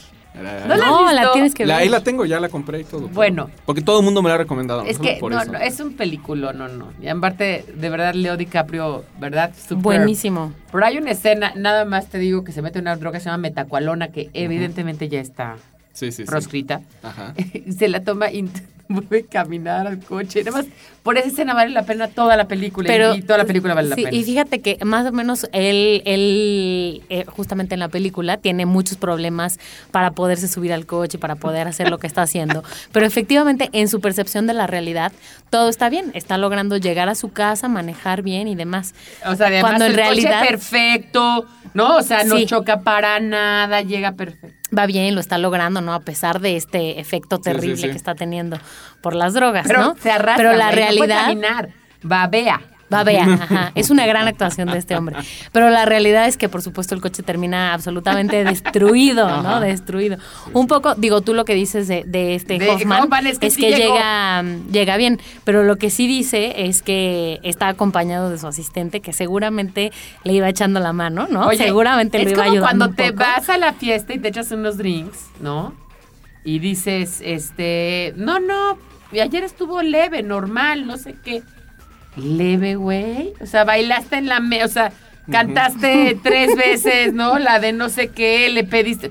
¿No 0.67 0.77
No, 0.77 1.11
la 1.11 1.33
tienes 1.33 1.53
que 1.53 1.65
La- 1.65 1.75
ver. 1.75 1.83
ahí 1.83 1.89
la 1.89 2.01
tengo, 2.01 2.23
ya 2.23 2.39
la 2.39 2.47
compré 2.47 2.79
y 2.79 2.83
todo. 2.85 3.01
pero- 3.03 3.13
Bueno. 3.13 3.49
Porque 3.65 3.81
todo 3.81 3.99
el 3.99 4.05
mundo 4.05 4.21
me 4.21 4.29
la 4.29 4.35
ha 4.35 4.37
recomendado. 4.37 4.83
Es 4.83 4.97
que 4.99 5.17
por 5.19 5.33
no, 5.33 5.41
eso. 5.41 5.51
no, 5.51 5.57
es 5.57 5.79
un 5.81 5.93
película, 5.97 6.53
no, 6.53 6.67
no. 6.69 6.93
Y 7.01 7.07
en 7.07 7.19
parte, 7.19 7.65
de 7.75 7.89
verdad, 7.89 8.13
Leo 8.13 8.37
DiCaprio, 8.37 9.03
¿verdad? 9.19 9.51
Buenísimo. 9.71 10.53
Pero 10.71 10.85
hay 10.85 10.97
una 10.97 11.11
escena, 11.11 11.51
nada 11.57 11.83
más 11.83 12.07
te 12.07 12.19
digo, 12.19 12.43
que 12.45 12.51
se 12.53 12.61
mete 12.61 12.79
una 12.79 12.95
droga 12.95 13.17
que 13.17 13.23
se 13.23 13.25
llama 13.29 13.39
metacualona, 13.39 14.09
que 14.09 14.29
evidentemente 14.33 15.09
ya 15.09 15.19
está 15.19 15.57
Sí, 15.99 16.11
sí, 16.11 16.23
sí. 16.23 16.23
proscrita. 16.23 16.81
Ajá. 17.03 17.33
se 17.77 17.87
la 17.89 18.03
toma 18.03 18.31
y 18.31 18.47
vuelve 18.89 19.25
a 19.27 19.31
caminar 19.31 19.85
al 19.85 19.99
coche. 19.99 20.43
Nada 20.43 20.57
más, 20.57 20.65
por 21.03 21.17
esa 21.17 21.27
escena 21.27 21.53
vale 21.53 21.69
la 21.71 21.83
pena 21.83 22.07
toda 22.07 22.35
la 22.35 22.47
película. 22.47 22.87
y- 22.87 22.91
Pero, 22.91 23.13
y, 23.15 23.21
toda 23.21 23.37
la 23.37 23.45
película 23.45 23.73
vale 23.75 23.93
sí, 23.93 24.01
la 24.01 24.09
pena. 24.09 24.17
Y 24.17 24.23
fíjate 24.23 24.61
que 24.61 24.83
más 24.83 25.05
o 25.05 25.11
menos 25.11 25.47
él, 25.53 26.01
él 26.05 27.03
eh, 27.09 27.25
justamente 27.27 27.75
en 27.75 27.81
la 27.81 27.89
película, 27.89 28.37
tiene 28.37 28.65
muchos 28.65 28.97
problemas 28.97 29.59
para 29.91 30.11
poderse 30.11 30.47
subir 30.47 30.73
al 30.73 30.85
coche, 30.87 31.17
para 31.19 31.35
poder 31.35 31.67
hacer 31.67 31.89
lo 31.91 31.99
que 31.99 32.07
está 32.07 32.23
haciendo. 32.23 32.63
Pero 32.91 33.05
efectivamente, 33.05 33.69
en 33.73 33.89
su 33.89 34.01
percepción 34.01 34.47
de 34.47 34.53
la 34.55 34.65
realidad, 34.65 35.11
todo 35.51 35.69
está 35.69 35.89
bien. 35.89 36.11
Está 36.15 36.37
logrando 36.39 36.77
llegar 36.77 37.09
a 37.09 37.15
su 37.15 37.31
casa, 37.31 37.67
manejar 37.67 38.23
bien 38.23 38.47
y 38.47 38.55
demás. 38.55 38.95
O 39.25 39.35
sea, 39.35 39.47
además 39.47 39.69
Cuando 39.71 39.85
en 39.85 39.91
el 39.91 39.97
coche 39.97 40.07
realidad- 40.07 40.47
perfecto, 40.47 41.45
¿no? 41.73 41.97
O 41.97 42.01
sea, 42.01 42.23
no 42.23 42.37
Sí. 42.37 42.45
choca 42.45 42.81
para 42.81 43.19
nada, 43.19 43.81
llega 43.81 44.13
perfecto. 44.13 44.55
va 44.77 44.85
bien, 44.85 45.15
lo 45.15 45.21
está 45.21 45.37
logrando, 45.37 45.81
¿no? 45.81 45.93
A 45.93 46.01
pesar 46.01 46.39
de 46.41 46.55
este 46.55 46.99
efecto 46.99 47.37
sí, 47.37 47.43
terrible 47.43 47.77
sí. 47.77 47.89
que 47.89 47.97
está 47.97 48.15
teniendo 48.15 48.57
por 49.01 49.15
las 49.15 49.33
drogas, 49.33 49.65
Pero 49.67 49.81
¿no? 49.81 49.95
se 50.01 50.11
arrastra. 50.11 50.35
Pero 50.51 50.57
la 50.57 50.71
güey, 50.71 50.79
no 50.91 50.97
puede 50.97 51.13
realidad 51.13 51.25
caminar. 51.25 51.69
Babea. 52.03 52.61
Babea, 52.89 53.25
ajá. 53.25 53.71
Es 53.75 53.89
una 53.89 54.05
gran 54.05 54.27
actuación 54.27 54.69
de 54.69 54.77
este 54.77 54.95
hombre. 54.95 55.17
Pero 55.51 55.69
la 55.69 55.85
realidad 55.85 56.27
es 56.27 56.37
que, 56.37 56.49
por 56.49 56.61
supuesto, 56.61 56.95
el 56.95 57.01
coche 57.01 57.23
termina 57.23 57.73
absolutamente 57.73 58.43
destruido, 58.45 59.41
¿no? 59.41 59.59
Destruido. 59.59 60.17
Un 60.53 60.67
poco, 60.67 60.95
digo, 60.95 61.21
tú 61.21 61.33
lo 61.33 61.45
que 61.45 61.53
dices 61.53 61.87
de, 61.87 62.03
de 62.05 62.35
este 62.35 62.57
De 62.57 62.69
Hoffman, 62.69 63.03
Hoffman 63.03 63.27
es 63.27 63.39
que 63.39 63.49
sí 63.51 63.61
llegó. 63.61 63.93
llega, 63.93 64.43
llega 64.71 64.97
bien. 64.97 65.19
Pero 65.43 65.63
lo 65.63 65.77
que 65.77 65.89
sí 65.89 66.07
dice 66.07 66.65
es 66.67 66.81
que 66.81 67.39
está 67.43 67.67
acompañado 67.67 68.29
de 68.29 68.37
su 68.37 68.47
asistente, 68.47 69.01
que 69.01 69.13
seguramente 69.13 69.91
le 70.23 70.33
iba 70.33 70.49
echando 70.49 70.79
la 70.79 70.93
mano, 70.93 71.27
¿no? 71.29 71.47
Oye, 71.47 71.57
seguramente 71.57 72.17
es 72.17 72.25
lo 72.25 72.29
iba 72.31 72.43
como 72.43 72.51
ayudando. 72.51 72.65
cuando 72.65 72.85
un 72.87 72.95
te 72.95 73.11
poco. 73.11 73.23
vas 73.23 73.49
a 73.49 73.57
la 73.57 73.73
fiesta 73.73 74.13
y 74.13 74.19
te 74.19 74.29
echas 74.29 74.51
unos 74.51 74.77
drinks, 74.77 75.27
¿no? 75.39 75.73
Y 76.43 76.59
dices, 76.59 77.21
este, 77.23 78.13
no, 78.15 78.39
no, 78.39 78.77
ayer 79.11 79.43
estuvo 79.43 79.81
leve, 79.81 80.23
normal, 80.23 80.87
no 80.87 80.97
sé 80.97 81.15
qué. 81.23 81.43
Leve, 82.19 82.75
güey. 82.75 83.33
O 83.41 83.45
sea, 83.45 83.63
bailaste 83.63 84.17
en 84.17 84.27
la 84.27 84.39
me, 84.39 84.63
o 84.63 84.67
sea, 84.67 84.91
cantaste 85.31 86.17
tres 86.21 86.55
veces, 86.55 87.13
¿no? 87.13 87.39
La 87.39 87.59
de 87.59 87.73
no 87.73 87.89
sé 87.89 88.09
qué, 88.09 88.49
le 88.49 88.63
pediste. 88.63 89.07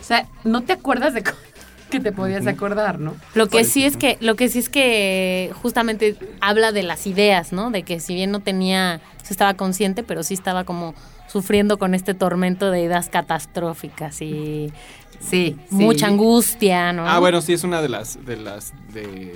O 0.00 0.04
sea, 0.04 0.26
no 0.44 0.62
te 0.62 0.72
acuerdas 0.72 1.14
de 1.14 1.22
que 1.90 2.00
te 2.00 2.12
podías 2.12 2.46
acordar, 2.46 2.98
¿no? 2.98 3.14
Lo 3.34 3.48
que 3.48 3.64
sí 3.64 3.84
es 3.84 3.96
que, 3.96 4.16
lo 4.20 4.34
que 4.34 4.48
sí 4.48 4.58
es 4.58 4.68
que 4.68 5.50
justamente 5.62 6.16
habla 6.40 6.72
de 6.72 6.82
las 6.82 7.06
ideas, 7.06 7.52
¿no? 7.52 7.70
De 7.70 7.82
que 7.82 8.00
si 8.00 8.14
bien 8.14 8.30
no 8.30 8.40
tenía, 8.40 9.00
se 9.22 9.32
estaba 9.34 9.54
consciente, 9.54 10.02
pero 10.02 10.22
sí 10.22 10.34
estaba 10.34 10.64
como 10.64 10.94
sufriendo 11.28 11.78
con 11.78 11.94
este 11.94 12.14
tormento 12.14 12.70
de 12.70 12.82
ideas 12.82 13.08
catastróficas 13.08 14.20
y 14.20 14.72
Sí. 15.20 15.56
sí. 15.68 15.76
mucha 15.76 16.08
angustia, 16.08 16.92
¿no? 16.92 17.08
Ah, 17.08 17.18
bueno, 17.20 17.40
sí, 17.40 17.52
es 17.52 17.62
una 17.64 17.80
de 17.80 17.88
las 17.88 18.24
de 18.24 18.36
las 18.36 18.72
de, 18.92 19.34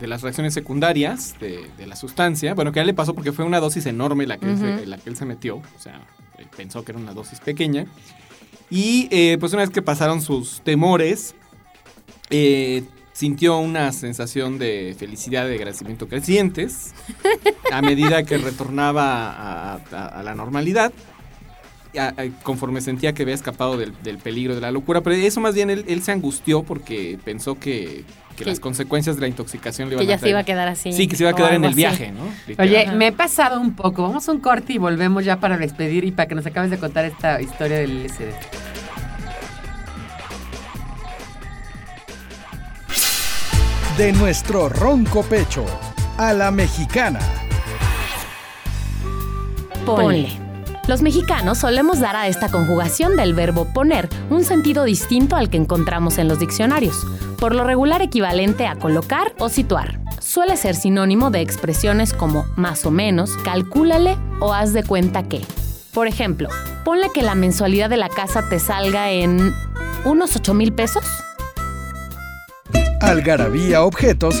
de 0.00 0.06
las 0.06 0.22
reacciones 0.22 0.54
secundarias 0.54 1.34
de, 1.40 1.70
de 1.76 1.86
la 1.86 1.94
sustancia. 1.96 2.54
Bueno, 2.54 2.72
que 2.72 2.80
a 2.80 2.82
él 2.82 2.86
le 2.86 2.94
pasó 2.94 3.14
porque 3.14 3.32
fue 3.32 3.44
una 3.44 3.60
dosis 3.60 3.86
enorme 3.86 4.26
la 4.26 4.38
que, 4.38 4.46
él, 4.50 4.58
se, 4.58 4.74
Ujú. 4.74 4.86
la 4.86 4.98
que 4.98 5.10
él 5.10 5.16
se 5.16 5.24
metió. 5.26 5.56
O 5.56 5.78
sea, 5.78 6.00
él 6.38 6.46
pensó 6.56 6.84
que 6.84 6.92
era 6.92 6.98
una 6.98 7.12
dosis 7.12 7.40
pequeña. 7.40 7.86
Y 8.70 9.08
eh, 9.10 9.36
pues 9.40 9.52
una 9.52 9.62
vez 9.62 9.70
que 9.70 9.82
pasaron 9.82 10.22
sus 10.22 10.60
temores, 10.62 11.34
eh, 12.30 12.84
sintió 13.12 13.58
una 13.58 13.92
sensación 13.92 14.58
de 14.58 14.94
felicidad 14.98 15.48
y 15.48 15.54
agradecimiento 15.54 16.08
crecientes 16.08 16.94
a 17.72 17.82
medida 17.82 18.22
que 18.22 18.38
retornaba 18.38 19.30
a, 19.30 19.74
a- 19.92 20.06
a 20.06 20.22
la 20.22 20.34
normalidad. 20.34 20.92
a- 21.98 22.14
a- 22.16 22.42
conforme 22.44 22.80
sentía 22.80 23.12
que 23.12 23.24
había 23.24 23.34
escapado 23.34 23.76
del, 23.76 23.92
del 24.04 24.18
peligro 24.18 24.54
de 24.54 24.60
la 24.60 24.70
locura, 24.70 25.00
pero 25.00 25.16
eso 25.16 25.40
más 25.40 25.54
bien 25.56 25.70
él, 25.70 25.84
él 25.88 26.02
se 26.02 26.12
angustió 26.12 26.62
porque 26.62 27.18
pensó 27.24 27.58
que, 27.58 28.04
que 28.40 28.44
Que- 28.44 28.50
las 28.50 28.60
consecuencias 28.60 29.16
de 29.16 29.20
la 29.22 29.28
intoxicación 29.28 29.88
le 29.88 29.94
iban 29.96 30.04
que 30.06 30.08
ya 30.08 30.16
a 30.16 30.18
se 30.18 30.28
iba 30.30 30.38
a 30.40 30.44
quedar 30.44 30.66
así. 30.68 30.92
Sí, 30.92 31.06
que 31.06 31.14
se 31.16 31.22
iba 31.24 31.30
a 31.30 31.34
quedar 31.34 31.52
en 31.54 31.62
el 31.64 31.70
así. 31.70 31.76
viaje, 31.76 32.10
¿no? 32.12 32.22
Oye, 32.62 32.90
me 32.92 33.08
he 33.08 33.12
pasado 33.12 33.60
un 33.60 33.74
poco. 33.74 34.02
Vamos 34.02 34.28
a 34.28 34.32
un 34.32 34.40
corte 34.40 34.72
y 34.72 34.78
volvemos 34.78 35.24
ya 35.24 35.38
para 35.38 35.56
despedir 35.58 36.04
y 36.04 36.10
para 36.10 36.26
que 36.26 36.34
nos 36.34 36.46
acabes 36.46 36.70
de 36.70 36.78
contar 36.78 37.04
esta 37.04 37.40
historia 37.40 37.78
del 37.78 38.06
LSD. 38.06 38.32
De 43.96 44.12
nuestro 44.12 44.68
ronco 44.68 45.22
pecho 45.22 45.64
a 46.16 46.32
la 46.32 46.50
mexicana. 46.50 47.20
Ponle. 49.84 50.28
Los 50.88 51.02
mexicanos 51.02 51.58
solemos 51.58 52.00
dar 52.00 52.16
a 52.16 52.26
esta 52.26 52.50
conjugación 52.50 53.16
del 53.16 53.34
verbo 53.34 53.66
poner 53.72 54.08
un 54.30 54.44
sentido 54.44 54.84
distinto 54.84 55.36
al 55.36 55.50
que 55.50 55.56
encontramos 55.58 56.18
en 56.18 56.28
los 56.28 56.38
diccionarios, 56.40 57.06
por 57.40 57.54
lo 57.54 57.64
regular 57.64 58.02
equivalente 58.02 58.66
a 58.66 58.76
colocar 58.76 59.34
o 59.38 59.48
situar. 59.48 59.98
Suele 60.20 60.56
ser 60.56 60.76
sinónimo 60.76 61.30
de 61.30 61.40
expresiones 61.40 62.12
como 62.12 62.44
más 62.56 62.84
o 62.84 62.90
menos, 62.90 63.36
calcúlale 63.38 64.18
o 64.38 64.52
haz 64.52 64.72
de 64.74 64.84
cuenta 64.84 65.22
que. 65.24 65.40
Por 65.94 66.06
ejemplo, 66.06 66.48
ponle 66.84 67.08
que 67.12 67.22
la 67.22 67.34
mensualidad 67.34 67.90
de 67.90 67.96
la 67.96 68.10
casa 68.10 68.48
te 68.48 68.60
salga 68.60 69.10
en 69.10 69.52
unos 70.04 70.36
8 70.36 70.54
mil 70.54 70.72
pesos. 70.72 71.04
Algarabía 73.00 73.82
objetos 73.82 74.40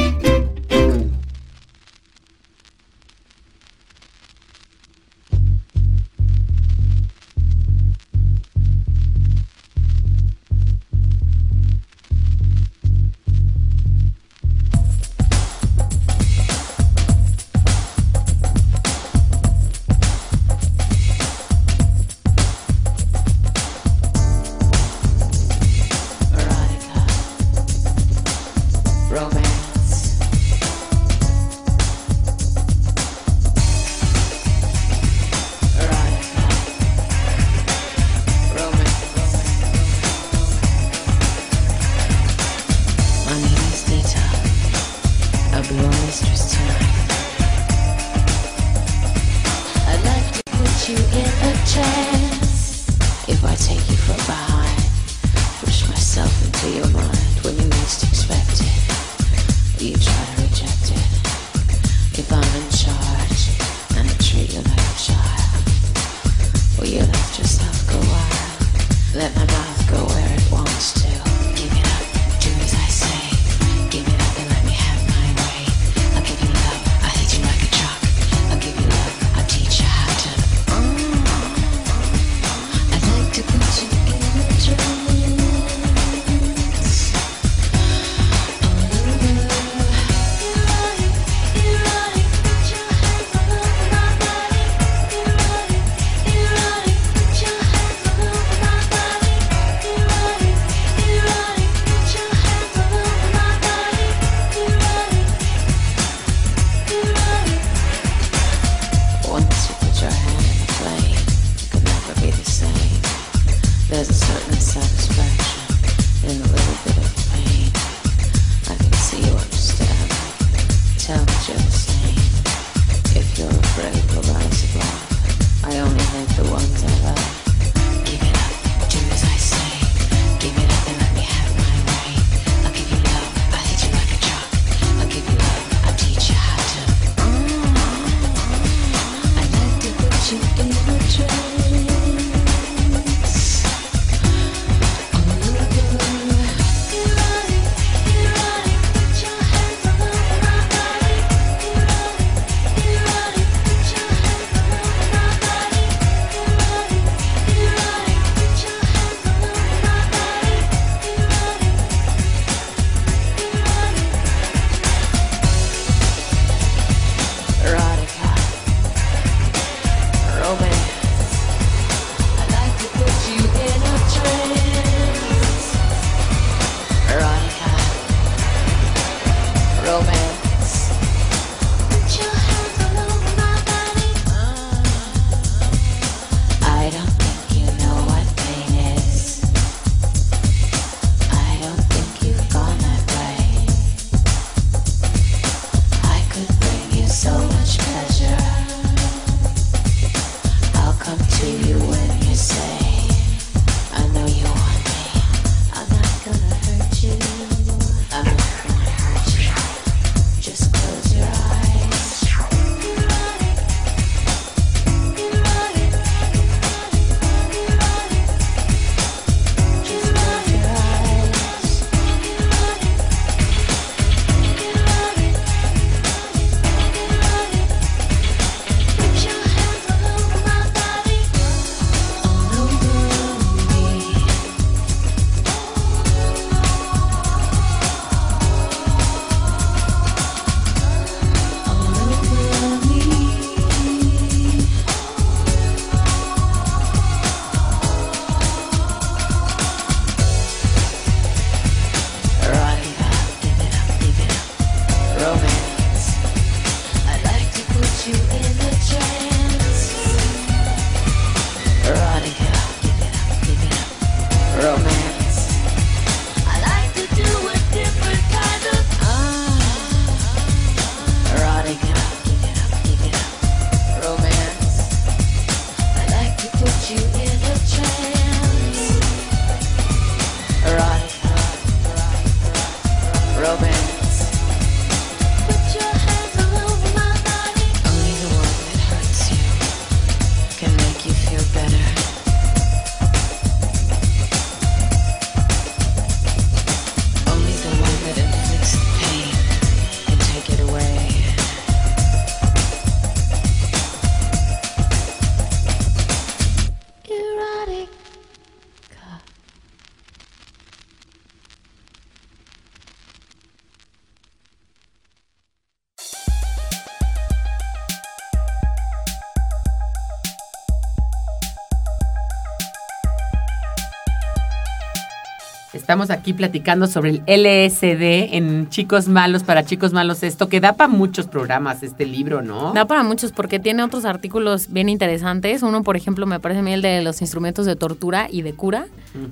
Estamos 325.91 326.09
aquí 326.09 326.31
platicando 326.31 326.87
sobre 326.87 327.09
el 327.09 327.43
LSD 327.43 328.33
en 328.33 328.69
Chicos 328.69 329.09
Malos 329.09 329.43
para 329.43 329.65
Chicos 329.65 329.91
Malos 329.91 330.23
esto, 330.23 330.47
que 330.47 330.61
da 330.61 330.71
para 330.71 330.87
muchos 330.87 331.27
programas 331.27 331.83
este 331.83 332.05
libro, 332.05 332.41
¿no? 332.41 332.71
Da 332.71 332.85
para 332.85 333.03
muchos 333.03 333.33
porque 333.33 333.59
tiene 333.59 333.83
otros 333.83 334.05
artículos 334.05 334.71
bien 334.71 334.87
interesantes. 334.87 335.63
Uno, 335.63 335.83
por 335.83 335.97
ejemplo, 335.97 336.25
me 336.25 336.39
parece 336.39 336.61
a 336.61 336.63
mí 336.63 336.71
el 336.71 336.81
de 336.81 337.01
los 337.01 337.19
instrumentos 337.19 337.65
de 337.65 337.75
tortura 337.75 338.29
y 338.31 338.41
de 338.41 338.53
cura, 338.53 338.85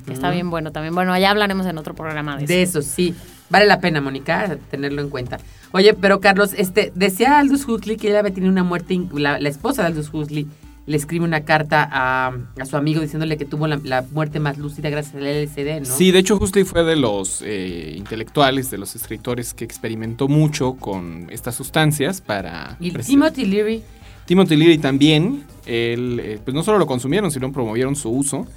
que 0.06 0.12
está 0.12 0.32
bien 0.32 0.50
bueno 0.50 0.74
también. 0.74 0.94
Bueno, 0.94 1.14
allá 1.14 1.30
hablaremos 1.32 1.66
en 1.66 1.78
otro 1.78 1.96
programa 1.96 2.36
de 2.36 2.44
eso. 2.44 2.54
De 2.54 2.62
eso, 2.62 2.82
sí. 2.82 3.16
Vale 3.50 3.66
la 3.66 3.80
pena, 3.80 4.02
Mónica, 4.02 4.58
tenerlo 4.70 5.02
en 5.02 5.10
cuenta. 5.10 5.40
Oye, 5.72 5.94
pero 5.94 6.20
Carlos, 6.20 6.52
este, 6.58 6.92
decía 6.94 7.40
Aldous 7.40 7.70
Huxley 7.70 7.96
que 7.96 8.10
ella 8.10 8.20
había 8.20 8.34
tenido 8.34 8.52
una 8.52 8.66
muerte, 8.66 9.00
la, 9.14 9.40
la 9.40 9.48
esposa 9.48 9.84
de 9.84 9.88
Aldous 9.88 10.14
Huxley 10.14 10.46
le 10.90 10.98
escribe 10.98 11.24
una 11.24 11.42
carta 11.42 11.88
a, 11.92 12.34
a 12.60 12.66
su 12.66 12.76
amigo 12.76 13.00
diciéndole 13.00 13.38
que 13.38 13.46
tuvo 13.46 13.68
la, 13.68 13.80
la 13.84 14.02
muerte 14.12 14.40
más 14.40 14.58
lúcida 14.58 14.90
gracias 14.90 15.14
al 15.16 15.24
LSD, 15.24 15.82
¿no? 15.82 15.86
Sí, 15.86 16.12
de 16.12 16.18
hecho 16.18 16.36
Huxley 16.36 16.64
fue 16.64 16.84
de 16.84 16.96
los 16.96 17.44
eh, 17.46 17.94
intelectuales, 17.96 18.72
de 18.72 18.80
los 18.80 18.96
escritores 18.96 19.54
que 19.54 19.64
experimentó 19.66 20.28
mucho 20.28 20.74
con 20.74 21.28
estas 21.30 21.54
sustancias 21.54 22.22
para... 22.22 22.76
Y 22.80 22.92
Timothy 22.92 23.46
Leary, 23.46 23.84
Timothy 24.26 24.56
Leary 24.56 24.80
también, 24.80 25.44
él, 25.68 26.20
eh, 26.24 26.40
pues 26.44 26.56
no 26.56 26.64
solo 26.64 26.80
lo 26.80 26.88
consumieron, 26.88 27.30
sino 27.30 27.52
promovieron 27.52 27.96
su 27.96 28.10
uso, 28.10 28.48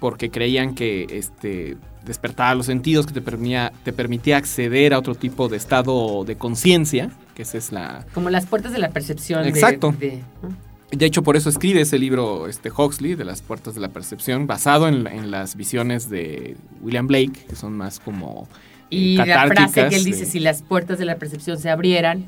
porque 0.00 0.30
creían 0.30 0.74
que 0.74 1.06
este, 1.10 1.78
despertaba 2.04 2.54
los 2.54 2.66
sentidos, 2.66 3.06
que 3.06 3.14
te 3.14 3.22
permitía, 3.22 3.72
te 3.84 3.92
permitía 3.94 4.36
acceder 4.36 4.92
a 4.92 4.98
otro 4.98 5.14
tipo 5.14 5.48
de 5.48 5.56
estado 5.56 6.24
de 6.26 6.36
conciencia, 6.36 7.10
que 7.34 7.40
esa 7.42 7.56
es 7.56 7.72
la... 7.72 8.04
como 8.12 8.28
las 8.28 8.44
puertas 8.44 8.72
de 8.72 8.80
la 8.80 8.90
percepción. 8.90 9.42
de- 9.44 9.48
Exacto. 9.48 9.94
de- 9.98 10.22
¿no? 10.42 10.63
De 10.96 11.06
hecho, 11.06 11.22
por 11.22 11.36
eso 11.36 11.48
escribe 11.48 11.80
ese 11.80 11.98
libro 11.98 12.46
este, 12.48 12.70
Huxley, 12.70 13.14
de 13.14 13.24
las 13.24 13.42
puertas 13.42 13.74
de 13.74 13.80
la 13.80 13.88
percepción, 13.88 14.46
basado 14.46 14.88
en, 14.88 15.06
en 15.06 15.30
las 15.30 15.56
visiones 15.56 16.08
de 16.10 16.56
William 16.82 17.06
Blake, 17.06 17.44
que 17.48 17.56
son 17.56 17.76
más 17.76 18.00
como... 18.00 18.48
eh, 18.90 18.96
Y 18.96 19.16
la 19.16 19.46
frase 19.46 19.88
que 19.88 19.96
él 19.96 20.04
dice, 20.04 20.20
de- 20.20 20.26
si 20.26 20.40
las 20.40 20.62
puertas 20.62 20.98
de 20.98 21.04
la 21.04 21.16
percepción 21.16 21.58
se 21.58 21.70
abrieran, 21.70 22.26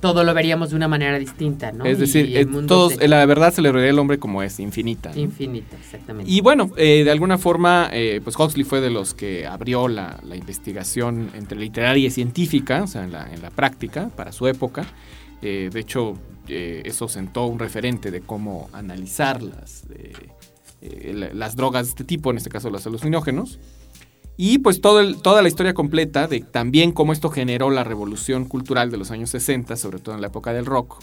todo 0.00 0.24
lo 0.24 0.34
veríamos 0.34 0.70
de 0.70 0.76
una 0.76 0.88
manera 0.88 1.16
distinta, 1.16 1.70
¿no? 1.70 1.84
Es 1.84 1.96
decir, 2.00 2.26
el 2.26 2.36
eh, 2.36 2.46
mundo 2.46 2.66
todos, 2.66 2.94
se- 2.94 3.06
la 3.06 3.24
verdad 3.24 3.54
se 3.54 3.62
le 3.62 3.70
vería 3.70 3.90
al 3.90 3.98
hombre 4.00 4.18
como 4.18 4.42
es, 4.42 4.58
infinita. 4.58 5.12
¿no? 5.14 5.20
Infinito, 5.20 5.76
exactamente. 5.76 6.28
Y 6.28 6.40
bueno, 6.40 6.70
eh, 6.76 7.02
de 7.04 7.10
alguna 7.12 7.38
forma, 7.38 7.88
eh, 7.92 8.20
pues 8.24 8.36
Huxley 8.36 8.64
fue 8.64 8.80
de 8.80 8.90
los 8.90 9.14
que 9.14 9.46
abrió 9.46 9.86
la, 9.86 10.18
la 10.26 10.34
investigación 10.34 11.30
entre 11.34 11.56
literaria 11.56 12.08
y 12.08 12.10
científica, 12.10 12.82
o 12.82 12.88
sea, 12.88 13.04
en 13.04 13.12
la, 13.12 13.32
en 13.32 13.42
la 13.42 13.50
práctica, 13.50 14.10
para 14.16 14.32
su 14.32 14.48
época. 14.48 14.86
Eh, 15.42 15.70
de 15.72 15.80
hecho, 15.80 16.14
eh, 16.48 16.82
eso 16.84 17.08
sentó 17.08 17.46
un 17.46 17.58
referente 17.58 18.10
de 18.10 18.20
cómo 18.20 18.68
analizar 18.72 19.42
las, 19.42 19.84
eh, 20.80 21.12
la- 21.14 21.32
las 21.34 21.56
drogas 21.56 21.86
de 21.86 21.90
este 21.90 22.04
tipo, 22.04 22.30
en 22.30 22.36
este 22.38 22.50
caso 22.50 22.70
los 22.70 22.86
alucinógenos. 22.86 23.58
Y 24.36 24.58
pues 24.58 24.80
todo 24.80 25.00
el- 25.00 25.20
toda 25.20 25.42
la 25.42 25.48
historia 25.48 25.74
completa 25.74 26.26
de 26.26 26.40
también 26.40 26.92
cómo 26.92 27.12
esto 27.12 27.28
generó 27.28 27.70
la 27.70 27.84
revolución 27.84 28.44
cultural 28.46 28.90
de 28.90 28.96
los 28.96 29.10
años 29.10 29.30
60, 29.30 29.76
sobre 29.76 29.98
todo 29.98 30.14
en 30.14 30.20
la 30.20 30.28
época 30.28 30.52
del 30.52 30.64
rock, 30.66 31.02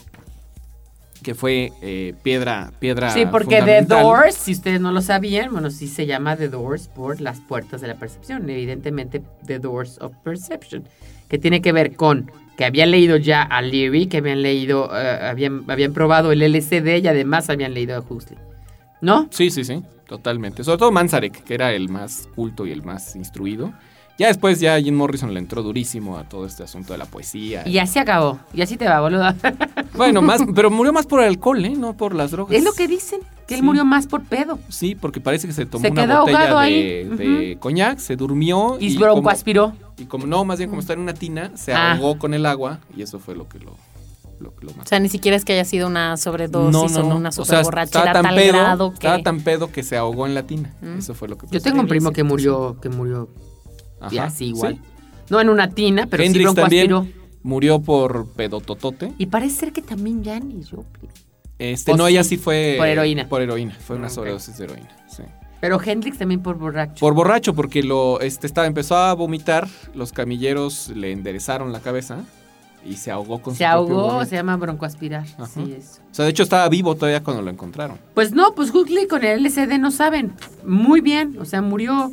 que 1.24 1.36
fue 1.36 1.72
eh, 1.82 2.16
piedra, 2.24 2.72
piedra 2.80 3.12
Sí, 3.14 3.26
porque 3.30 3.62
The. 3.62 3.82
Doors, 3.84 4.36
si 4.36 4.54
ustedes 4.54 4.80
no 4.82 4.92
lo 4.92 5.02
sabían, 5.02 5.52
bueno, 5.52 5.70
sí 5.70 5.88
se 5.88 6.06
llama 6.06 6.38
The 6.38 6.48
Doors 6.50 6.88
por 6.88 7.20
las 7.22 7.40
puertas 7.42 7.82
de 7.82 7.88
la 7.88 7.96
percepción. 7.96 8.50
Evidentemente, 8.50 9.22
The 9.46 9.60
Doors 9.60 10.00
of 10.02 10.14
Perception, 10.24 10.86
que 11.28 11.38
tiene 11.38 11.62
que 11.62 11.72
ver 11.74 11.96
con 11.96 12.32
que 12.60 12.66
habían 12.66 12.92
leído 12.92 13.16
ya 13.16 13.42
a 13.42 13.62
Leary, 13.62 14.08
que 14.08 14.18
habían 14.18 14.42
leído, 14.42 14.90
eh, 14.94 15.20
habían, 15.30 15.64
habían 15.70 15.94
probado 15.94 16.34
el 16.34 16.42
LSD 16.42 16.98
y 17.02 17.08
además 17.08 17.50
habían 17.50 17.74
leído 17.74 17.96
a 17.96 18.02
Huxley. 18.02 18.38
¿No? 19.00 19.30
Sí, 19.32 19.50
sí, 19.50 19.64
sí, 19.64 19.82
totalmente. 20.06 20.66
Sobre 20.66 20.78
todo 20.78 20.92
Manzarek, 20.92 21.42
que 21.46 21.54
era 21.54 21.72
el 21.72 21.88
más 21.88 22.28
culto 22.36 22.68
y 22.68 22.74
el 22.74 22.84
más 22.84 23.16
instruido. 23.16 23.72
Ya 24.18 24.28
después 24.28 24.60
ya 24.60 24.78
Jim 24.78 24.94
Morrison 24.94 25.34
le 25.34 25.40
entró 25.40 25.64
durísimo 25.64 26.18
a 26.18 26.28
todo 26.28 26.46
este 26.46 26.64
asunto 26.64 26.92
de 26.92 27.00
la 27.00 27.06
poesía. 27.06 27.66
Y 27.66 27.78
así 27.78 27.98
acabó. 27.98 28.42
Y 28.54 28.62
así 28.62 28.76
te 28.76 28.90
va, 28.90 29.00
boludo. 29.00 29.34
Bueno, 29.96 30.22
más, 30.22 30.42
pero 30.54 30.70
murió 30.70 30.92
más 30.94 31.06
por 31.06 31.22
el 31.22 31.28
alcohol, 31.28 31.64
¿eh? 31.64 31.76
No 31.78 31.96
por 31.96 32.14
las 32.14 32.32
drogas. 32.32 32.56
es 32.56 32.64
lo 32.64 32.74
que 32.74 32.88
dicen, 32.88 33.22
que 33.48 33.56
él 33.56 33.64
murió 33.64 33.86
más 33.86 34.06
por 34.06 34.24
pedo. 34.24 34.60
Sí, 34.70 34.96
porque 34.96 35.20
parece 35.20 35.48
que 35.48 35.54
se 35.54 35.66
tomó 35.66 35.84
Se 35.84 35.92
una 35.92 36.22
botella 36.22 36.62
de, 36.62 37.58
coñac, 37.60 38.00
se 38.00 38.16
durmió 38.16 38.78
Y, 38.80 38.96
como, 38.96 39.06
broncoaspiró. 39.06 39.74
Y 40.00 40.06
como 40.06 40.26
no, 40.28 40.46
más 40.46 40.58
bien 40.58 40.70
como 40.70 40.82
está 40.82 40.94
en 40.94 41.00
una 41.00 41.14
tina, 41.14 41.52
se 41.56 41.74
Ah. 41.74 41.94
ahogó 41.94 42.18
con 42.18 42.34
el 42.34 42.46
agua 42.46 42.80
y 42.96 43.02
eso 43.02 43.20
fue 43.20 43.36
lo 43.36 43.48
que 43.50 43.60
lo, 43.60 43.76
lo, 44.40 44.54
lo 44.62 44.72
O 44.72 44.76
mató. 44.76 44.90
sea, 44.90 45.00
ni 45.00 45.10
siquiera 45.10 45.36
es 45.38 45.46
que 45.46 45.54
haya 45.54 45.66
sido 45.66 45.88
una 45.88 46.16
sobredosis 46.18 46.98
o 46.98 47.06
una 47.06 47.30
O 47.30 47.46
sea, 47.46 47.62
tan 47.64 48.14
tal 48.24 48.36
pedo, 48.36 48.54
grado 48.58 48.90
que... 48.92 48.96
estaba 48.96 49.22
tan 49.22 49.42
pedo 49.42 49.72
que 49.72 49.84
se 49.84 49.98
ahogó 49.98 50.26
en 50.26 50.34
la 50.36 50.44
tina. 50.44 50.74
Mm. 50.82 51.00
Eso 51.00 51.14
fue 51.14 51.28
lo 51.28 51.38
que 51.38 51.48
Yo 51.48 51.52
pasó. 51.60 51.64
tengo 51.64 51.82
un 51.82 51.88
primo 51.88 52.12
que 52.12 52.24
murió, 52.24 52.78
que 52.82 52.90
murió 52.90 53.30
y 54.12 54.18
Ajá, 54.18 54.28
así 54.28 54.46
igual. 54.48 54.76
sí. 54.76 54.82
No 55.30 55.40
en 55.42 55.50
una 55.50 55.70
tina, 55.70 56.08
pero 56.10 56.24
Hendrix 56.24 56.50
sí 56.50 56.56
también 56.56 57.14
murió 57.44 57.80
por 57.82 58.28
pedototote. 58.34 59.14
Y 59.18 59.28
parece 59.28 59.56
ser 59.58 59.74
que 59.74 59.82
también 59.82 60.24
Janis 60.26 60.72
Joplin. 60.72 61.12
Este, 61.60 61.92
O 61.92 61.98
no, 61.98 62.06
sí, 62.08 62.14
ella 62.14 62.24
sí 62.24 62.38
fue. 62.38 62.76
por 62.78 62.88
heroína. 62.88 63.28
Por 63.28 63.42
heroína. 63.42 63.76
Fue 63.86 63.98
una 63.98 64.08
Ok. 64.08 64.14
sobredosis 64.14 64.58
de 64.58 64.64
heroína. 64.64 64.90
Sí. 65.10 65.24
Pero 65.62 65.80
Hendrix 65.84 66.18
también 66.18 66.42
por 66.42 66.58
borracho. 66.58 67.00
Por 67.00 67.14
borracho, 67.14 67.54
porque 67.54 67.84
lo 67.84 68.20
este, 68.22 68.48
estaba, 68.48 68.68
empezó 68.68 68.96
a 68.96 69.14
vomitar. 69.14 69.68
Los 69.94 70.14
camilleros 70.14 70.90
le 70.96 71.12
enderezaron 71.12 71.72
la 71.74 71.80
cabeza. 71.82 72.24
y 72.86 72.96
se 72.96 73.12
ahogó 73.12 73.42
con 73.42 73.56
Se 73.56 73.66
su 73.66 73.70
propio 73.70 74.00
ahogó, 74.00 74.26
se 74.26 74.36
llama 74.38 74.56
broncoaspirar. 74.56 75.26
Ajá. 75.38 75.48
Sí, 75.48 75.76
eso. 75.78 76.02
O 76.12 76.14
sea, 76.14 76.26
de 76.26 76.32
hecho 76.32 76.44
estaba 76.44 76.68
vivo 76.70 76.96
todavía 76.96 77.22
cuando 77.24 77.42
lo 77.44 77.50
encontraron. 77.52 77.98
Pues 78.14 78.32
no, 78.32 78.56
pues 78.56 78.74
Huxley 78.74 79.08
con 79.08 79.24
el 79.26 79.44
LSD 79.44 79.78
no 79.80 79.92
saben. 79.92 80.34
Muy 80.66 81.02
bien, 81.02 81.38
o 81.40 81.46
sea, 81.46 81.62
murió 81.62 82.12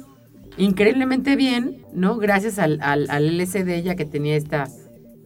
increíblemente 0.58 1.36
bien, 1.36 1.84
¿no? 1.92 2.16
Gracias 2.16 2.58
al, 2.58 2.80
al, 2.82 3.08
al 3.10 3.38
LSD, 3.38 3.82
ya 3.84 3.94
que 3.94 4.06
tenía 4.06 4.34
esta, 4.36 4.66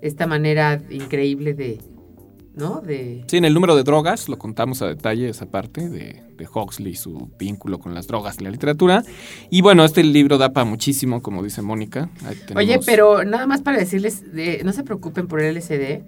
esta 0.02 0.26
manera 0.26 0.82
increíble 0.90 1.54
de, 1.54 1.78
¿no? 2.54 2.80
De... 2.80 3.24
Sí, 3.28 3.36
en 3.36 3.44
el 3.44 3.54
número 3.54 3.76
de 3.76 3.82
drogas 3.84 4.28
lo 4.28 4.38
contamos 4.38 4.82
a 4.82 4.86
detalle 4.88 5.28
esa 5.28 5.46
parte 5.46 5.88
de, 5.88 6.22
de 6.36 6.48
Huxley, 6.52 6.94
su 6.96 7.30
vínculo 7.38 7.78
con 7.78 7.94
las 7.94 8.06
drogas 8.06 8.36
y 8.40 8.44
la 8.44 8.50
literatura. 8.50 9.02
Y 9.50 9.60
bueno, 9.62 9.84
este 9.84 10.02
libro 10.02 10.36
da 10.38 10.52
para 10.52 10.64
muchísimo, 10.64 11.22
como 11.22 11.42
dice 11.42 11.62
Mónica. 11.62 12.10
Ahí 12.24 12.36
Oye, 12.56 12.66
tenemos- 12.66 12.86
pero 12.86 13.24
nada 13.24 13.46
más 13.46 13.62
para 13.62 13.78
decirles, 13.78 14.32
de- 14.32 14.62
no 14.64 14.72
se 14.72 14.82
preocupen 14.82 15.26
por 15.26 15.40
el 15.40 15.56
LSD, 15.56 16.02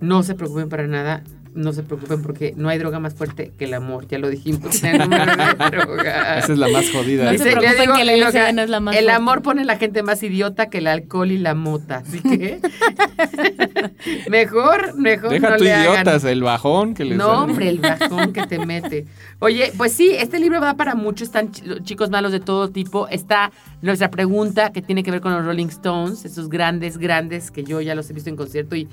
no 0.00 0.22
se 0.22 0.34
preocupen 0.34 0.68
para 0.68 0.86
nada, 0.86 1.22
no 1.56 1.72
se 1.72 1.82
preocupen 1.82 2.22
porque 2.22 2.54
no 2.56 2.68
hay 2.68 2.78
droga 2.78 3.00
más 3.00 3.14
fuerte 3.14 3.52
que 3.58 3.64
el 3.64 3.74
amor, 3.74 4.06
ya 4.06 4.18
lo 4.18 4.28
dijimos 4.28 4.80
droga. 5.70 6.38
Esa 6.38 6.52
es 6.52 6.58
la 6.58 6.68
más 6.68 6.88
jodida. 6.90 7.24
No 7.24 7.32
Y 7.32 7.38
se 7.38 7.44
se- 7.44 7.50
preocupen 7.52 7.76
yo 7.76 7.80
digo, 7.82 7.94
que 7.96 8.02
el 8.02 8.10
y 8.10 8.20
lo 8.20 8.28
LSD 8.28 8.52
no 8.54 8.62
es 8.62 8.70
la 8.70 8.80
más 8.80 8.94
El 8.96 9.04
fuerte. 9.04 9.16
amor 9.16 9.42
pone 9.42 9.62
a 9.62 9.64
la 9.64 9.76
gente 9.78 10.02
más 10.02 10.22
idiota 10.22 10.68
que 10.70 10.78
el 10.78 10.86
alcohol 10.86 11.30
y 11.32 11.38
la 11.38 11.54
mota. 11.54 11.96
Así 12.06 12.20
que 12.20 12.60
mejor, 14.30 14.96
mejor 14.96 15.30
Deja 15.30 15.50
no 15.50 15.56
tú 15.56 15.64
le 15.64 15.72
hagan. 15.72 15.92
idiotas, 15.94 16.24
el 16.24 16.42
bajón 16.42 16.94
que 16.94 17.04
les 17.04 17.18
No, 17.18 17.28
da. 17.28 17.42
hombre, 17.42 17.68
el 17.68 17.78
bajón 17.78 18.32
que 18.32 18.46
te 18.46 18.58
mete. 18.64 19.06
Oye, 19.38 19.72
pues 19.76 19.92
sí, 19.92 20.10
este 20.16 20.38
libro 20.38 20.60
va 20.60 20.74
para 20.74 20.94
muchos, 20.94 21.28
están 21.28 21.50
chicos 21.52 22.10
malos 22.10 22.32
de 22.32 22.40
todo 22.40 22.68
tipo. 22.70 23.08
Está 23.08 23.50
nuestra 23.82 24.10
pregunta 24.10 24.72
que 24.72 24.82
tiene 24.82 25.02
que 25.02 25.10
ver 25.10 25.20
con 25.20 25.32
los 25.32 25.44
Rolling 25.44 25.66
Stones, 25.68 26.24
esos 26.24 26.48
grandes, 26.48 26.98
grandes 26.98 27.50
que 27.50 27.64
yo 27.64 27.80
ya 27.80 27.94
los 27.94 28.08
he 28.10 28.12
visto 28.12 28.30
en 28.30 28.36
concierto 28.36 28.76
y 28.76 28.88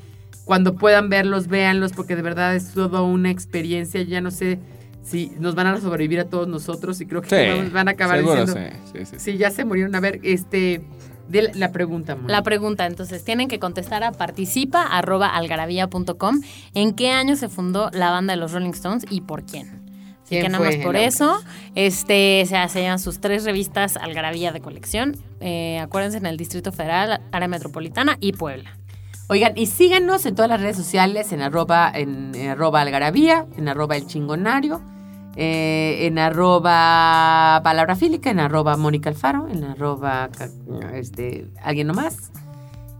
cuando 0.45 0.75
puedan 0.75 1.09
verlos, 1.09 1.47
véanlos 1.47 1.93
porque 1.93 2.15
de 2.15 2.21
verdad 2.21 2.55
es 2.55 2.73
toda 2.73 3.01
una 3.01 3.31
experiencia. 3.31 4.01
Ya 4.03 4.21
no 4.21 4.31
sé 4.31 4.59
si 5.01 5.31
nos 5.39 5.55
van 5.55 5.67
a 5.67 5.79
sobrevivir 5.81 6.19
a 6.19 6.25
todos 6.25 6.47
nosotros 6.47 6.99
y 7.01 7.05
creo 7.05 7.21
que 7.21 7.29
Sí, 7.29 7.35
vamos- 7.49 7.71
van 7.73 7.87
a 7.87 7.91
acabar 7.91 8.17
seguro, 8.17 8.45
diciendo... 8.45 8.77
sí, 8.85 8.91
sí, 8.99 9.05
sí. 9.05 9.15
Sí, 9.19 9.37
ya 9.37 9.49
se 9.51 9.65
murieron. 9.65 9.93
A 9.95 9.99
ver, 9.99 10.19
este, 10.23 10.81
de 11.27 11.51
la, 11.53 11.71
pregunta, 11.71 12.15
Mónica. 12.15 12.31
La 12.31 12.43
pregunta, 12.43 12.85
entonces, 12.85 13.23
tienen 13.23 13.47
que 13.47 13.59
contestar 13.59 14.03
a 14.03 14.11
participa.algarabía.com 14.11 16.41
en 16.73 16.93
qué 16.93 17.11
año 17.11 17.35
se 17.35 17.49
fundó 17.49 17.89
la 17.93 18.11
banda 18.11 18.33
de 18.33 18.39
los 18.39 18.51
Rolling 18.51 18.71
Stones 18.71 19.05
y 19.09 19.21
por 19.21 19.43
quién. 19.43 19.81
Así 20.23 20.29
¿Quién 20.29 20.43
que 20.43 20.49
nada 20.49 20.63
más 20.63 20.75
por 20.77 20.95
eso, 20.95 21.37
este, 21.75 22.45
se 22.47 22.55
hacen 22.55 22.97
sus 22.97 23.19
tres 23.19 23.43
revistas 23.43 23.97
Algarabía 23.97 24.53
de 24.53 24.61
colección. 24.61 25.17
Eh, 25.41 25.79
acuérdense 25.79 26.17
en 26.17 26.25
el 26.25 26.37
Distrito 26.37 26.71
Federal, 26.71 27.19
Área 27.31 27.47
Metropolitana 27.49 28.15
y 28.21 28.31
Puebla. 28.33 28.77
Oigan, 29.33 29.53
y 29.55 29.65
síganos 29.65 30.27
en 30.27 30.35
todas 30.35 30.47
las 30.47 30.61
redes 30.61 30.77
sociales, 30.77 31.31
en 31.31 31.41
arroba, 31.41 31.91
en, 31.91 32.35
arroba 32.47 32.81
algarabía, 32.81 33.47
en 33.57 33.67
arroba 33.67 33.97
el 33.97 34.05
chingonario, 34.05 34.79
eh, 35.35 36.05
en 36.05 36.19
arroba 36.19 37.59
palabra 37.63 37.95
fílica, 37.95 38.29
en 38.29 38.39
arroba 38.39 38.77
Mónica 38.77 39.09
Alfaro, 39.09 39.47
en 39.49 39.63
arroba 39.63 40.29
este, 40.93 41.47
alguien 41.63 41.87
nomás. 41.87 42.31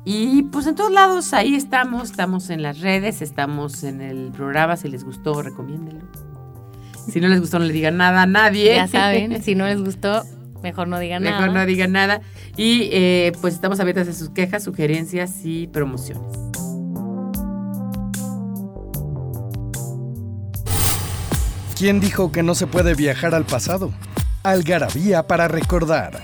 Y 0.05 0.41
pues 0.51 0.65
en 0.65 0.73
todos 0.73 0.91
lados, 0.91 1.35
ahí 1.35 1.53
estamos, 1.53 2.09
estamos 2.09 2.49
en 2.49 2.63
las 2.63 2.79
redes, 2.79 3.21
estamos 3.21 3.83
en 3.83 4.01
el 4.01 4.31
programa, 4.31 4.75
si 4.75 4.89
les 4.89 5.03
gustó, 5.03 5.39
recomiéndenlo. 5.43 6.07
Si 7.11 7.21
no 7.21 7.27
les 7.27 7.41
gustó, 7.41 7.59
no 7.59 7.65
le 7.65 7.73
digan 7.73 7.97
nada 7.97 8.23
a 8.23 8.25
nadie. 8.25 8.73
Ya 8.73 8.87
saben, 8.87 9.43
si 9.43 9.53
no 9.53 9.67
les 9.67 9.79
gustó, 9.83 10.23
mejor 10.63 10.87
no 10.87 10.97
digan 10.99 11.21
Mejor 11.21 11.47
nada. 11.47 11.53
no 11.53 11.65
digan 11.65 11.91
nada. 11.91 12.21
Y 12.57 12.89
eh, 12.91 13.31
pues 13.41 13.53
estamos 13.53 13.79
abiertas 13.79 14.07
a 14.07 14.13
sus 14.13 14.29
quejas, 14.29 14.63
sugerencias 14.63 15.31
y 15.43 15.67
promociones. 15.67 16.31
¿Quién 21.77 21.99
dijo 21.99 22.31
que 22.31 22.43
no 22.43 22.55
se 22.55 22.67
puede 22.67 22.93
viajar 22.95 23.35
al 23.35 23.45
pasado? 23.45 23.91
Algarabía 24.43 25.23
para 25.23 25.47
recordar. 25.47 26.21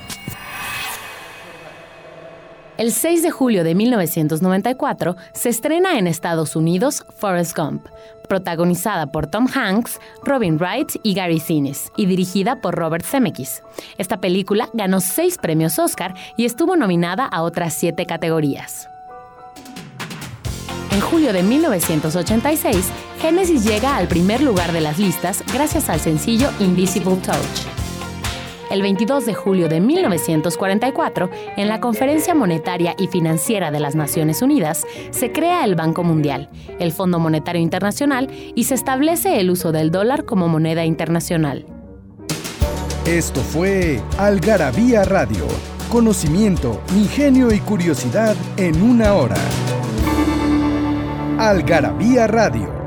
El 2.77 2.93
6 2.93 3.23
de 3.23 3.31
julio 3.31 3.63
de 3.65 3.75
1994 3.75 5.17
se 5.33 5.49
estrena 5.49 5.97
en 5.99 6.07
Estados 6.07 6.55
Unidos 6.55 7.05
Forrest 7.17 7.57
Gump, 7.57 7.85
protagonizada 8.29 9.07
por 9.07 9.27
Tom 9.27 9.47
Hanks, 9.53 9.99
Robin 10.23 10.57
Wright 10.57 10.93
y 11.03 11.13
Gary 11.13 11.41
Sinise, 11.41 11.91
y 11.97 12.05
dirigida 12.05 12.61
por 12.61 12.75
Robert 12.75 13.03
Zemeckis. 13.03 13.61
Esta 13.97 14.21
película 14.21 14.69
ganó 14.73 15.01
seis 15.01 15.37
premios 15.37 15.77
Oscar 15.79 16.13
y 16.37 16.45
estuvo 16.45 16.77
nominada 16.77 17.25
a 17.25 17.41
otras 17.41 17.73
siete 17.73 18.05
categorías. 18.05 18.87
En 20.91 21.01
julio 21.01 21.33
de 21.33 21.43
1986, 21.43 22.89
Genesis 23.21 23.63
llega 23.63 23.97
al 23.97 24.07
primer 24.07 24.41
lugar 24.41 24.71
de 24.71 24.81
las 24.81 24.97
listas 24.97 25.43
gracias 25.53 25.89
al 25.89 25.99
sencillo 25.99 26.49
Invisible 26.59 27.17
Touch. 27.17 27.88
El 28.69 28.83
22 28.83 29.25
de 29.25 29.33
julio 29.33 29.67
de 29.67 29.79
1944, 29.79 31.31
en 31.57 31.67
la 31.67 31.79
Conferencia 31.79 32.35
Monetaria 32.35 32.95
y 32.99 33.07
Financiera 33.07 33.71
de 33.71 33.79
las 33.79 33.95
Naciones 33.95 34.43
Unidas, 34.43 34.85
se 35.09 35.31
crea 35.31 35.65
el 35.65 35.73
Banco 35.73 36.03
Mundial, 36.03 36.49
el 36.77 36.91
Fondo 36.91 37.17
Monetario 37.17 37.61
Internacional 37.61 38.29
y 38.53 38.65
se 38.65 38.75
establece 38.75 39.39
el 39.39 39.49
uso 39.49 39.71
del 39.71 39.89
dólar 39.89 40.25
como 40.25 40.47
moneda 40.47 40.85
internacional. 40.85 41.65
Esto 43.07 43.41
fue 43.41 43.99
Algarabía 44.19 45.03
Radio. 45.03 45.47
Conocimiento, 45.89 46.79
ingenio 46.95 47.51
y 47.51 47.59
curiosidad 47.61 48.35
en 48.57 48.83
una 48.83 49.15
hora. 49.15 49.37
Algarabía 51.39 52.27
Radio 52.27 52.78